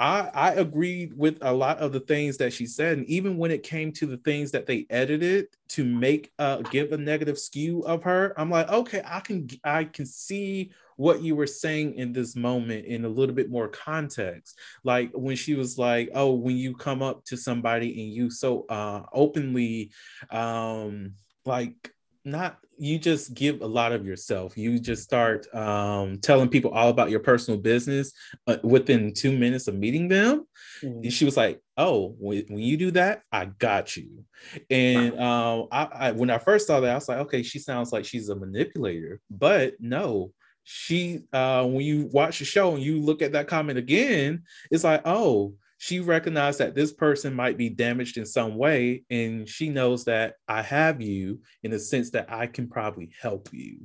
I 0.00 0.30
I 0.32 0.50
agreed 0.52 1.12
with 1.16 1.38
a 1.42 1.52
lot 1.52 1.78
of 1.78 1.92
the 1.92 2.00
things 2.00 2.38
that 2.38 2.54
she 2.54 2.66
said, 2.66 2.98
and 2.98 3.06
even 3.06 3.36
when 3.36 3.50
it 3.50 3.62
came 3.62 3.92
to 3.92 4.06
the 4.06 4.16
things 4.16 4.50
that 4.52 4.66
they 4.66 4.86
edited 4.88 5.48
to 5.68 5.84
make 5.84 6.32
uh 6.38 6.58
give 6.62 6.92
a 6.92 6.96
negative 6.96 7.38
skew 7.38 7.82
of 7.82 8.02
her, 8.04 8.32
I'm 8.38 8.50
like, 8.50 8.68
okay, 8.70 9.02
I 9.04 9.20
can 9.20 9.48
I 9.62 9.84
can 9.84 10.06
see 10.06 10.72
what 10.96 11.22
you 11.22 11.36
were 11.36 11.46
saying 11.46 11.94
in 11.94 12.12
this 12.12 12.34
moment 12.34 12.86
in 12.86 13.04
a 13.04 13.08
little 13.08 13.34
bit 13.34 13.50
more 13.50 13.68
context. 13.68 14.58
Like 14.84 15.10
when 15.12 15.36
she 15.36 15.54
was 15.54 15.76
like, 15.78 16.08
"Oh, 16.14 16.32
when 16.34 16.56
you 16.56 16.74
come 16.74 17.02
up 17.02 17.24
to 17.26 17.36
somebody 17.36 18.02
and 18.02 18.12
you 18.12 18.30
so 18.30 18.66
uh, 18.68 19.02
openly, 19.12 19.92
um, 20.30 21.14
like." 21.44 21.92
Not 22.24 22.58
you 22.76 22.98
just 22.98 23.34
give 23.34 23.60
a 23.60 23.66
lot 23.66 23.92
of 23.92 24.06
yourself 24.06 24.56
you 24.56 24.78
just 24.78 25.02
start 25.02 25.52
um, 25.54 26.18
telling 26.18 26.48
people 26.48 26.70
all 26.70 26.88
about 26.88 27.10
your 27.10 27.20
personal 27.20 27.58
business 27.58 28.12
uh, 28.46 28.56
within 28.62 29.12
two 29.12 29.36
minutes 29.36 29.68
of 29.68 29.74
meeting 29.74 30.08
them 30.08 30.46
mm-hmm. 30.82 31.02
and 31.02 31.12
she 31.12 31.24
was 31.24 31.36
like 31.36 31.60
oh 31.76 32.14
when, 32.18 32.44
when, 32.48 32.58
you 32.58 32.76
do 32.76 32.90
that 32.90 33.22
i 33.32 33.44
got 33.44 33.96
you 33.96 34.24
and 34.70 35.14
wow. 35.14 35.62
um, 35.62 35.68
I, 35.70 35.88
I, 35.92 36.12
when 36.12 36.30
i 36.30 36.38
first 36.38 36.66
saw 36.66 36.80
that 36.80 36.90
i 36.90 36.94
was 36.94 37.08
like 37.08 37.18
okay 37.18 37.42
she 37.42 37.58
sounds 37.58 37.92
like 37.92 38.04
she's 38.04 38.28
a 38.28 38.36
manipulator 38.36 39.20
but 39.30 39.74
no 39.80 40.32
she 40.62 41.22
uh, 41.32 41.64
when 41.64 41.80
you 41.80 42.08
watch 42.12 42.38
the 42.38 42.44
show 42.44 42.74
and 42.74 42.82
you 42.82 43.00
look 43.00 43.22
at 43.22 43.32
that 43.32 43.48
comment 43.48 43.78
again 43.78 44.42
it's 44.70 44.84
like 44.84 45.02
oh 45.04 45.54
she 45.82 45.98
recognized 45.98 46.60
that 46.60 46.74
this 46.74 46.92
person 46.92 47.32
might 47.32 47.56
be 47.56 47.70
damaged 47.70 48.18
in 48.18 48.26
some 48.26 48.54
way 48.54 49.02
and 49.08 49.48
she 49.48 49.70
knows 49.70 50.04
that 50.04 50.34
i 50.46 50.60
have 50.60 51.00
you 51.00 51.40
in 51.62 51.70
the 51.70 51.78
sense 51.78 52.10
that 52.10 52.30
i 52.30 52.46
can 52.46 52.68
probably 52.68 53.10
help 53.20 53.48
you 53.50 53.78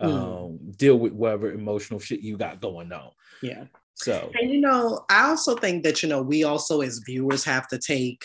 mm. 0.00 0.08
um, 0.08 0.58
deal 0.76 0.98
with 0.98 1.12
whatever 1.12 1.52
emotional 1.52 2.00
shit 2.00 2.20
you 2.20 2.38
got 2.38 2.60
going 2.60 2.90
on 2.90 3.10
yeah 3.42 3.64
so 3.94 4.30
and 4.40 4.50
you 4.50 4.60
know 4.60 5.04
i 5.10 5.28
also 5.28 5.54
think 5.54 5.84
that 5.84 6.02
you 6.02 6.08
know 6.08 6.22
we 6.22 6.42
also 6.42 6.80
as 6.80 7.02
viewers 7.04 7.44
have 7.44 7.68
to 7.68 7.78
take 7.78 8.24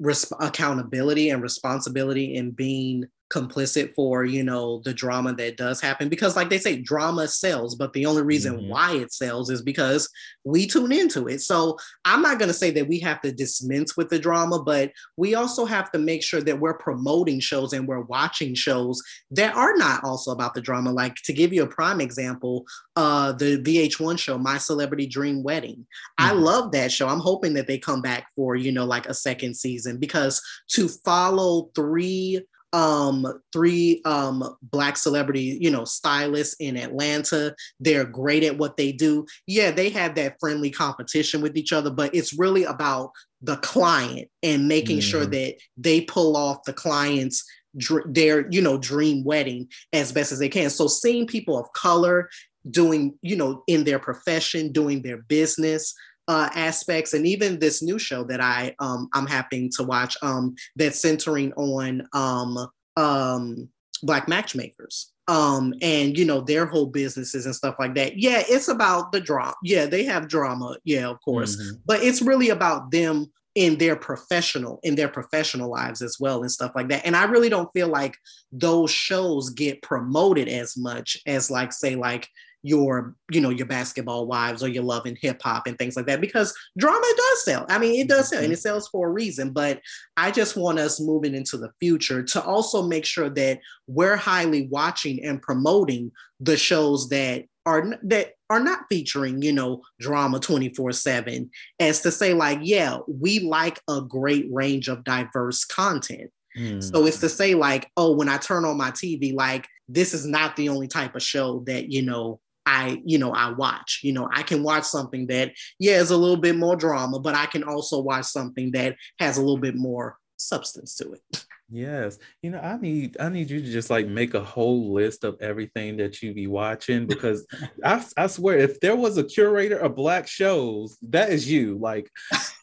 resp- 0.00 0.32
accountability 0.38 1.30
and 1.30 1.42
responsibility 1.42 2.36
in 2.36 2.52
being 2.52 3.04
complicit 3.30 3.94
for 3.94 4.24
you 4.24 4.42
know 4.42 4.80
the 4.84 4.92
drama 4.92 5.32
that 5.32 5.56
does 5.56 5.80
happen 5.80 6.08
because 6.08 6.34
like 6.34 6.50
they 6.50 6.58
say 6.58 6.76
drama 6.76 7.28
sells 7.28 7.76
but 7.76 7.92
the 7.92 8.04
only 8.04 8.22
reason 8.22 8.56
mm-hmm. 8.56 8.68
why 8.68 8.92
it 8.96 9.12
sells 9.12 9.50
is 9.50 9.62
because 9.62 10.08
we 10.44 10.66
tune 10.66 10.90
into 10.90 11.28
it 11.28 11.40
so 11.40 11.76
i'm 12.04 12.22
not 12.22 12.38
going 12.38 12.48
to 12.48 12.54
say 12.54 12.70
that 12.72 12.88
we 12.88 12.98
have 12.98 13.20
to 13.20 13.30
dismiss 13.30 13.96
with 13.96 14.10
the 14.10 14.18
drama 14.18 14.60
but 14.62 14.90
we 15.16 15.36
also 15.36 15.64
have 15.64 15.92
to 15.92 15.98
make 15.98 16.24
sure 16.24 16.40
that 16.40 16.58
we're 16.58 16.76
promoting 16.78 17.38
shows 17.38 17.72
and 17.72 17.86
we're 17.86 18.00
watching 18.02 18.52
shows 18.52 19.00
that 19.30 19.54
are 19.54 19.76
not 19.76 20.02
also 20.02 20.32
about 20.32 20.52
the 20.54 20.60
drama 20.60 20.90
like 20.90 21.14
to 21.14 21.32
give 21.32 21.52
you 21.52 21.62
a 21.62 21.68
prime 21.68 22.00
example 22.00 22.66
uh 22.96 23.30
the 23.32 23.58
vh1 23.62 24.18
show 24.18 24.38
my 24.38 24.58
celebrity 24.58 25.06
dream 25.06 25.44
wedding 25.44 25.76
mm-hmm. 25.76 26.24
i 26.24 26.32
love 26.32 26.72
that 26.72 26.90
show 26.90 27.06
i'm 27.06 27.20
hoping 27.20 27.54
that 27.54 27.68
they 27.68 27.78
come 27.78 28.02
back 28.02 28.26
for 28.34 28.56
you 28.56 28.72
know 28.72 28.84
like 28.84 29.06
a 29.06 29.14
second 29.14 29.54
season 29.54 29.98
because 29.98 30.42
to 30.68 30.88
follow 30.88 31.70
three 31.76 32.40
um 32.72 33.26
three 33.52 34.00
um 34.04 34.56
black 34.62 34.96
celebrity 34.96 35.58
you 35.60 35.70
know 35.70 35.84
stylists 35.84 36.54
in 36.60 36.76
atlanta. 36.76 37.54
They're 37.78 38.04
great 38.04 38.44
at 38.44 38.58
what 38.58 38.76
they 38.76 38.92
do. 38.92 39.26
Yeah 39.46 39.70
they 39.70 39.90
have 39.90 40.14
that 40.14 40.36
friendly 40.40 40.70
competition 40.70 41.40
with 41.40 41.56
each 41.56 41.72
other 41.72 41.90
but 41.90 42.14
it's 42.14 42.38
really 42.38 42.64
about 42.64 43.10
the 43.42 43.56
client 43.56 44.28
and 44.42 44.68
making 44.68 44.98
mm-hmm. 44.98 45.08
sure 45.08 45.26
that 45.26 45.56
they 45.76 46.02
pull 46.02 46.36
off 46.36 46.64
the 46.64 46.72
client's 46.72 47.44
dr- 47.76 48.12
their 48.12 48.50
you 48.50 48.60
know 48.60 48.78
dream 48.78 49.24
wedding 49.24 49.68
as 49.92 50.12
best 50.12 50.32
as 50.32 50.38
they 50.38 50.48
can. 50.48 50.70
So 50.70 50.86
seeing 50.86 51.26
people 51.26 51.58
of 51.58 51.72
color 51.72 52.28
doing 52.70 53.14
you 53.22 53.36
know 53.36 53.62
in 53.66 53.84
their 53.84 53.98
profession 53.98 54.72
doing 54.72 55.02
their 55.02 55.18
business 55.22 55.94
uh, 56.30 56.48
aspects, 56.54 57.12
and 57.12 57.26
even 57.26 57.58
this 57.58 57.82
new 57.82 57.98
show 57.98 58.22
that 58.22 58.40
I 58.40 58.72
um, 58.78 59.08
I'm 59.12 59.26
happening 59.26 59.68
to 59.76 59.82
watch 59.82 60.16
um, 60.22 60.54
that's 60.76 61.00
centering 61.00 61.52
on 61.54 62.06
um, 62.12 62.68
um, 62.96 63.68
black 64.04 64.28
matchmakers 64.28 65.10
um, 65.26 65.74
and 65.82 66.16
you 66.16 66.24
know 66.24 66.40
their 66.40 66.66
whole 66.66 66.86
businesses 66.86 67.46
and 67.46 67.54
stuff 67.54 67.74
like 67.80 67.96
that. 67.96 68.16
Yeah, 68.16 68.44
it's 68.48 68.68
about 68.68 69.10
the 69.10 69.20
drama. 69.20 69.54
Yeah, 69.64 69.86
they 69.86 70.04
have 70.04 70.28
drama. 70.28 70.76
Yeah, 70.84 71.08
of 71.08 71.20
course, 71.20 71.56
mm-hmm. 71.56 71.78
but 71.84 72.00
it's 72.00 72.22
really 72.22 72.50
about 72.50 72.92
them 72.92 73.32
in 73.56 73.76
their 73.78 73.96
professional 73.96 74.78
in 74.84 74.94
their 74.94 75.08
professional 75.08 75.68
lives 75.68 76.00
as 76.00 76.18
well 76.20 76.42
and 76.42 76.52
stuff 76.52 76.70
like 76.76 76.88
that 76.88 77.04
and 77.04 77.16
i 77.16 77.24
really 77.24 77.48
don't 77.48 77.72
feel 77.72 77.88
like 77.88 78.16
those 78.52 78.92
shows 78.92 79.50
get 79.50 79.82
promoted 79.82 80.46
as 80.46 80.76
much 80.76 81.18
as 81.26 81.50
like 81.50 81.72
say 81.72 81.96
like 81.96 82.28
your 82.62 83.14
you 83.30 83.40
know 83.40 83.48
your 83.50 83.66
basketball 83.66 84.26
wives 84.26 84.62
or 84.62 84.68
your 84.68 84.82
love 84.82 85.06
and 85.06 85.16
hip 85.20 85.40
hop 85.42 85.66
and 85.66 85.78
things 85.78 85.96
like 85.96 86.06
that 86.06 86.20
because 86.20 86.54
drama 86.76 87.06
does 87.16 87.44
sell 87.44 87.64
i 87.70 87.78
mean 87.78 87.98
it 87.98 88.08
does 88.08 88.28
sell 88.28 88.38
and 88.38 88.46
mm-hmm. 88.46 88.52
it 88.52 88.58
sells 88.58 88.88
for 88.88 89.08
a 89.08 89.12
reason 89.12 89.50
but 89.50 89.80
i 90.16 90.30
just 90.30 90.56
want 90.56 90.78
us 90.78 91.00
moving 91.00 91.34
into 91.34 91.56
the 91.56 91.70
future 91.80 92.22
to 92.22 92.42
also 92.42 92.82
make 92.82 93.06
sure 93.06 93.30
that 93.30 93.58
we're 93.86 94.16
highly 94.16 94.68
watching 94.68 95.24
and 95.24 95.40
promoting 95.40 96.12
the 96.38 96.56
shows 96.56 97.08
that 97.08 97.44
are 97.64 97.98
that 98.02 98.32
are 98.50 98.60
not 98.60 98.80
featuring 98.90 99.40
you 99.40 99.52
know 99.52 99.80
drama 99.98 100.38
24 100.38 100.92
7 100.92 101.50
as 101.78 102.02
to 102.02 102.10
say 102.10 102.34
like 102.34 102.58
yeah 102.62 102.98
we 103.08 103.40
like 103.40 103.80
a 103.88 104.02
great 104.02 104.46
range 104.50 104.88
of 104.88 105.04
diverse 105.04 105.64
content 105.64 106.30
mm. 106.58 106.82
so 106.82 107.06
it's 107.06 107.20
to 107.20 107.28
say 107.28 107.54
like 107.54 107.90
oh 107.96 108.12
when 108.12 108.28
i 108.28 108.36
turn 108.36 108.66
on 108.66 108.76
my 108.76 108.90
tv 108.90 109.34
like 109.34 109.66
this 109.88 110.12
is 110.12 110.26
not 110.26 110.56
the 110.56 110.68
only 110.68 110.88
type 110.88 111.14
of 111.16 111.22
show 111.22 111.60
that 111.66 111.90
you 111.90 112.02
know 112.02 112.38
I, 112.66 113.00
you 113.04 113.18
know, 113.18 113.32
I 113.32 113.52
watch. 113.52 114.00
You 114.02 114.12
know, 114.12 114.28
I 114.32 114.42
can 114.42 114.62
watch 114.62 114.84
something 114.84 115.26
that, 115.28 115.52
yeah, 115.78 116.00
is 116.00 116.10
a 116.10 116.16
little 116.16 116.36
bit 116.36 116.56
more 116.56 116.76
drama, 116.76 117.18
but 117.18 117.34
I 117.34 117.46
can 117.46 117.64
also 117.64 118.00
watch 118.00 118.26
something 118.26 118.72
that 118.72 118.96
has 119.18 119.38
a 119.38 119.40
little 119.40 119.58
bit 119.58 119.76
more 119.76 120.16
substance 120.36 120.96
to 120.96 121.12
it. 121.12 121.46
Yes. 121.72 122.18
You 122.42 122.50
know, 122.50 122.58
I 122.58 122.76
need 122.78 123.16
I 123.20 123.28
need 123.28 123.48
you 123.48 123.60
to 123.60 123.70
just 123.70 123.90
like 123.90 124.08
make 124.08 124.34
a 124.34 124.42
whole 124.42 124.92
list 124.92 125.22
of 125.22 125.36
everything 125.40 125.96
that 125.98 126.20
you 126.20 126.34
be 126.34 126.48
watching 126.48 127.06
because 127.06 127.46
I, 127.84 128.04
I 128.16 128.26
swear 128.26 128.58
if 128.58 128.80
there 128.80 128.96
was 128.96 129.18
a 129.18 129.24
curator 129.24 129.78
of 129.78 129.94
black 129.94 130.26
shows, 130.26 130.98
that 131.02 131.30
is 131.30 131.48
you. 131.48 131.78
Like 131.78 132.10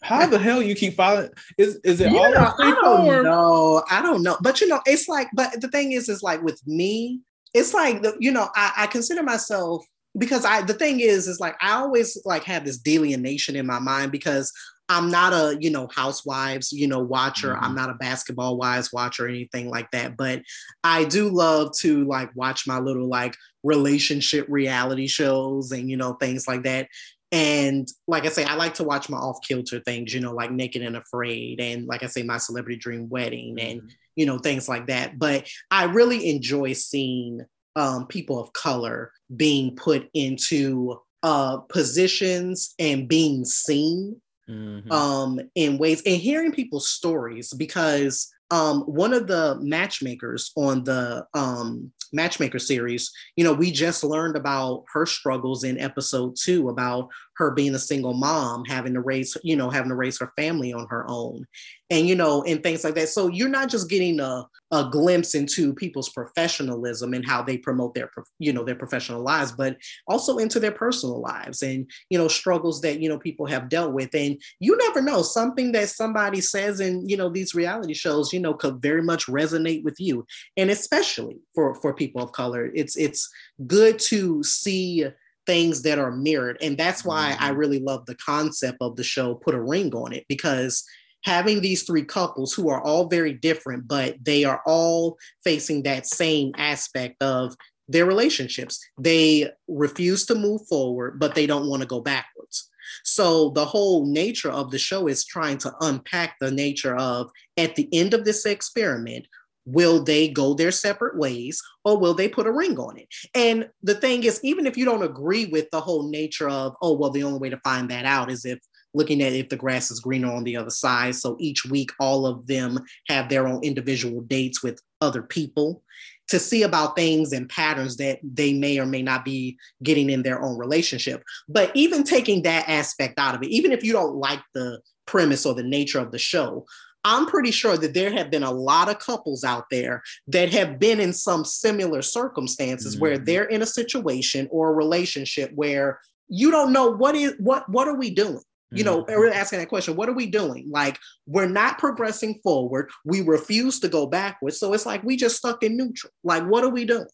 how 0.03 0.27
the 0.27 0.37
hell 0.37 0.61
you 0.61 0.75
keep 0.75 0.95
following 0.95 1.29
is 1.57 1.79
is 1.85 2.01
it 2.01 2.11
all 2.11 2.31
know, 2.33 2.53
I 2.59 2.77
don't 2.81 3.23
know. 3.23 3.83
I 3.89 4.01
don't 4.01 4.23
know. 4.23 4.37
But 4.41 4.59
you 4.59 4.67
know, 4.67 4.81
it's 4.85 5.07
like 5.07 5.29
but 5.33 5.61
the 5.61 5.69
thing 5.69 5.93
is 5.93 6.09
is 6.09 6.21
like 6.21 6.41
with 6.41 6.61
me, 6.67 7.21
it's 7.57 7.73
like 7.73 8.03
the, 8.03 8.15
you 8.19 8.31
know 8.31 8.47
I, 8.55 8.71
I 8.77 8.87
consider 8.87 9.23
myself 9.23 9.85
because 10.17 10.45
I 10.45 10.61
the 10.61 10.73
thing 10.73 10.99
is 10.99 11.27
is 11.27 11.39
like 11.39 11.55
I 11.61 11.73
always 11.73 12.17
like 12.25 12.43
have 12.43 12.65
this 12.65 12.77
delineation 12.77 13.55
in 13.55 13.65
my 13.65 13.79
mind 13.79 14.11
because 14.11 14.51
I'm 14.89 15.09
not 15.09 15.33
a 15.33 15.57
you 15.59 15.69
know 15.69 15.87
housewives 15.93 16.71
you 16.71 16.87
know 16.87 16.99
watcher. 16.99 17.53
Mm-hmm. 17.53 17.63
I'm 17.63 17.75
not 17.75 17.89
a 17.89 17.95
basketball 17.95 18.57
wives 18.57 18.93
watcher 18.93 19.25
or 19.25 19.29
anything 19.29 19.69
like 19.69 19.89
that. 19.91 20.15
But 20.15 20.43
I 20.83 21.03
do 21.03 21.29
love 21.29 21.71
to 21.79 22.05
like 22.05 22.29
watch 22.35 22.67
my 22.67 22.79
little 22.79 23.07
like 23.07 23.35
relationship 23.63 24.45
reality 24.49 25.07
shows 25.07 25.71
and 25.71 25.89
you 25.89 25.97
know 25.97 26.13
things 26.13 26.47
like 26.47 26.63
that. 26.63 26.87
And 27.33 27.85
like 28.07 28.25
I 28.25 28.29
say, 28.29 28.45
I 28.45 28.55
like 28.55 28.75
to 28.75 28.85
watch 28.85 29.09
my 29.09 29.17
off 29.17 29.39
kilter 29.45 29.81
things, 29.81 30.13
you 30.13 30.21
know, 30.21 30.31
like 30.31 30.49
Naked 30.49 30.81
and 30.81 30.95
Afraid, 30.95 31.59
and 31.59 31.85
like 31.85 32.01
I 32.01 32.05
say, 32.05 32.23
my 32.23 32.37
Celebrity 32.37 32.77
Dream 32.77 33.09
Wedding, 33.09 33.57
and 33.59 33.81
mm-hmm 33.81 33.89
you 34.17 34.25
know, 34.25 34.37
things 34.37 34.67
like 34.67 34.87
that. 34.87 35.17
But 35.17 35.47
I 35.71 35.85
really 35.85 36.29
enjoy 36.29 36.73
seeing 36.73 37.45
um, 37.77 38.07
people 38.07 38.39
of 38.39 38.51
color 38.51 39.13
being 39.33 39.75
put 39.75 40.09
into 40.13 40.99
uh, 41.23 41.57
positions 41.69 42.73
and 42.79 43.07
being 43.07 43.45
seen 43.45 44.19
mm-hmm. 44.49 44.91
um, 44.91 45.39
in 45.55 45.77
ways 45.77 46.01
and 46.05 46.17
hearing 46.17 46.51
people's 46.51 46.89
stories 46.89 47.53
because 47.53 48.29
um, 48.49 48.81
one 48.81 49.13
of 49.13 49.27
the 49.27 49.57
matchmakers 49.61 50.51
on 50.55 50.83
the 50.85 51.25
um, 51.33 51.91
matchmaker 52.13 52.59
series, 52.59 53.11
you 53.35 53.43
know, 53.43 53.53
we 53.53 53.71
just 53.71 54.03
learned 54.03 54.37
about 54.37 54.85
her 54.93 55.05
struggles 55.05 55.63
in 55.63 55.79
episode 55.79 56.35
two 56.41 56.69
about 56.69 57.09
her 57.37 57.51
being 57.51 57.75
a 57.75 57.79
single 57.79 58.13
mom, 58.13 58.65
having 58.65 58.93
to 58.95 58.99
raise, 58.99 59.37
you 59.43 59.55
know, 59.55 59.69
having 59.69 59.89
to 59.89 59.95
raise 59.95 60.19
her 60.19 60.31
family 60.35 60.73
on 60.73 60.87
her 60.89 61.05
own. 61.07 61.45
And 61.89 62.05
you 62.05 62.15
know 62.15 62.43
and 62.43 62.61
things 62.61 62.83
like 62.83 62.95
that. 62.95 63.07
So 63.07 63.29
you're 63.29 63.47
not 63.47 63.69
just 63.69 63.89
getting 63.89 64.19
a, 64.19 64.45
a 64.71 64.89
glimpse 64.91 65.35
into 65.35 65.73
people's 65.73 66.09
professionalism 66.09 67.13
and 67.13 67.25
how 67.25 67.41
they 67.41 67.57
promote 67.57 67.93
their 67.93 68.11
you 68.39 68.51
know 68.51 68.65
their 68.65 68.75
professional 68.75 69.21
lives 69.21 69.53
but 69.53 69.77
also 70.05 70.37
into 70.37 70.59
their 70.59 70.73
personal 70.73 71.21
lives 71.21 71.61
and 71.61 71.89
you 72.09 72.17
know 72.17 72.27
struggles 72.27 72.81
that 72.81 72.99
you 72.99 73.07
know 73.07 73.17
people 73.17 73.45
have 73.45 73.69
dealt 73.69 73.93
with. 73.93 74.13
And 74.13 74.37
you 74.59 74.75
never 74.75 75.01
know 75.01 75.21
something 75.21 75.71
that 75.71 75.87
somebody 75.87 76.41
says 76.41 76.81
in 76.81 77.07
you 77.07 77.15
know 77.15 77.29
these 77.29 77.55
reality 77.55 77.93
shows 77.93 78.33
you 78.33 78.41
know 78.41 78.53
could 78.53 78.81
very 78.81 79.01
much 79.01 79.27
resonate 79.27 79.85
with 79.85 79.95
you. 79.97 80.25
And 80.57 80.69
especially 80.69 81.37
for 81.55 81.73
for 81.75 81.93
people 81.93 82.21
of 82.21 82.33
color 82.33 82.69
it's 82.73 82.97
it's 82.97 83.29
good 83.65 83.97
to 83.99 84.43
see 84.43 85.05
things 85.47 85.81
that 85.81 85.97
are 85.97 86.11
mirrored 86.11 86.57
and 86.61 86.77
that's 86.77 87.03
why 87.03 87.35
i 87.39 87.49
mm-hmm. 87.49 87.57
really 87.57 87.79
love 87.79 88.05
the 88.05 88.15
concept 88.15 88.77
of 88.81 88.95
the 88.95 89.03
show 89.03 89.33
put 89.33 89.55
a 89.55 89.61
ring 89.61 89.91
on 89.95 90.13
it 90.13 90.25
because 90.29 90.83
having 91.27 91.59
these 91.59 91.83
three 91.83 92.03
couples 92.03 92.53
who 92.53 92.69
are 92.69 92.81
all 92.81 93.07
very 93.07 93.33
different, 93.33 93.87
but 93.87 94.15
they 94.23 94.45
are 94.45 94.61
all 94.65 95.17
facing 95.43 95.83
that 95.83 96.07
same 96.07 96.53
aspect 96.57 97.21
of 97.21 97.55
their 97.89 98.05
relationships. 98.05 98.79
They 98.97 99.51
refuse 99.67 100.25
to 100.27 100.35
move 100.35 100.65
forward, 100.67 101.19
but 101.19 101.35
they 101.35 101.45
don't 101.45 101.69
want 101.69 101.81
to 101.81 101.87
go 101.87 101.99
backwards. 101.99 102.69
So 103.03 103.49
the 103.49 103.65
whole 103.65 104.05
nature 104.05 104.49
of 104.49 104.71
the 104.71 104.79
show 104.79 105.07
is 105.07 105.25
trying 105.25 105.57
to 105.59 105.73
unpack 105.81 106.37
the 106.39 106.51
nature 106.51 106.95
of 106.95 107.29
at 107.57 107.75
the 107.75 107.89
end 107.91 108.13
of 108.13 108.23
this 108.23 108.45
experiment, 108.45 109.27
will 109.67 110.01
they 110.01 110.29
go 110.29 110.53
their 110.53 110.71
separate 110.71 111.17
ways 111.17 111.61
or 111.83 111.99
will 111.99 112.13
they 112.13 112.29
put 112.29 112.47
a 112.47 112.51
ring 112.51 112.79
on 112.79 112.97
it? 112.97 113.07
And 113.35 113.69
the 113.83 113.95
thing 113.95 114.23
is, 114.23 114.39
even 114.43 114.65
if 114.65 114.77
you 114.77 114.85
don't 114.85 115.03
agree 115.03 115.45
with 115.45 115.69
the 115.71 115.81
whole 115.81 116.09
nature 116.09 116.49
of, 116.49 116.73
oh, 116.81 116.93
well, 116.93 117.09
the 117.09 117.23
only 117.23 117.37
way 117.37 117.49
to 117.49 117.59
find 117.59 117.89
that 117.89 118.05
out 118.05 118.31
is 118.31 118.45
if 118.45 118.59
looking 118.93 119.21
at 119.21 119.33
if 119.33 119.49
the 119.49 119.57
grass 119.57 119.91
is 119.91 119.99
greener 119.99 120.31
on 120.31 120.45
the 120.45 120.55
other 120.55 120.69
side. 120.69 121.15
So 121.15 121.35
each 121.39 121.65
week, 121.65 121.91
all 121.99 122.25
of 122.25 122.47
them 122.47 122.79
have 123.09 123.29
their 123.29 123.47
own 123.47 123.61
individual 123.63 124.21
dates 124.21 124.63
with 124.63 124.81
other 125.01 125.21
people 125.21 125.83
to 126.29 126.39
see 126.39 126.63
about 126.63 126.95
things 126.95 127.31
and 127.31 127.47
patterns 127.47 127.97
that 127.97 128.19
they 128.23 128.53
may 128.53 128.79
or 128.79 128.85
may 128.85 129.01
not 129.01 129.23
be 129.23 129.57
getting 129.83 130.09
in 130.09 130.23
their 130.23 130.41
own 130.41 130.57
relationship. 130.57 131.23
But 131.47 131.71
even 131.73 132.03
taking 132.03 132.43
that 132.43 132.67
aspect 132.67 133.19
out 133.19 133.35
of 133.35 133.43
it, 133.43 133.49
even 133.49 133.71
if 133.71 133.83
you 133.83 133.93
don't 133.93 134.15
like 134.15 134.41
the 134.53 134.81
premise 135.05 135.45
or 135.45 135.53
the 135.53 135.63
nature 135.63 135.99
of 135.99 136.11
the 136.11 136.19
show, 136.19 136.65
I'm 137.07 137.25
pretty 137.25 137.51
sure 137.51 137.77
that 137.77 137.93
there 137.93 138.11
have 138.11 138.29
been 138.29 138.43
a 138.43 138.51
lot 138.51 138.89
of 138.89 138.99
couples 138.99 139.45
out 139.45 139.69
there 139.71 140.03
that 140.27 140.49
have 140.49 140.77
been 140.77 140.99
in 140.99 141.13
some 141.13 141.45
similar 141.45 142.01
circumstances 142.01 142.95
mm-hmm. 142.95 143.01
where 143.01 143.17
they're 143.17 143.45
in 143.45 143.61
a 143.61 143.65
situation 143.65 144.49
or 144.51 144.69
a 144.69 144.73
relationship 144.73 145.53
where 145.55 146.01
you 146.27 146.51
don't 146.51 146.73
know 146.73 146.91
what 146.91 147.15
is 147.15 147.33
what 147.39 147.67
what 147.69 147.87
are 147.87 147.95
we 147.95 148.09
doing? 148.09 148.41
You 148.71 148.83
know 148.83 149.03
mm-hmm. 149.03 149.17
we're 149.17 149.31
asking 149.31 149.59
that 149.59 149.69
question 149.69 149.95
what 149.95 150.09
are 150.09 150.13
we 150.13 150.25
doing? 150.25 150.67
Like 150.69 150.99
we're 151.25 151.47
not 151.47 151.77
progressing 151.77 152.41
forward. 152.43 152.89
We 153.05 153.21
refuse 153.21 153.79
to 153.79 153.87
go 153.87 154.05
backwards. 154.05 154.59
So 154.59 154.73
it's 154.73 154.85
like 154.85 155.01
we 155.03 155.15
just 155.15 155.37
stuck 155.37 155.63
in 155.63 155.77
neutral. 155.77 156.11
Like 156.25 156.43
what 156.43 156.65
are 156.65 156.69
we 156.69 156.83
doing 156.83 157.07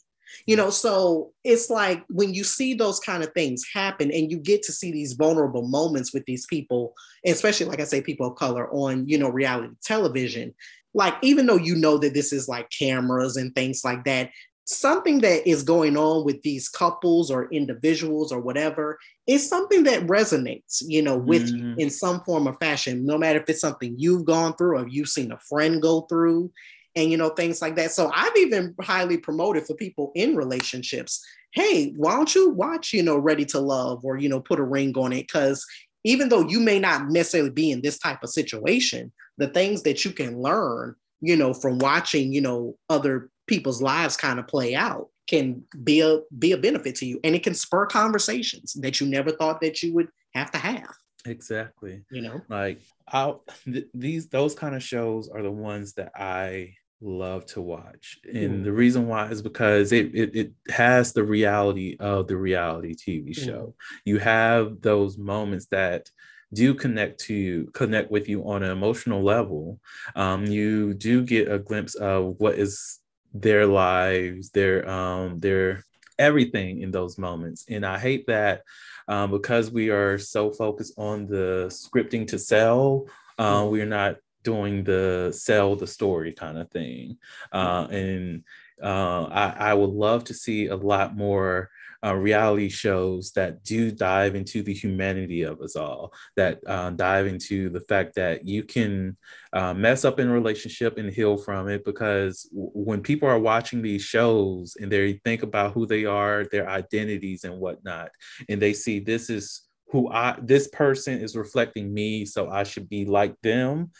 you 0.45 0.55
know 0.55 0.69
so 0.69 1.31
it's 1.43 1.69
like 1.69 2.03
when 2.09 2.33
you 2.33 2.43
see 2.43 2.73
those 2.73 2.99
kind 2.99 3.23
of 3.23 3.31
things 3.33 3.63
happen 3.73 4.11
and 4.11 4.31
you 4.31 4.37
get 4.37 4.63
to 4.63 4.71
see 4.71 4.91
these 4.91 5.13
vulnerable 5.13 5.67
moments 5.67 6.13
with 6.13 6.25
these 6.25 6.45
people 6.47 6.93
especially 7.25 7.65
like 7.65 7.79
i 7.79 7.83
say 7.83 8.01
people 8.01 8.27
of 8.27 8.35
color 8.35 8.69
on 8.71 9.07
you 9.07 9.17
know 9.17 9.29
reality 9.29 9.73
television 9.83 10.53
like 10.93 11.15
even 11.21 11.45
though 11.45 11.57
you 11.57 11.75
know 11.75 11.97
that 11.97 12.13
this 12.13 12.31
is 12.31 12.47
like 12.47 12.69
cameras 12.69 13.37
and 13.37 13.53
things 13.55 13.83
like 13.83 14.03
that 14.03 14.29
something 14.65 15.19
that 15.19 15.47
is 15.47 15.61
going 15.61 15.97
on 15.97 16.23
with 16.23 16.41
these 16.41 16.69
couples 16.69 17.29
or 17.29 17.49
individuals 17.51 18.31
or 18.31 18.39
whatever 18.39 18.97
is 19.27 19.47
something 19.47 19.83
that 19.83 20.07
resonates 20.07 20.81
you 20.85 21.01
know 21.01 21.17
with 21.17 21.47
mm-hmm. 21.47 21.71
you 21.71 21.75
in 21.77 21.89
some 21.89 22.21
form 22.21 22.47
or 22.47 22.53
fashion 22.55 23.05
no 23.05 23.17
matter 23.17 23.39
if 23.39 23.49
it's 23.49 23.59
something 23.59 23.93
you've 23.97 24.25
gone 24.25 24.53
through 24.55 24.77
or 24.77 24.87
you've 24.87 25.09
seen 25.09 25.31
a 25.33 25.39
friend 25.39 25.81
go 25.81 26.01
through 26.01 26.49
and 26.95 27.11
you 27.11 27.17
know 27.17 27.29
things 27.29 27.61
like 27.61 27.75
that. 27.75 27.91
So 27.91 28.11
i've 28.13 28.35
even 28.37 28.75
highly 28.81 29.17
promoted 29.17 29.65
for 29.65 29.75
people 29.75 30.11
in 30.15 30.35
relationships 30.35 31.23
hey 31.51 31.93
why 31.95 32.15
don't 32.15 32.33
you 32.33 32.49
watch 32.49 32.93
you 32.93 33.03
know 33.03 33.17
ready 33.17 33.45
to 33.45 33.59
love 33.59 34.03
or 34.03 34.17
you 34.17 34.29
know 34.29 34.39
put 34.39 34.59
a 34.59 34.63
ring 34.63 34.93
on 34.97 35.13
it? 35.13 35.27
Because 35.27 35.65
even 36.03 36.29
though 36.29 36.47
you 36.47 36.59
may 36.59 36.79
not 36.79 37.09
necessarily 37.09 37.49
be 37.49 37.71
in 37.71 37.81
this 37.81 37.97
type 37.99 38.23
of 38.23 38.29
situation 38.29 39.11
the 39.37 39.47
things 39.47 39.83
that 39.83 40.03
you 40.05 40.11
can 40.11 40.39
learn 40.39 40.95
you 41.21 41.35
know 41.35 41.53
from 41.53 41.79
watching 41.79 42.33
you 42.33 42.41
know 42.41 42.75
other 42.89 43.29
people's 43.47 43.81
lives 43.81 44.17
kind 44.17 44.39
of 44.39 44.47
play 44.47 44.75
out 44.75 45.09
can 45.27 45.63
be 45.83 46.01
a 46.01 46.19
be 46.37 46.51
a 46.51 46.57
benefit 46.57 46.95
to 46.95 47.05
you 47.05 47.19
and 47.23 47.35
it 47.35 47.43
can 47.43 47.53
spur 47.53 47.85
conversations 47.85 48.73
that 48.73 48.99
you 48.99 49.07
never 49.07 49.31
thought 49.31 49.61
that 49.61 49.81
you 49.81 49.93
would 49.93 50.09
have 50.33 50.51
to 50.51 50.57
have. 50.57 50.93
Exactly. 51.25 52.03
You 52.11 52.21
know? 52.21 52.41
Like 52.49 52.81
out 53.11 53.47
th- 53.65 53.87
these 53.93 54.27
those 54.27 54.55
kind 54.55 54.75
of 54.75 54.83
shows 54.83 55.29
are 55.29 55.41
the 55.41 55.51
ones 55.51 55.93
that 55.93 56.11
i 56.15 56.73
love 57.03 57.45
to 57.45 57.61
watch 57.61 58.17
and 58.25 58.61
mm. 58.61 58.63
the 58.63 58.71
reason 58.71 59.07
why 59.07 59.27
is 59.27 59.41
because 59.41 59.91
it, 59.91 60.15
it, 60.15 60.35
it 60.35 60.51
has 60.69 61.11
the 61.11 61.23
reality 61.23 61.97
of 61.99 62.27
the 62.27 62.37
reality 62.37 62.95
tv 62.95 63.35
show 63.35 63.67
mm. 63.67 63.73
you 64.05 64.19
have 64.19 64.81
those 64.81 65.17
moments 65.17 65.65
that 65.65 66.09
do 66.53 66.73
connect 66.73 67.19
to 67.19 67.33
you 67.33 67.69
connect 67.73 68.09
with 68.09 68.29
you 68.29 68.47
on 68.47 68.63
an 68.63 68.71
emotional 68.71 69.21
level 69.21 69.79
um, 70.15 70.45
you 70.45 70.93
do 70.93 71.23
get 71.23 71.51
a 71.51 71.59
glimpse 71.59 71.95
of 71.95 72.35
what 72.37 72.55
is 72.55 72.99
their 73.33 73.65
lives 73.65 74.49
their 74.51 74.87
um 74.89 75.39
their 75.39 75.83
everything 76.19 76.81
in 76.81 76.91
those 76.91 77.17
moments 77.17 77.65
and 77.69 77.85
i 77.85 77.97
hate 77.97 78.25
that 78.27 78.61
um, 79.07 79.31
because 79.31 79.71
we 79.71 79.89
are 79.89 80.17
so 80.17 80.51
focused 80.51 80.93
on 80.97 81.27
the 81.27 81.65
scripting 81.69 82.25
to 82.27 82.39
sell 82.39 83.07
uh, 83.39 83.61
mm-hmm. 83.61 83.71
we're 83.71 83.85
not 83.85 84.17
doing 84.43 84.83
the 84.83 85.33
sell 85.35 85.75
the 85.75 85.87
story 85.87 86.33
kind 86.33 86.57
of 86.57 86.69
thing. 86.71 87.17
Uh, 87.51 87.87
and 87.89 88.43
uh, 88.81 89.23
I, 89.25 89.55
I, 89.69 89.73
would 89.73 89.91
love 89.91 90.25
to 90.25 90.33
see 90.33 90.67
a 90.67 90.75
lot 90.75 91.15
more 91.15 91.69
uh, 92.03 92.13
reality 92.13 92.67
shows 92.67 93.31
that 93.31 93.63
do 93.63 93.91
dive 93.91 94.35
into 94.35 94.61
the 94.61 94.73
humanity 94.73 95.43
of 95.43 95.61
us 95.61 95.75
all, 95.75 96.11
that 96.35 96.59
uh, 96.67 96.89
dive 96.89 97.27
into 97.27 97.69
the 97.69 97.79
fact 97.81 98.15
that 98.15 98.45
you 98.45 98.63
can 98.63 99.15
uh, 99.53 99.73
mess 99.73 100.03
up 100.03 100.19
in 100.19 100.27
a 100.27 100.33
relationship 100.33 100.97
and 100.97 101.13
heal 101.13 101.37
from 101.37 101.69
it. 101.69 101.85
Because 101.85 102.43
w- 102.51 102.71
when 102.73 103.01
people 103.01 103.29
are 103.29 103.39
watching 103.39 103.81
these 103.81 104.01
shows 104.01 104.75
and 104.79 104.91
they 104.91 105.13
think 105.23 105.43
about 105.43 105.73
who 105.73 105.85
they 105.85 106.03
are, 106.03 106.45
their 106.51 106.67
identities 106.67 107.45
and 107.45 107.57
whatnot, 107.57 108.09
and 108.49 108.61
they 108.61 108.73
see 108.73 108.99
this 108.99 109.29
is 109.29 109.61
who 109.93 110.09
I 110.09 110.35
this 110.41 110.67
person 110.69 111.21
is 111.21 111.35
reflecting 111.35 111.93
me, 111.93 112.25
so 112.25 112.49
I 112.49 112.63
should 112.63 112.89
be 112.89 113.05
like 113.05 113.39
them. 113.41 113.91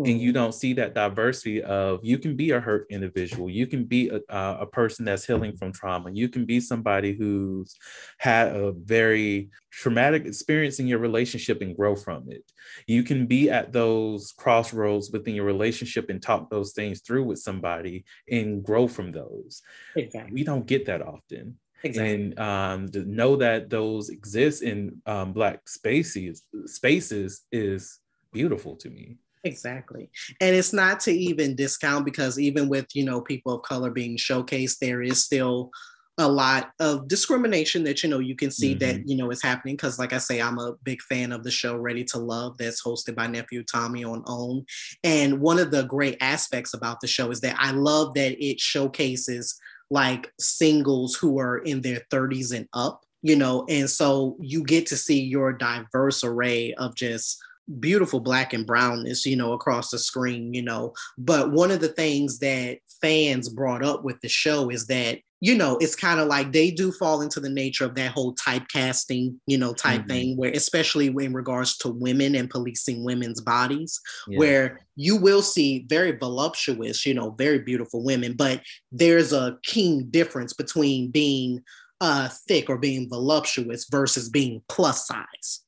Mm-hmm. 0.00 0.10
And 0.10 0.20
you 0.20 0.30
mm-hmm. 0.30 0.42
don't 0.42 0.54
see 0.54 0.72
that 0.72 0.94
diversity 0.94 1.62
of 1.62 2.00
you 2.02 2.16
can 2.16 2.36
be 2.36 2.52
a 2.52 2.58
hurt 2.58 2.86
individual, 2.88 3.50
you 3.50 3.66
can 3.66 3.84
be 3.84 4.08
a, 4.08 4.20
a 4.30 4.66
person 4.66 5.04
that's 5.04 5.26
healing 5.26 5.54
from 5.54 5.70
trauma, 5.70 6.10
you 6.10 6.30
can 6.30 6.46
be 6.46 6.58
somebody 6.58 7.12
who's 7.12 7.76
had 8.16 8.48
a 8.48 8.72
very 8.72 9.50
traumatic 9.70 10.24
experience 10.24 10.78
in 10.78 10.86
your 10.86 10.98
relationship 10.98 11.60
and 11.60 11.76
grow 11.76 11.94
from 11.96 12.24
it. 12.30 12.50
You 12.86 13.02
can 13.02 13.26
be 13.26 13.50
at 13.50 13.72
those 13.72 14.32
crossroads 14.32 15.10
within 15.10 15.34
your 15.34 15.44
relationship 15.44 16.08
and 16.08 16.22
talk 16.22 16.48
those 16.48 16.72
things 16.72 17.02
through 17.02 17.24
with 17.24 17.38
somebody 17.38 18.04
and 18.30 18.62
grow 18.62 18.88
from 18.88 19.12
those. 19.12 19.60
Exactly. 19.96 20.32
We 20.32 20.44
don't 20.44 20.66
get 20.66 20.86
that 20.86 21.02
often. 21.02 21.58
Exactly. 21.84 22.14
And 22.14 22.38
um, 22.38 22.88
to 22.92 23.04
know 23.04 23.36
that 23.36 23.70
those 23.70 24.08
exist 24.08 24.62
in 24.62 25.00
um, 25.06 25.32
Black 25.32 25.68
spaces 25.68 26.42
spaces 26.66 27.42
is 27.50 27.98
beautiful 28.32 28.76
to 28.76 28.90
me. 28.90 29.18
Exactly. 29.44 30.08
And 30.40 30.54
it's 30.54 30.72
not 30.72 31.00
to 31.00 31.12
even 31.12 31.56
discount 31.56 32.04
because 32.04 32.38
even 32.38 32.68
with, 32.68 32.86
you 32.94 33.04
know, 33.04 33.20
people 33.20 33.54
of 33.54 33.62
color 33.62 33.90
being 33.90 34.16
showcased, 34.16 34.78
there 34.78 35.02
is 35.02 35.24
still 35.24 35.72
a 36.18 36.28
lot 36.28 36.70
of 36.78 37.08
discrimination 37.08 37.82
that 37.84 38.02
you 38.02 38.08
know 38.08 38.18
you 38.18 38.36
can 38.36 38.50
see 38.50 38.74
mm-hmm. 38.74 38.80
that 38.80 39.08
you 39.08 39.16
know 39.16 39.30
is 39.30 39.42
happening 39.42 39.74
because 39.74 39.98
like 39.98 40.12
i 40.12 40.18
say 40.18 40.42
i'm 40.42 40.58
a 40.58 40.74
big 40.84 41.00
fan 41.00 41.32
of 41.32 41.42
the 41.42 41.50
show 41.50 41.74
ready 41.74 42.04
to 42.04 42.18
love 42.18 42.56
that's 42.58 42.82
hosted 42.82 43.14
by 43.14 43.26
nephew 43.26 43.64
tommy 43.64 44.04
on 44.04 44.22
own 44.26 44.62
and 45.04 45.40
one 45.40 45.58
of 45.58 45.70
the 45.70 45.84
great 45.84 46.18
aspects 46.20 46.74
about 46.74 47.00
the 47.00 47.06
show 47.06 47.30
is 47.30 47.40
that 47.40 47.56
i 47.58 47.70
love 47.70 48.12
that 48.12 48.36
it 48.44 48.60
showcases 48.60 49.58
like 49.90 50.32
singles 50.38 51.14
who 51.14 51.38
are 51.38 51.58
in 51.58 51.80
their 51.80 52.02
30s 52.10 52.54
and 52.54 52.68
up, 52.72 53.04
you 53.22 53.36
know, 53.36 53.64
and 53.68 53.88
so 53.88 54.36
you 54.40 54.64
get 54.64 54.86
to 54.86 54.96
see 54.96 55.20
your 55.20 55.52
diverse 55.52 56.24
array 56.24 56.74
of 56.74 56.94
just 56.94 57.38
beautiful 57.80 58.20
black 58.20 58.52
and 58.52 58.66
brownness, 58.66 59.24
you 59.24 59.36
know, 59.36 59.52
across 59.52 59.90
the 59.90 59.98
screen, 59.98 60.52
you 60.52 60.62
know. 60.62 60.92
But 61.18 61.52
one 61.52 61.70
of 61.70 61.80
the 61.80 61.88
things 61.88 62.38
that 62.40 62.78
fans 63.00 63.48
brought 63.48 63.84
up 63.84 64.04
with 64.04 64.20
the 64.20 64.28
show 64.28 64.70
is 64.70 64.86
that 64.86 65.20
you 65.42 65.56
know, 65.56 65.76
it's 65.80 65.96
kind 65.96 66.20
of 66.20 66.28
like 66.28 66.52
they 66.52 66.70
do 66.70 66.92
fall 66.92 67.20
into 67.20 67.40
the 67.40 67.50
nature 67.50 67.84
of 67.84 67.96
that 67.96 68.12
whole 68.12 68.32
typecasting, 68.36 69.34
you 69.48 69.58
know, 69.58 69.74
type 69.74 70.02
mm-hmm. 70.02 70.08
thing, 70.08 70.36
where 70.36 70.52
especially 70.52 71.08
in 71.08 71.32
regards 71.32 71.76
to 71.78 71.88
women 71.88 72.36
and 72.36 72.48
policing 72.48 73.02
women's 73.02 73.40
bodies, 73.40 74.00
yeah. 74.28 74.38
where 74.38 74.78
you 74.94 75.16
will 75.16 75.42
see 75.42 75.84
very 75.88 76.12
voluptuous, 76.12 77.04
you 77.04 77.12
know, 77.12 77.30
very 77.30 77.58
beautiful 77.58 78.04
women, 78.04 78.34
but 78.34 78.62
there's 78.92 79.32
a 79.32 79.58
keen 79.64 80.08
difference 80.10 80.52
between 80.52 81.10
being 81.10 81.60
uh, 82.00 82.28
thick 82.46 82.70
or 82.70 82.78
being 82.78 83.08
voluptuous 83.08 83.88
versus 83.90 84.28
being 84.28 84.62
plus 84.68 85.08
size. 85.08 85.64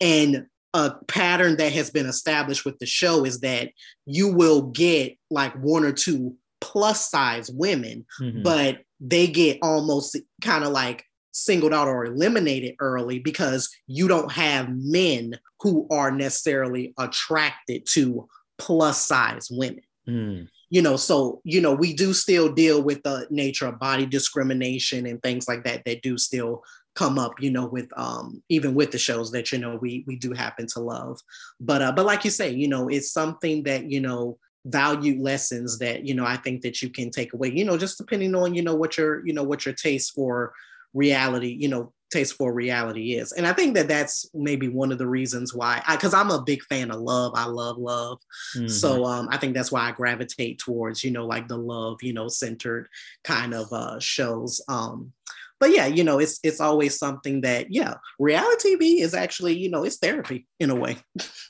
And 0.00 0.46
a 0.72 0.92
pattern 1.06 1.58
that 1.58 1.72
has 1.74 1.90
been 1.90 2.06
established 2.06 2.64
with 2.64 2.78
the 2.78 2.86
show 2.86 3.26
is 3.26 3.40
that 3.40 3.72
you 4.06 4.32
will 4.32 4.62
get 4.62 5.18
like 5.30 5.52
one 5.62 5.84
or 5.84 5.92
two 5.92 6.34
plus 6.60 7.10
size 7.10 7.50
women, 7.50 8.06
mm-hmm. 8.20 8.42
but 8.42 8.80
they 9.00 9.26
get 9.26 9.58
almost 9.62 10.16
kind 10.42 10.64
of 10.64 10.72
like 10.72 11.04
singled 11.32 11.72
out 11.72 11.88
or 11.88 12.04
eliminated 12.04 12.74
early 12.80 13.18
because 13.18 13.70
you 13.86 14.08
don't 14.08 14.32
have 14.32 14.68
men 14.70 15.38
who 15.60 15.86
are 15.90 16.10
necessarily 16.10 16.92
attracted 16.98 17.86
to 17.86 18.28
plus 18.58 19.00
size 19.06 19.48
women. 19.50 19.82
Mm. 20.08 20.48
You 20.70 20.82
know, 20.82 20.96
so 20.96 21.40
you 21.44 21.60
know, 21.60 21.72
we 21.72 21.94
do 21.94 22.12
still 22.12 22.52
deal 22.52 22.82
with 22.82 23.02
the 23.02 23.26
nature 23.30 23.66
of 23.66 23.78
body 23.78 24.04
discrimination 24.04 25.06
and 25.06 25.22
things 25.22 25.48
like 25.48 25.64
that 25.64 25.84
that 25.84 26.02
do 26.02 26.18
still 26.18 26.62
come 26.94 27.18
up, 27.18 27.40
you 27.40 27.50
know, 27.50 27.66
with 27.66 27.88
um 27.96 28.42
even 28.48 28.74
with 28.74 28.90
the 28.90 28.98
shows 28.98 29.30
that 29.30 29.52
you 29.52 29.58
know 29.58 29.78
we 29.80 30.04
we 30.06 30.16
do 30.16 30.32
happen 30.32 30.66
to 30.66 30.80
love. 30.80 31.20
But 31.60 31.80
uh 31.80 31.92
but 31.92 32.04
like 32.04 32.24
you 32.24 32.30
say, 32.30 32.50
you 32.50 32.68
know, 32.68 32.88
it's 32.88 33.12
something 33.12 33.62
that, 33.62 33.90
you 33.90 34.00
know, 34.00 34.38
valued 34.68 35.20
lessons 35.20 35.78
that 35.78 36.04
you 36.06 36.14
know 36.14 36.24
i 36.24 36.36
think 36.36 36.62
that 36.62 36.82
you 36.82 36.90
can 36.90 37.10
take 37.10 37.32
away 37.32 37.50
you 37.50 37.64
know 37.64 37.78
just 37.78 37.98
depending 37.98 38.34
on 38.34 38.54
you 38.54 38.62
know 38.62 38.74
what 38.74 38.96
your 38.96 39.26
you 39.26 39.32
know 39.32 39.42
what 39.42 39.64
your 39.64 39.74
taste 39.74 40.14
for 40.14 40.52
reality 40.94 41.56
you 41.58 41.68
know 41.68 41.92
taste 42.10 42.34
for 42.34 42.52
reality 42.52 43.14
is. 43.14 43.32
And 43.32 43.46
I 43.46 43.52
think 43.52 43.74
that 43.74 43.88
that's 43.88 44.28
maybe 44.34 44.68
one 44.68 44.92
of 44.92 44.98
the 44.98 45.06
reasons 45.06 45.54
why, 45.54 45.82
i 45.86 45.96
because 45.96 46.14
I'm 46.14 46.30
a 46.30 46.42
big 46.42 46.62
fan 46.64 46.90
of 46.90 47.00
love. 47.00 47.32
I 47.34 47.46
love 47.46 47.78
love. 47.78 48.18
Mm-hmm. 48.56 48.68
So 48.68 49.04
um, 49.04 49.28
I 49.30 49.36
think 49.36 49.54
that's 49.54 49.72
why 49.72 49.82
I 49.82 49.92
gravitate 49.92 50.58
towards, 50.58 51.04
you 51.04 51.10
know, 51.10 51.26
like 51.26 51.48
the 51.48 51.58
love, 51.58 51.98
you 52.02 52.12
know, 52.12 52.28
centered 52.28 52.88
kind 53.24 53.54
of 53.54 53.72
uh, 53.72 54.00
shows. 54.00 54.62
Um, 54.68 55.12
but 55.60 55.70
yeah, 55.70 55.86
you 55.86 56.04
know, 56.04 56.18
it's 56.18 56.38
it's 56.44 56.60
always 56.60 56.98
something 56.98 57.40
that 57.40 57.66
yeah, 57.70 57.94
reality 58.18 58.76
TV 58.76 59.00
is 59.00 59.12
actually, 59.12 59.58
you 59.58 59.70
know, 59.70 59.84
it's 59.84 59.98
therapy 59.98 60.46
in 60.60 60.70
a 60.70 60.76
way. 60.76 60.98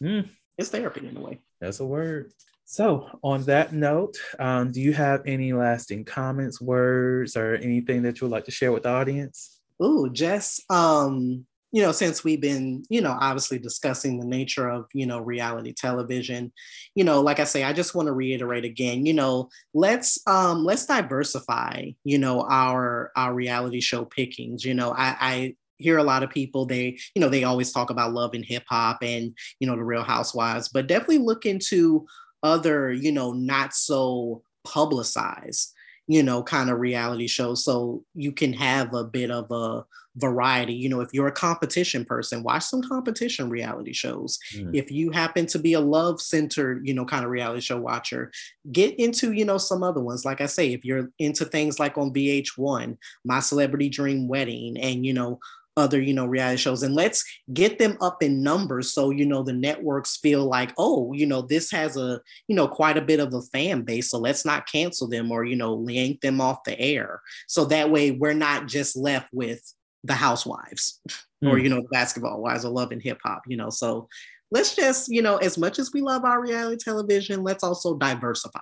Mm. 0.03 0.29
It's 0.57 0.71
therapy 0.71 1.07
in 1.07 1.17
a 1.17 1.21
way. 1.21 1.39
That's 1.61 1.81
a 1.81 1.87
word. 1.87 2.33
So, 2.71 3.09
on 3.25 3.45
that 3.45 3.73
note, 3.73 4.19
um, 4.39 4.73
do 4.73 4.83
you 4.83 4.93
have 4.93 5.23
any 5.25 5.55
lasting 5.55 6.05
comments, 6.05 6.61
words, 6.61 7.35
or 7.35 7.55
anything 7.55 8.03
that 8.03 8.21
you 8.21 8.27
would 8.27 8.33
like 8.33 8.45
to 8.45 8.51
share 8.51 8.73
with 8.73 8.83
the 8.83 8.91
audience? 8.91 9.59
Ooh, 9.83 10.11
Jess, 10.13 10.61
um, 10.69 11.47
you 11.73 11.81
know, 11.81 11.93
since 11.93 12.25
we've 12.25 12.43
been, 12.43 12.83
you 12.91 13.01
know, 13.01 13.17
obviously 13.19 13.59
discussing 13.59 14.21
the 14.21 14.27
nature 14.27 14.69
of, 14.69 14.85
you 14.93 15.07
know, 15.07 15.19
reality 15.19 15.73
television, 15.73 16.53
you 16.95 17.05
know, 17.05 17.23
like 17.23 17.41
I 17.41 17.45
say, 17.45 17.65
I 17.65 17.73
just 17.73 17.95
want 17.95 18.05
to 18.09 18.13
reiterate 18.13 18.67
again, 18.67 19.07
you 19.07 19.15
know, 19.15 19.49
let's 19.73 20.19
um 20.27 20.63
let's 20.63 20.85
diversify, 20.85 21.93
you 22.05 22.19
know, 22.19 22.43
our 22.51 23.13
our 23.17 23.33
reality 23.33 23.81
show 23.81 24.05
pickings. 24.05 24.63
You 24.63 24.75
know, 24.75 24.93
I, 24.93 25.17
I 25.19 25.55
hear 25.79 25.97
a 25.97 26.05
lot 26.05 26.23
of 26.23 26.31
people 26.31 26.67
they 26.67 26.99
you 27.15 27.21
know 27.21 27.29
they 27.29 27.45
always 27.45 27.73
talk 27.73 27.91
about 27.91 28.13
love 28.13 28.35
and 28.35 28.45
hip 28.45 28.65
hop 28.69 28.99
and 29.01 29.33
you 29.61 29.67
know 29.69 29.77
the 29.77 29.85
real 29.85 30.03
housewives 30.03 30.69
but 30.69 30.89
definitely 30.89 31.19
look 31.19 31.47
into 31.47 32.05
other 32.43 32.93
you 32.93 33.13
know 33.13 33.33
not 33.33 33.75
so 33.75 34.43
publicized 34.65 35.75
you 36.09 36.23
know, 36.23 36.43
kind 36.43 36.71
of 36.71 36.81
reality 36.81 37.27
shows. 37.27 37.63
So 37.63 38.03
you 38.15 38.33
can 38.33 38.55
have 38.55 38.95
a 38.95 39.05
bit 39.05 39.31
of 39.31 39.51
a 39.51 39.85
variety. 40.17 40.73
You 40.73 40.89
know, 40.89 41.01
if 41.03 41.11
you're 41.13 41.27
a 41.27 41.33
competition 41.33 42.05
person, 42.05 42.43
watch 42.43 42.65
some 42.65 42.83
competition 42.83 43.51
reality 43.51 43.93
shows. 43.93 44.39
Mm. 44.57 44.75
If 44.75 44.91
you 44.91 45.11
happen 45.11 45.47
to 45.47 45.59
be 45.59 45.75
a 45.75 45.81
love 45.81 46.21
centered, 46.21 46.87
you 46.87 46.95
know, 46.95 47.05
kind 47.05 47.27
of 47.27 47.31
reality 47.31 47.61
show 47.61 47.79
watcher, 47.79 48.33
get 48.73 48.99
into, 48.99 49.33
you 49.33 49.45
know, 49.45 49.59
some 49.59 49.83
other 49.83 50.01
ones. 50.01 50.25
Like 50.25 50.41
I 50.41 50.47
say, 50.47 50.73
if 50.73 50.83
you're 50.83 51.11
into 51.19 51.45
things 51.45 51.79
like 51.79 51.99
on 51.99 52.13
VH1, 52.13 52.97
My 53.27 53.41
Celebrity 53.41 53.91
Dream 53.91 54.29
Wedding, 54.29 54.79
and, 54.79 55.05
you 55.05 55.13
know, 55.13 55.39
other 55.79 56.01
you 56.03 56.13
know 56.13 56.27
reality 56.27 56.59
shows 56.59 56.83
and 56.83 56.95
let's 56.95 57.25
get 57.55 57.79
them 57.79 57.97
up 58.01 58.23
in 58.23 58.43
numbers 58.43 58.93
so 58.93 59.11
you 59.11 59.25
know 59.25 59.43
the 59.43 59.53
networks 59.53 60.17
feel 60.17 60.45
like 60.45 60.73
oh 60.77 61.13
you 61.13 61.25
know 61.25 61.41
this 61.41 61.71
has 61.71 61.97
a 61.97 62.21
you 62.49 62.57
know 62.57 62.67
quite 62.67 62.99
a 62.99 63.03
bit 63.03 63.21
of 63.21 63.33
a 63.33 63.41
fan 63.43 63.83
base 63.83 64.11
so 64.11 64.19
let's 64.19 64.45
not 64.45 64.71
cancel 64.71 65.09
them 65.09 65.31
or 65.31 65.45
you 65.45 65.57
know 65.57 65.87
yank 65.89 66.21
them 66.21 66.41
off 66.41 66.65
the 66.65 66.79
air 66.81 67.23
so 67.47 67.65
that 67.65 67.91
way 67.91 68.11
we're 68.11 68.35
not 68.35 68.67
just 68.67 68.97
left 68.97 69.29
with 69.33 69.63
the 70.05 70.15
housewives 70.15 71.01
mm. 71.43 71.49
or 71.49 71.59
you 71.59 71.69
know 71.69 71.83
basketball 71.91 72.41
wives 72.43 72.65
or 72.65 72.71
love 72.71 72.91
and 72.91 73.03
hip 73.03 73.19
hop 73.23 73.43
you 73.47 73.57
know 73.57 73.71
so 73.71 74.09
let's 74.51 74.75
just 74.75 75.09
you 75.09 75.23
know 75.23 75.37
as 75.37 75.57
much 75.57 75.79
as 75.79 75.93
we 75.93 76.01
love 76.01 76.25
our 76.25 76.41
reality 76.41 76.77
television 76.77 77.45
let's 77.45 77.63
also 77.63 77.97
diversify 77.97 78.59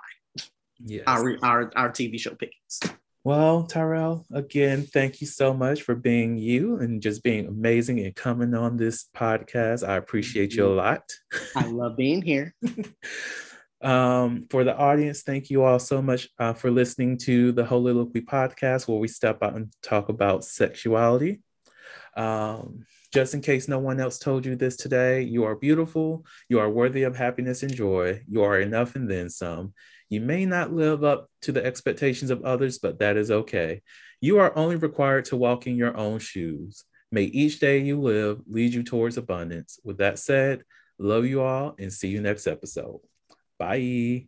yes. 0.85 1.03
our 1.07 1.35
our 1.41 1.71
our 1.75 1.89
tv 1.89 2.19
show 2.19 2.35
pickings 2.35 2.79
well, 3.27 3.63
Tyrell, 3.63 4.25
again, 4.31 4.83
thank 4.83 5.19
you 5.19 5.27
so 5.27 5.53
much 5.53 5.81
for 5.81 5.95
being 5.95 6.37
you 6.37 6.77
and 6.77 7.01
just 7.01 7.23
being 7.23 7.45
amazing 7.45 7.99
and 7.99 8.15
coming 8.15 8.53
on 8.53 8.77
this 8.77 9.09
podcast. 9.13 9.85
I 9.85 9.97
appreciate 9.97 10.53
you 10.53 10.65
a 10.65 10.69
lot. 10.69 11.11
I 11.53 11.67
love 11.67 11.97
being 11.97 12.21
here. 12.21 12.55
um, 13.81 14.45
for 14.49 14.63
the 14.63 14.73
audience, 14.73 15.23
thank 15.23 15.49
you 15.49 15.65
all 15.65 15.77
so 15.77 16.01
much 16.01 16.29
uh, 16.39 16.53
for 16.53 16.71
listening 16.71 17.17
to 17.17 17.51
the 17.51 17.65
Holy 17.65 17.91
Heauxliloquy 17.91 18.23
podcast, 18.23 18.87
where 18.87 18.97
we 18.97 19.09
step 19.09 19.43
out 19.43 19.55
and 19.55 19.73
talk 19.83 20.07
about 20.07 20.45
sexuality. 20.45 21.41
Um, 22.15 22.85
just 23.13 23.33
in 23.33 23.41
case 23.41 23.67
no 23.67 23.79
one 23.79 23.99
else 23.99 24.19
told 24.19 24.45
you 24.45 24.55
this 24.55 24.77
today, 24.77 25.23
you 25.23 25.43
are 25.43 25.55
beautiful, 25.55 26.25
you 26.47 26.59
are 26.59 26.69
worthy 26.69 27.03
of 27.03 27.17
happiness 27.17 27.61
and 27.61 27.73
joy, 27.73 28.21
you 28.29 28.43
are 28.43 28.57
enough 28.57 28.95
and 28.95 29.11
then 29.11 29.29
some. 29.29 29.73
You 30.09 30.21
may 30.21 30.45
not 30.45 30.73
live 30.73 31.03
up 31.03 31.29
to 31.41 31.51
the 31.51 31.65
expectations 31.65 32.31
of 32.31 32.43
others, 32.43 32.79
but 32.79 32.99
that 32.99 33.17
is 33.17 33.29
okay. 33.29 33.81
You 34.21 34.39
are 34.39 34.57
only 34.57 34.75
required 34.75 35.25
to 35.25 35.37
walk 35.37 35.67
in 35.67 35.75
your 35.75 35.95
own 35.95 36.19
shoes. 36.19 36.85
May 37.11 37.23
each 37.23 37.59
day 37.59 37.79
you 37.79 37.99
live 37.99 38.41
lead 38.49 38.73
you 38.73 38.83
towards 38.83 39.17
abundance. 39.17 39.79
With 39.83 39.97
that 39.97 40.19
said, 40.19 40.63
love 40.97 41.25
you 41.25 41.41
all 41.41 41.75
and 41.77 41.91
see 41.91 42.09
you 42.09 42.21
next 42.21 42.47
episode. 42.47 42.99
Bye. 43.59 44.27